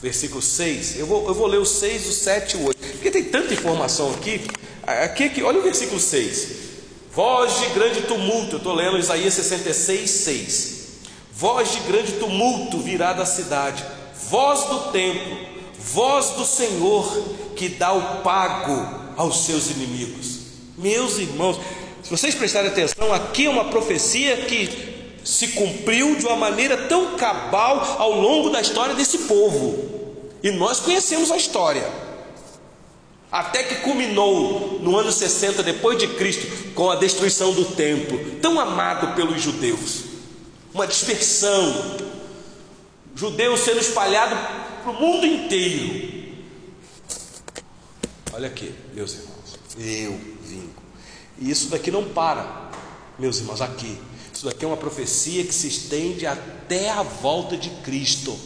versículo 0.00 0.42
6, 0.42 0.98
eu 0.98 1.06
vou, 1.06 1.26
eu 1.26 1.34
vou 1.34 1.46
ler 1.46 1.58
o 1.58 1.64
6, 1.64 2.06
o 2.06 2.12
7 2.12 2.56
e 2.56 2.60
o 2.60 2.66
8, 2.66 2.78
porque 2.92 3.10
tem 3.10 3.24
tanta 3.24 3.54
informação 3.54 4.10
aqui. 4.12 4.40
Aqui, 4.82 5.24
aqui 5.24 5.42
olha 5.42 5.58
o 5.58 5.62
versículo 5.62 5.98
6. 5.98 6.64
Voz 7.12 7.60
de 7.60 7.68
grande 7.68 8.02
tumulto, 8.02 8.52
eu 8.52 8.58
estou 8.58 8.74
lendo 8.74 8.98
Isaías 8.98 9.34
66, 9.34 10.10
6. 10.10 10.74
Voz 11.32 11.72
de 11.72 11.80
grande 11.80 12.12
tumulto 12.12 12.78
virá 12.78 13.12
da 13.12 13.24
cidade, 13.24 13.84
voz 14.28 14.64
do 14.64 14.92
templo, 14.92 15.36
voz 15.78 16.30
do 16.30 16.44
Senhor 16.44 17.06
que 17.56 17.68
dá 17.68 17.92
o 17.92 18.22
pago 18.22 19.04
aos 19.16 19.44
seus 19.44 19.70
inimigos. 19.70 20.40
Meus 20.76 21.18
irmãos, 21.18 21.58
se 22.02 22.10
vocês 22.10 22.34
prestarem 22.34 22.70
atenção, 22.70 23.12
aqui 23.12 23.46
é 23.46 23.50
uma 23.50 23.66
profecia 23.66 24.36
que 24.38 24.93
se 25.24 25.48
cumpriu 25.48 26.16
de 26.16 26.26
uma 26.26 26.36
maneira 26.36 26.86
tão 26.86 27.16
cabal 27.16 27.96
ao 27.98 28.12
longo 28.12 28.50
da 28.50 28.60
história 28.60 28.94
desse 28.94 29.18
povo. 29.18 29.94
E 30.42 30.50
nós 30.50 30.80
conhecemos 30.80 31.30
a 31.30 31.36
história. 31.36 31.90
Até 33.32 33.64
que 33.64 33.76
culminou 33.76 34.78
no 34.80 34.96
ano 34.96 35.10
60 35.10 35.62
depois 35.62 35.98
de 35.98 36.06
Cristo 36.08 36.72
com 36.74 36.90
a 36.90 36.96
destruição 36.96 37.52
do 37.52 37.64
templo, 37.64 38.18
tão 38.40 38.60
amado 38.60 39.16
pelos 39.16 39.40
judeus. 39.40 40.04
Uma 40.72 40.86
dispersão. 40.86 41.96
Judeus 43.16 43.60
sendo 43.60 43.80
espalhados 43.80 44.38
para 44.82 44.92
o 44.92 45.00
mundo 45.00 45.26
inteiro. 45.26 46.34
Olha 48.32 48.48
aqui, 48.48 48.74
meus 48.92 49.14
irmãos. 49.14 49.58
Eu 49.78 50.20
vingo. 50.42 50.74
E 51.38 51.50
isso 51.50 51.68
daqui 51.70 51.90
não 51.90 52.04
para, 52.04 52.70
meus 53.18 53.38
irmãos, 53.38 53.60
aqui. 53.60 53.98
Isso 54.34 54.46
daqui 54.46 54.64
é 54.64 54.68
uma 54.68 54.76
profecia 54.76 55.44
que 55.44 55.54
se 55.54 55.68
estende 55.68 56.26
até 56.26 56.90
a 56.90 57.02
volta 57.02 57.56
de 57.56 57.70
Cristo. 57.70 58.36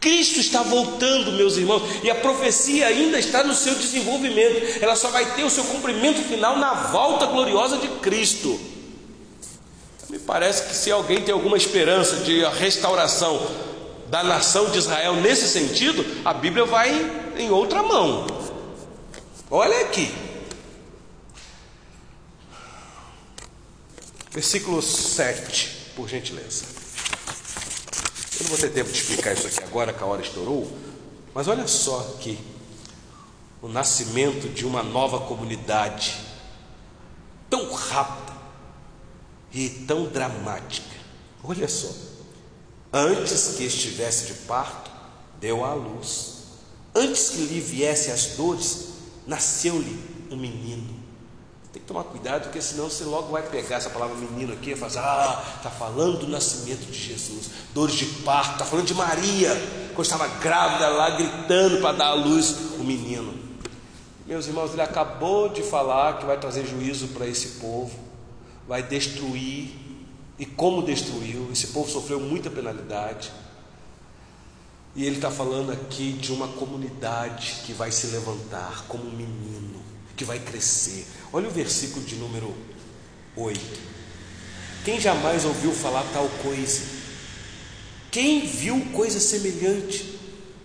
Cristo 0.00 0.40
está 0.40 0.62
voltando, 0.62 1.32
meus 1.32 1.56
irmãos, 1.56 1.82
e 2.02 2.10
a 2.10 2.16
profecia 2.16 2.86
ainda 2.88 3.18
está 3.18 3.44
no 3.44 3.54
seu 3.54 3.74
desenvolvimento. 3.76 4.82
Ela 4.82 4.96
só 4.96 5.08
vai 5.10 5.34
ter 5.34 5.44
o 5.44 5.50
seu 5.50 5.64
cumprimento 5.64 6.20
final 6.22 6.58
na 6.58 6.74
volta 6.74 7.26
gloriosa 7.26 7.78
de 7.78 7.88
Cristo. 8.00 8.58
Me 10.10 10.18
parece 10.18 10.68
que 10.68 10.74
se 10.74 10.90
alguém 10.90 11.22
tem 11.22 11.32
alguma 11.32 11.56
esperança 11.56 12.16
de 12.16 12.44
restauração 12.44 13.40
da 14.08 14.22
nação 14.24 14.70
de 14.70 14.78
Israel 14.78 15.14
nesse 15.14 15.48
sentido, 15.48 16.04
a 16.24 16.32
Bíblia 16.32 16.64
vai 16.64 16.90
em 17.38 17.50
outra 17.50 17.82
mão. 17.82 18.26
Olha 19.48 19.80
aqui. 19.80 20.25
Versículo 24.36 24.82
7, 24.82 25.92
por 25.96 26.10
gentileza. 26.10 26.66
Eu 28.38 28.42
não 28.42 28.48
vou 28.50 28.58
ter 28.58 28.68
tempo 28.68 28.92
de 28.92 28.98
explicar 28.98 29.32
isso 29.32 29.46
aqui 29.46 29.64
agora, 29.64 29.94
que 29.94 30.02
a 30.02 30.04
hora 30.04 30.20
estourou, 30.20 30.70
mas 31.32 31.48
olha 31.48 31.66
só 31.66 32.00
aqui 32.00 32.38
o 33.62 33.68
nascimento 33.68 34.46
de 34.52 34.66
uma 34.66 34.82
nova 34.82 35.20
comunidade, 35.20 36.20
tão 37.48 37.72
rápida 37.72 38.36
e 39.54 39.70
tão 39.70 40.04
dramática. 40.04 40.94
Olha 41.42 41.66
só, 41.66 41.88
antes 42.92 43.54
que 43.56 43.64
estivesse 43.64 44.26
de 44.26 44.34
parto, 44.40 44.90
deu 45.40 45.64
à 45.64 45.72
luz, 45.72 46.42
antes 46.94 47.30
que 47.30 47.38
lhe 47.38 47.58
viesse 47.58 48.10
as 48.10 48.36
dores, 48.36 48.88
nasceu-lhe 49.26 49.98
um 50.30 50.36
menino. 50.36 50.94
Tem 51.76 51.82
que 51.82 51.88
tomar 51.88 52.04
cuidado, 52.04 52.44
porque 52.44 52.62
senão 52.62 52.88
você 52.88 53.04
logo 53.04 53.32
vai 53.32 53.42
pegar 53.42 53.76
essa 53.76 53.90
palavra 53.90 54.16
menino 54.16 54.50
aqui 54.54 54.70
e 54.70 54.74
falar, 54.74 54.92
ah, 54.96 55.56
está 55.58 55.68
falando 55.68 56.20
do 56.20 56.26
nascimento 56.26 56.90
de 56.90 56.98
Jesus, 56.98 57.50
dores 57.74 57.96
de 57.96 58.06
parto, 58.24 58.52
está 58.52 58.64
falando 58.64 58.86
de 58.86 58.94
Maria, 58.94 59.50
quando 59.94 60.06
estava 60.06 60.26
grávida 60.26 60.88
lá, 60.88 61.10
gritando 61.10 61.78
para 61.82 61.98
dar 61.98 62.06
à 62.06 62.14
luz 62.14 62.56
o 62.80 62.82
menino. 62.82 63.34
Meus 64.24 64.46
irmãos, 64.46 64.72
ele 64.72 64.80
acabou 64.80 65.50
de 65.50 65.62
falar 65.62 66.16
que 66.16 66.24
vai 66.24 66.38
trazer 66.38 66.64
juízo 66.64 67.08
para 67.08 67.26
esse 67.26 67.58
povo, 67.60 67.94
vai 68.66 68.82
destruir, 68.82 69.76
e 70.38 70.46
como 70.46 70.82
destruiu, 70.82 71.50
esse 71.52 71.66
povo 71.66 71.90
sofreu 71.90 72.18
muita 72.18 72.48
penalidade. 72.48 73.30
E 74.94 75.04
ele 75.04 75.16
está 75.16 75.30
falando 75.30 75.72
aqui 75.72 76.12
de 76.12 76.32
uma 76.32 76.48
comunidade 76.48 77.56
que 77.66 77.74
vai 77.74 77.92
se 77.92 78.06
levantar 78.06 78.86
como 78.88 79.04
um 79.04 79.12
menino, 79.12 79.84
que 80.16 80.24
vai 80.24 80.38
crescer. 80.38 81.06
Olha 81.32 81.48
o 81.48 81.52
versículo 81.52 82.04
de 82.04 82.16
número 82.16 82.54
8. 83.36 83.60
Quem 84.84 85.00
jamais 85.00 85.44
ouviu 85.44 85.72
falar 85.72 86.04
tal 86.12 86.28
coisa? 86.42 86.82
Quem 88.10 88.46
viu 88.46 88.80
coisa 88.92 89.20
semelhante? 89.20 90.18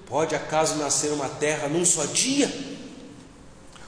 Pode 0.06 0.36
acaso 0.36 0.76
nascer 0.76 1.12
uma 1.12 1.28
terra 1.28 1.68
num 1.68 1.86
só 1.86 2.06
dia? 2.06 2.50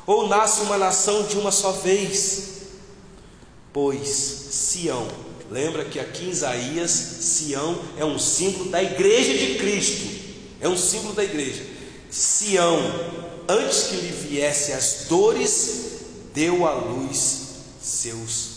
Ou 0.06 0.28
nasce 0.28 0.62
uma 0.62 0.78
nação 0.78 1.24
de 1.28 1.38
uma 1.38 1.52
só 1.52 1.72
vez? 1.72 2.52
Pois 3.72 4.08
Sião, 4.08 5.08
lembra 5.50 5.86
que 5.86 6.00
aqui 6.00 6.26
em 6.26 6.30
Isaías, 6.30 6.92
Sião 6.92 7.80
é 7.98 8.04
um 8.04 8.20
símbolo 8.20 8.70
da 8.70 8.84
igreja 8.84 9.34
de 9.34 9.56
Cristo, 9.56 10.08
é 10.60 10.68
um 10.68 10.78
símbolo 10.78 11.14
da 11.14 11.24
igreja. 11.24 11.66
Sião, 12.10 12.80
antes 13.48 13.84
que 13.84 13.96
lhe 13.96 14.12
viesse 14.12 14.72
as 14.72 15.06
dores, 15.08 16.02
deu 16.34 16.68
à 16.68 16.74
luz 16.74 17.42
seus 17.82 18.54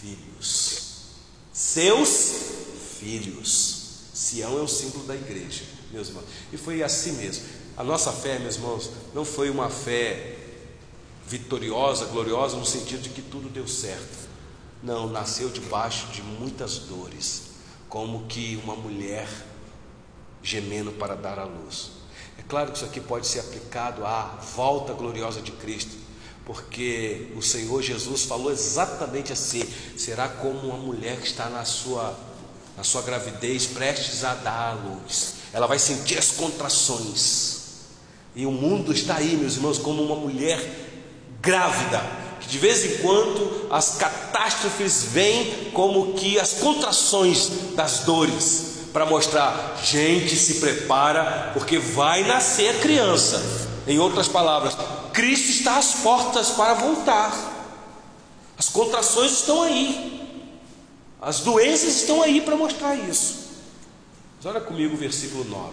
filhos. 0.00 0.82
Seus 1.52 2.32
filhos. 2.98 3.78
Sião 4.14 4.58
é 4.58 4.62
o 4.62 4.68
símbolo 4.68 5.04
da 5.04 5.14
igreja, 5.14 5.64
meus 5.92 6.08
irmãos. 6.08 6.26
E 6.52 6.56
foi 6.56 6.82
assim 6.82 7.12
mesmo. 7.12 7.44
A 7.76 7.84
nossa 7.84 8.12
fé, 8.12 8.38
meus 8.38 8.56
irmãos, 8.56 8.90
não 9.14 9.24
foi 9.24 9.50
uma 9.50 9.70
fé 9.70 10.36
vitoriosa, 11.26 12.06
gloriosa, 12.06 12.56
no 12.56 12.66
sentido 12.66 13.02
de 13.02 13.10
que 13.10 13.22
tudo 13.22 13.48
deu 13.48 13.68
certo. 13.68 14.28
Não, 14.82 15.08
nasceu 15.08 15.48
debaixo 15.48 16.06
de 16.08 16.22
muitas 16.22 16.78
dores, 16.78 17.42
como 17.88 18.26
que 18.26 18.60
uma 18.64 18.74
mulher 18.74 19.28
gemendo 20.42 20.92
para 20.92 21.14
dar 21.14 21.38
à 21.38 21.44
luz. 21.44 21.97
É 22.38 22.42
claro 22.48 22.70
que 22.70 22.76
isso 22.76 22.86
aqui 22.86 23.00
pode 23.00 23.26
ser 23.26 23.40
aplicado 23.40 24.06
à 24.06 24.38
volta 24.54 24.92
gloriosa 24.92 25.42
de 25.42 25.50
Cristo, 25.52 25.96
porque 26.46 27.32
o 27.36 27.42
Senhor 27.42 27.82
Jesus 27.82 28.22
falou 28.22 28.50
exatamente 28.50 29.32
assim: 29.32 29.62
será 29.96 30.28
como 30.28 30.58
uma 30.60 30.78
mulher 30.78 31.20
que 31.20 31.26
está 31.26 31.48
na 31.50 31.64
sua, 31.64 32.16
na 32.76 32.84
sua 32.84 33.02
gravidez, 33.02 33.66
prestes 33.66 34.24
a 34.24 34.34
dar 34.34 34.70
à 34.70 34.72
luz. 34.72 35.34
Ela 35.52 35.66
vai 35.66 35.78
sentir 35.78 36.16
as 36.16 36.30
contrações. 36.30 37.58
E 38.34 38.46
o 38.46 38.52
mundo 38.52 38.92
está 38.92 39.16
aí, 39.16 39.36
meus 39.36 39.56
irmãos, 39.56 39.78
como 39.78 40.02
uma 40.02 40.14
mulher 40.14 40.60
grávida, 41.40 42.00
que 42.40 42.48
de 42.48 42.58
vez 42.58 42.84
em 42.84 42.98
quando 42.98 43.66
as 43.70 43.96
catástrofes 43.96 45.02
vêm 45.02 45.70
como 45.72 46.14
que 46.14 46.38
as 46.38 46.54
contrações 46.54 47.50
das 47.74 48.00
dores, 48.00 48.77
para 48.98 49.06
mostrar, 49.06 49.78
gente, 49.80 50.34
se 50.34 50.54
prepara, 50.54 51.52
porque 51.54 51.78
vai 51.78 52.24
nascer 52.24 52.74
a 52.74 52.80
criança. 52.80 53.40
Em 53.86 53.96
outras 54.00 54.26
palavras, 54.26 54.76
Cristo 55.12 55.50
está 55.50 55.78
às 55.78 55.94
portas 56.00 56.50
para 56.50 56.74
voltar. 56.74 57.32
As 58.58 58.68
contrações 58.68 59.30
estão 59.30 59.62
aí. 59.62 60.44
As 61.22 61.38
doenças 61.38 61.94
estão 61.94 62.20
aí 62.20 62.40
para 62.40 62.56
mostrar 62.56 62.96
isso. 62.96 63.50
Mas 64.36 64.46
olha 64.46 64.60
comigo 64.60 64.94
o 64.94 64.98
versículo 64.98 65.44
9. 65.44 65.72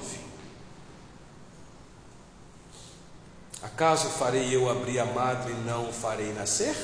Acaso 3.63 4.07
farei 4.09 4.55
eu 4.55 4.69
abrir 4.69 4.99
a 4.99 5.05
madre 5.05 5.51
e 5.51 5.67
não 5.67 5.91
farei 5.91 6.32
nascer? 6.32 6.76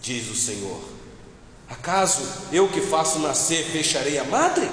Diz 0.00 0.28
o 0.28 0.34
Senhor. 0.34 0.82
Acaso 1.70 2.20
eu 2.50 2.68
que 2.68 2.80
faço 2.80 3.20
nascer 3.20 3.64
fecharei 3.66 4.18
a 4.18 4.24
madre? 4.24 4.68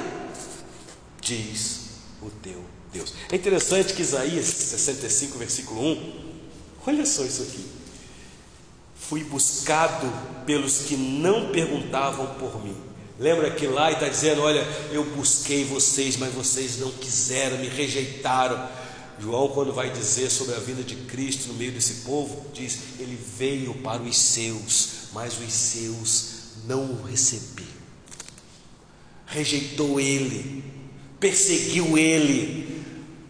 Diz 1.24 1.80
o 2.22 2.30
teu 2.30 2.64
Deus. 2.94 3.14
É 3.32 3.36
interessante 3.36 3.94
que 3.94 4.04
Isaías 4.04 4.46
65, 4.46 5.38
versículo 5.40 5.82
1, 5.82 6.14
olha 6.86 7.06
só 7.06 7.26
isso 7.26 7.42
aqui. 7.42 7.66
Fui 8.96 9.24
buscado 9.24 10.08
pelos 10.46 10.84
que 10.84 10.96
não 10.96 11.52
perguntavam 11.52 12.36
por 12.36 12.64
mim. 12.64 12.76
Lembra 13.20 13.52
que 13.52 13.68
lá 13.68 13.92
está 13.92 14.08
dizendo: 14.08 14.42
Olha, 14.42 14.66
eu 14.92 15.04
busquei 15.16 15.66
vocês, 15.66 16.16
mas 16.18 16.34
vocês 16.34 16.78
não 16.78 16.92
quiseram, 16.92 17.58
me 17.58 17.68
rejeitaram. 17.68 18.70
João, 19.20 19.50
quando 19.50 19.74
vai 19.74 19.92
dizer 19.92 20.30
sobre 20.30 20.56
a 20.56 20.60
vinda 20.60 20.84
de 20.84 20.96
Cristo 20.96 21.48
no 21.48 21.54
meio 21.56 21.72
desse 21.72 22.06
povo, 22.06 22.46
diz: 22.54 22.80
Ele 23.00 23.18
veio 23.38 23.74
para 23.76 24.02
os 24.02 24.18
seus, 24.18 24.90
mas 25.14 25.40
os 25.40 25.52
seus 25.52 26.34
não 26.66 26.86
o 26.86 27.04
receberam. 27.04 27.84
Rejeitou 29.26 30.00
ele, 30.00 30.64
perseguiu 31.24 31.98
ele, 31.98 32.84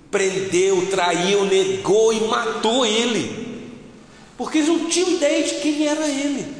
prendeu, 0.09 0.89
traiu, 0.89 1.45
negou 1.45 2.11
e 2.11 2.21
matou 2.21 2.83
ele, 2.83 3.71
porque 4.35 4.57
eles 4.57 4.67
não 4.67 4.89
tinham 4.89 5.11
ideia 5.11 5.43
de 5.43 5.59
quem 5.61 5.85
era 5.87 6.07
ele. 6.07 6.55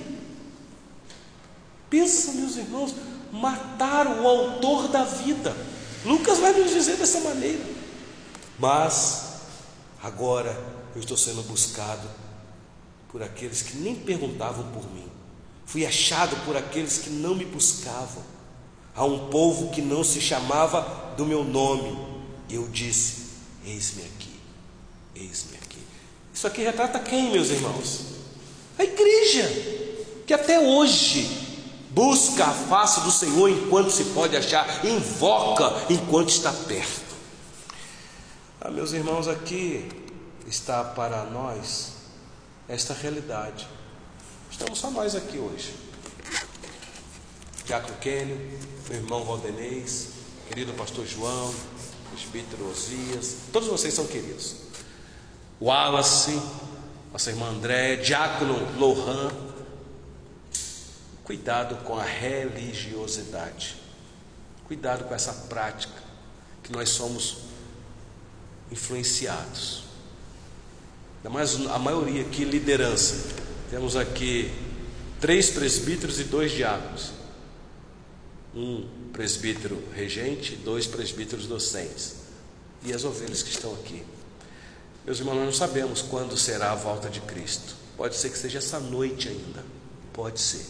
Pensa, 1.90 2.34
meus 2.34 2.56
irmãos, 2.56 2.94
mataram 3.32 4.22
o 4.22 4.28
autor 4.28 4.90
da 4.90 5.04
vida. 5.04 5.58
Lucas 6.06 6.38
vai 6.38 6.54
nos 6.54 6.70
dizer 6.70 6.98
dessa 6.98 7.20
maneira. 7.22 7.66
Mas 8.60 9.40
agora 10.04 10.56
eu 10.96 11.02
estou 11.02 11.18
sendo 11.18 11.42
buscado 11.48 12.08
por 13.12 13.24
aqueles 13.24 13.64
que 13.64 13.78
nem 13.78 13.96
perguntavam 13.96 14.72
por 14.72 14.88
mim. 14.94 15.08
Fui 15.66 15.84
achado 15.84 16.36
por 16.46 16.56
aqueles 16.56 17.00
que 17.00 17.10
não 17.10 17.34
me 17.34 17.46
buscavam. 17.46 18.22
A 18.96 19.04
um 19.06 19.30
povo 19.30 19.72
que 19.72 19.82
não 19.82 20.04
se 20.04 20.22
chamava 20.22 21.14
do 21.18 21.26
meu 21.26 21.44
nome. 21.44 21.98
Eu 22.50 22.68
disse: 22.68 23.24
Eis-me 23.66 24.04
aqui, 24.04 24.40
eis-me 25.16 25.58
aqui. 25.58 25.80
Isso 26.34 26.48
aqui 26.48 26.62
retrata 26.62 27.00
quem, 27.00 27.32
meus 27.32 27.50
irmãos? 27.50 28.02
A 28.78 28.84
igreja, 28.84 29.50
que 30.26 30.34
até 30.34 30.60
hoje 30.60 31.30
busca 31.92 32.46
a 32.46 32.52
face 32.52 33.02
do 33.02 33.12
Senhor 33.12 33.50
enquanto 33.50 33.92
se 33.92 34.06
pode 34.06 34.36
achar, 34.36 34.84
invoca 34.86 35.72
enquanto 35.90 36.30
está 36.30 36.52
perto. 36.52 37.14
Ah, 38.60 38.72
meus 38.72 38.94
irmãos, 38.94 39.28
aqui 39.28 39.90
está 40.48 40.84
para 40.84 41.24
nós 41.26 41.94
esta 42.68 42.94
realidade. 42.94 43.68
Estamos 44.50 44.80
só 44.80 44.90
nós 44.90 45.16
aqui 45.16 45.38
hoje. 45.38 45.74
Diácono 47.66 47.98
Kênio, 47.98 48.38
meu 48.90 48.98
irmão 48.98 49.24
Valdenês, 49.24 50.10
querido 50.48 50.74
pastor 50.74 51.06
João, 51.06 51.54
presbítero 52.12 52.70
Osias, 52.70 53.38
todos 53.52 53.70
vocês 53.70 53.94
são 53.94 54.06
queridos. 54.06 54.56
Wallace, 55.62 56.42
nossa 57.12 57.30
irmã 57.30 57.48
André, 57.48 57.96
Diácono 57.98 58.78
Lohan, 58.78 59.32
Cuidado 61.24 61.78
com 61.86 61.98
a 61.98 62.04
religiosidade. 62.04 63.78
Cuidado 64.68 65.06
com 65.06 65.16
essa 65.16 65.32
prática 65.48 65.94
que 66.62 66.72
nós 66.72 66.90
somos 66.90 67.38
influenciados. 68.72 69.84
Ainda 71.18 71.30
mais 71.30 71.56
a 71.68 71.80
maioria 71.80 72.24
aqui 72.24 72.44
liderança. 72.44 73.36
Temos 73.70 73.96
aqui 73.96 74.52
três 75.22 75.50
presbíteros 75.50 76.20
e 76.20 76.26
dois 76.26 76.52
diáconos. 76.52 77.12
Um 78.56 78.88
presbítero 79.12 79.82
regente, 79.96 80.56
dois 80.56 80.86
presbíteros 80.86 81.48
docentes. 81.48 82.16
E 82.86 82.94
as 82.94 83.04
ovelhas 83.04 83.42
que 83.42 83.50
estão 83.50 83.74
aqui. 83.74 84.04
Meus 85.06 85.20
irmãos, 85.20 85.36
nós 85.36 85.46
não 85.46 85.54
sabemos 85.54 86.02
quando 86.02 86.38
será 86.38 86.72
a 86.72 86.76
volta 86.76 87.10
de 87.10 87.20
Cristo. 87.22 87.76
Pode 87.98 88.16
ser 88.16 88.30
que 88.30 88.38
seja 88.38 88.60
essa 88.60 88.80
noite 88.80 89.30
ainda. 89.30 89.64
Pode 90.12 90.40
ser. 90.40 90.66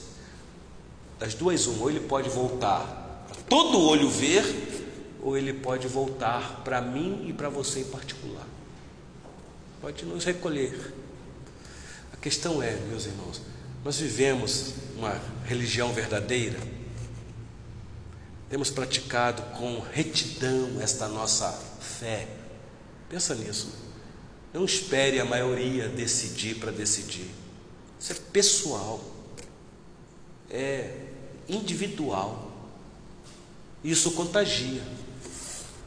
Das 1.19 1.33
duas, 1.33 1.67
uma, 1.67 1.83
ou 1.83 1.89
ele 1.89 2.01
pode 2.01 2.29
voltar 2.29 3.25
para 3.27 3.41
todo 3.43 3.79
olho 3.79 4.09
ver, 4.09 4.43
ou 5.21 5.37
ele 5.37 5.53
pode 5.53 5.87
voltar 5.87 6.61
para 6.63 6.81
mim 6.81 7.25
e 7.27 7.33
para 7.33 7.49
você 7.49 7.81
em 7.81 7.85
particular. 7.85 8.45
Pode 9.81 10.05
nos 10.05 10.25
recolher. 10.25 10.93
A 12.11 12.17
questão 12.17 12.61
é, 12.61 12.75
meus 12.89 13.05
irmãos, 13.05 13.41
nós 13.83 13.97
vivemos 13.97 14.73
uma 14.97 15.19
religião 15.45 15.93
verdadeira, 15.93 16.59
temos 18.53 18.69
praticado 18.69 19.41
com 19.57 19.79
retidão 19.79 20.79
esta 20.79 21.07
nossa 21.07 21.51
fé. 21.79 22.27
Pensa 23.09 23.33
nisso. 23.33 23.73
Não 24.53 24.63
espere 24.63 25.19
a 25.19 25.25
maioria 25.25 25.89
decidir 25.89 26.59
para 26.59 26.71
decidir. 26.71 27.31
Isso 27.99 28.11
é 28.11 28.15
pessoal. 28.31 29.03
É 30.51 30.97
individual. 31.49 32.51
Isso 33.83 34.11
contagia, 34.11 34.83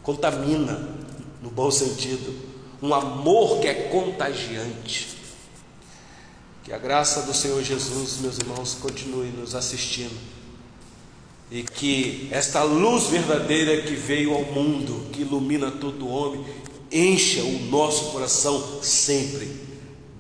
contamina, 0.03 0.93
no 1.41 1.51
bom 1.51 1.71
sentido, 1.71 2.37
um 2.83 2.93
amor 2.93 3.61
que 3.61 3.69
é 3.69 3.75
contagiante. 3.91 5.17
Que 6.65 6.73
a 6.73 6.79
graça 6.79 7.23
do 7.23 7.33
Senhor 7.33 7.63
Jesus, 7.63 8.19
meus 8.19 8.39
irmãos, 8.39 8.75
continue 8.75 9.29
nos 9.29 9.55
assistindo. 9.55 10.36
E 11.51 11.63
que 11.63 12.29
esta 12.33 12.63
luz 12.65 13.07
verdadeira 13.07 13.83
que 13.83 13.95
veio 13.95 14.35
ao 14.35 14.45
mundo, 14.45 15.11
que 15.13 15.23
ilumina 15.23 15.71
todo 15.71 16.09
homem, 16.09 16.45
encha 16.91 17.43
o 17.45 17.59
nosso 17.67 18.11
coração 18.13 18.83
sempre 18.83 19.49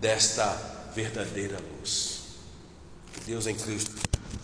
desta 0.01 0.91
verdadeira 0.95 1.59
luz. 1.79 2.21
Que 3.13 3.21
Deus 3.27 3.47
em 3.47 3.55
Cristo 3.55 3.93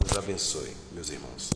nos 0.03 0.18
abençoe, 0.18 0.72
meus 0.93 1.09
irmãos. 1.11 1.53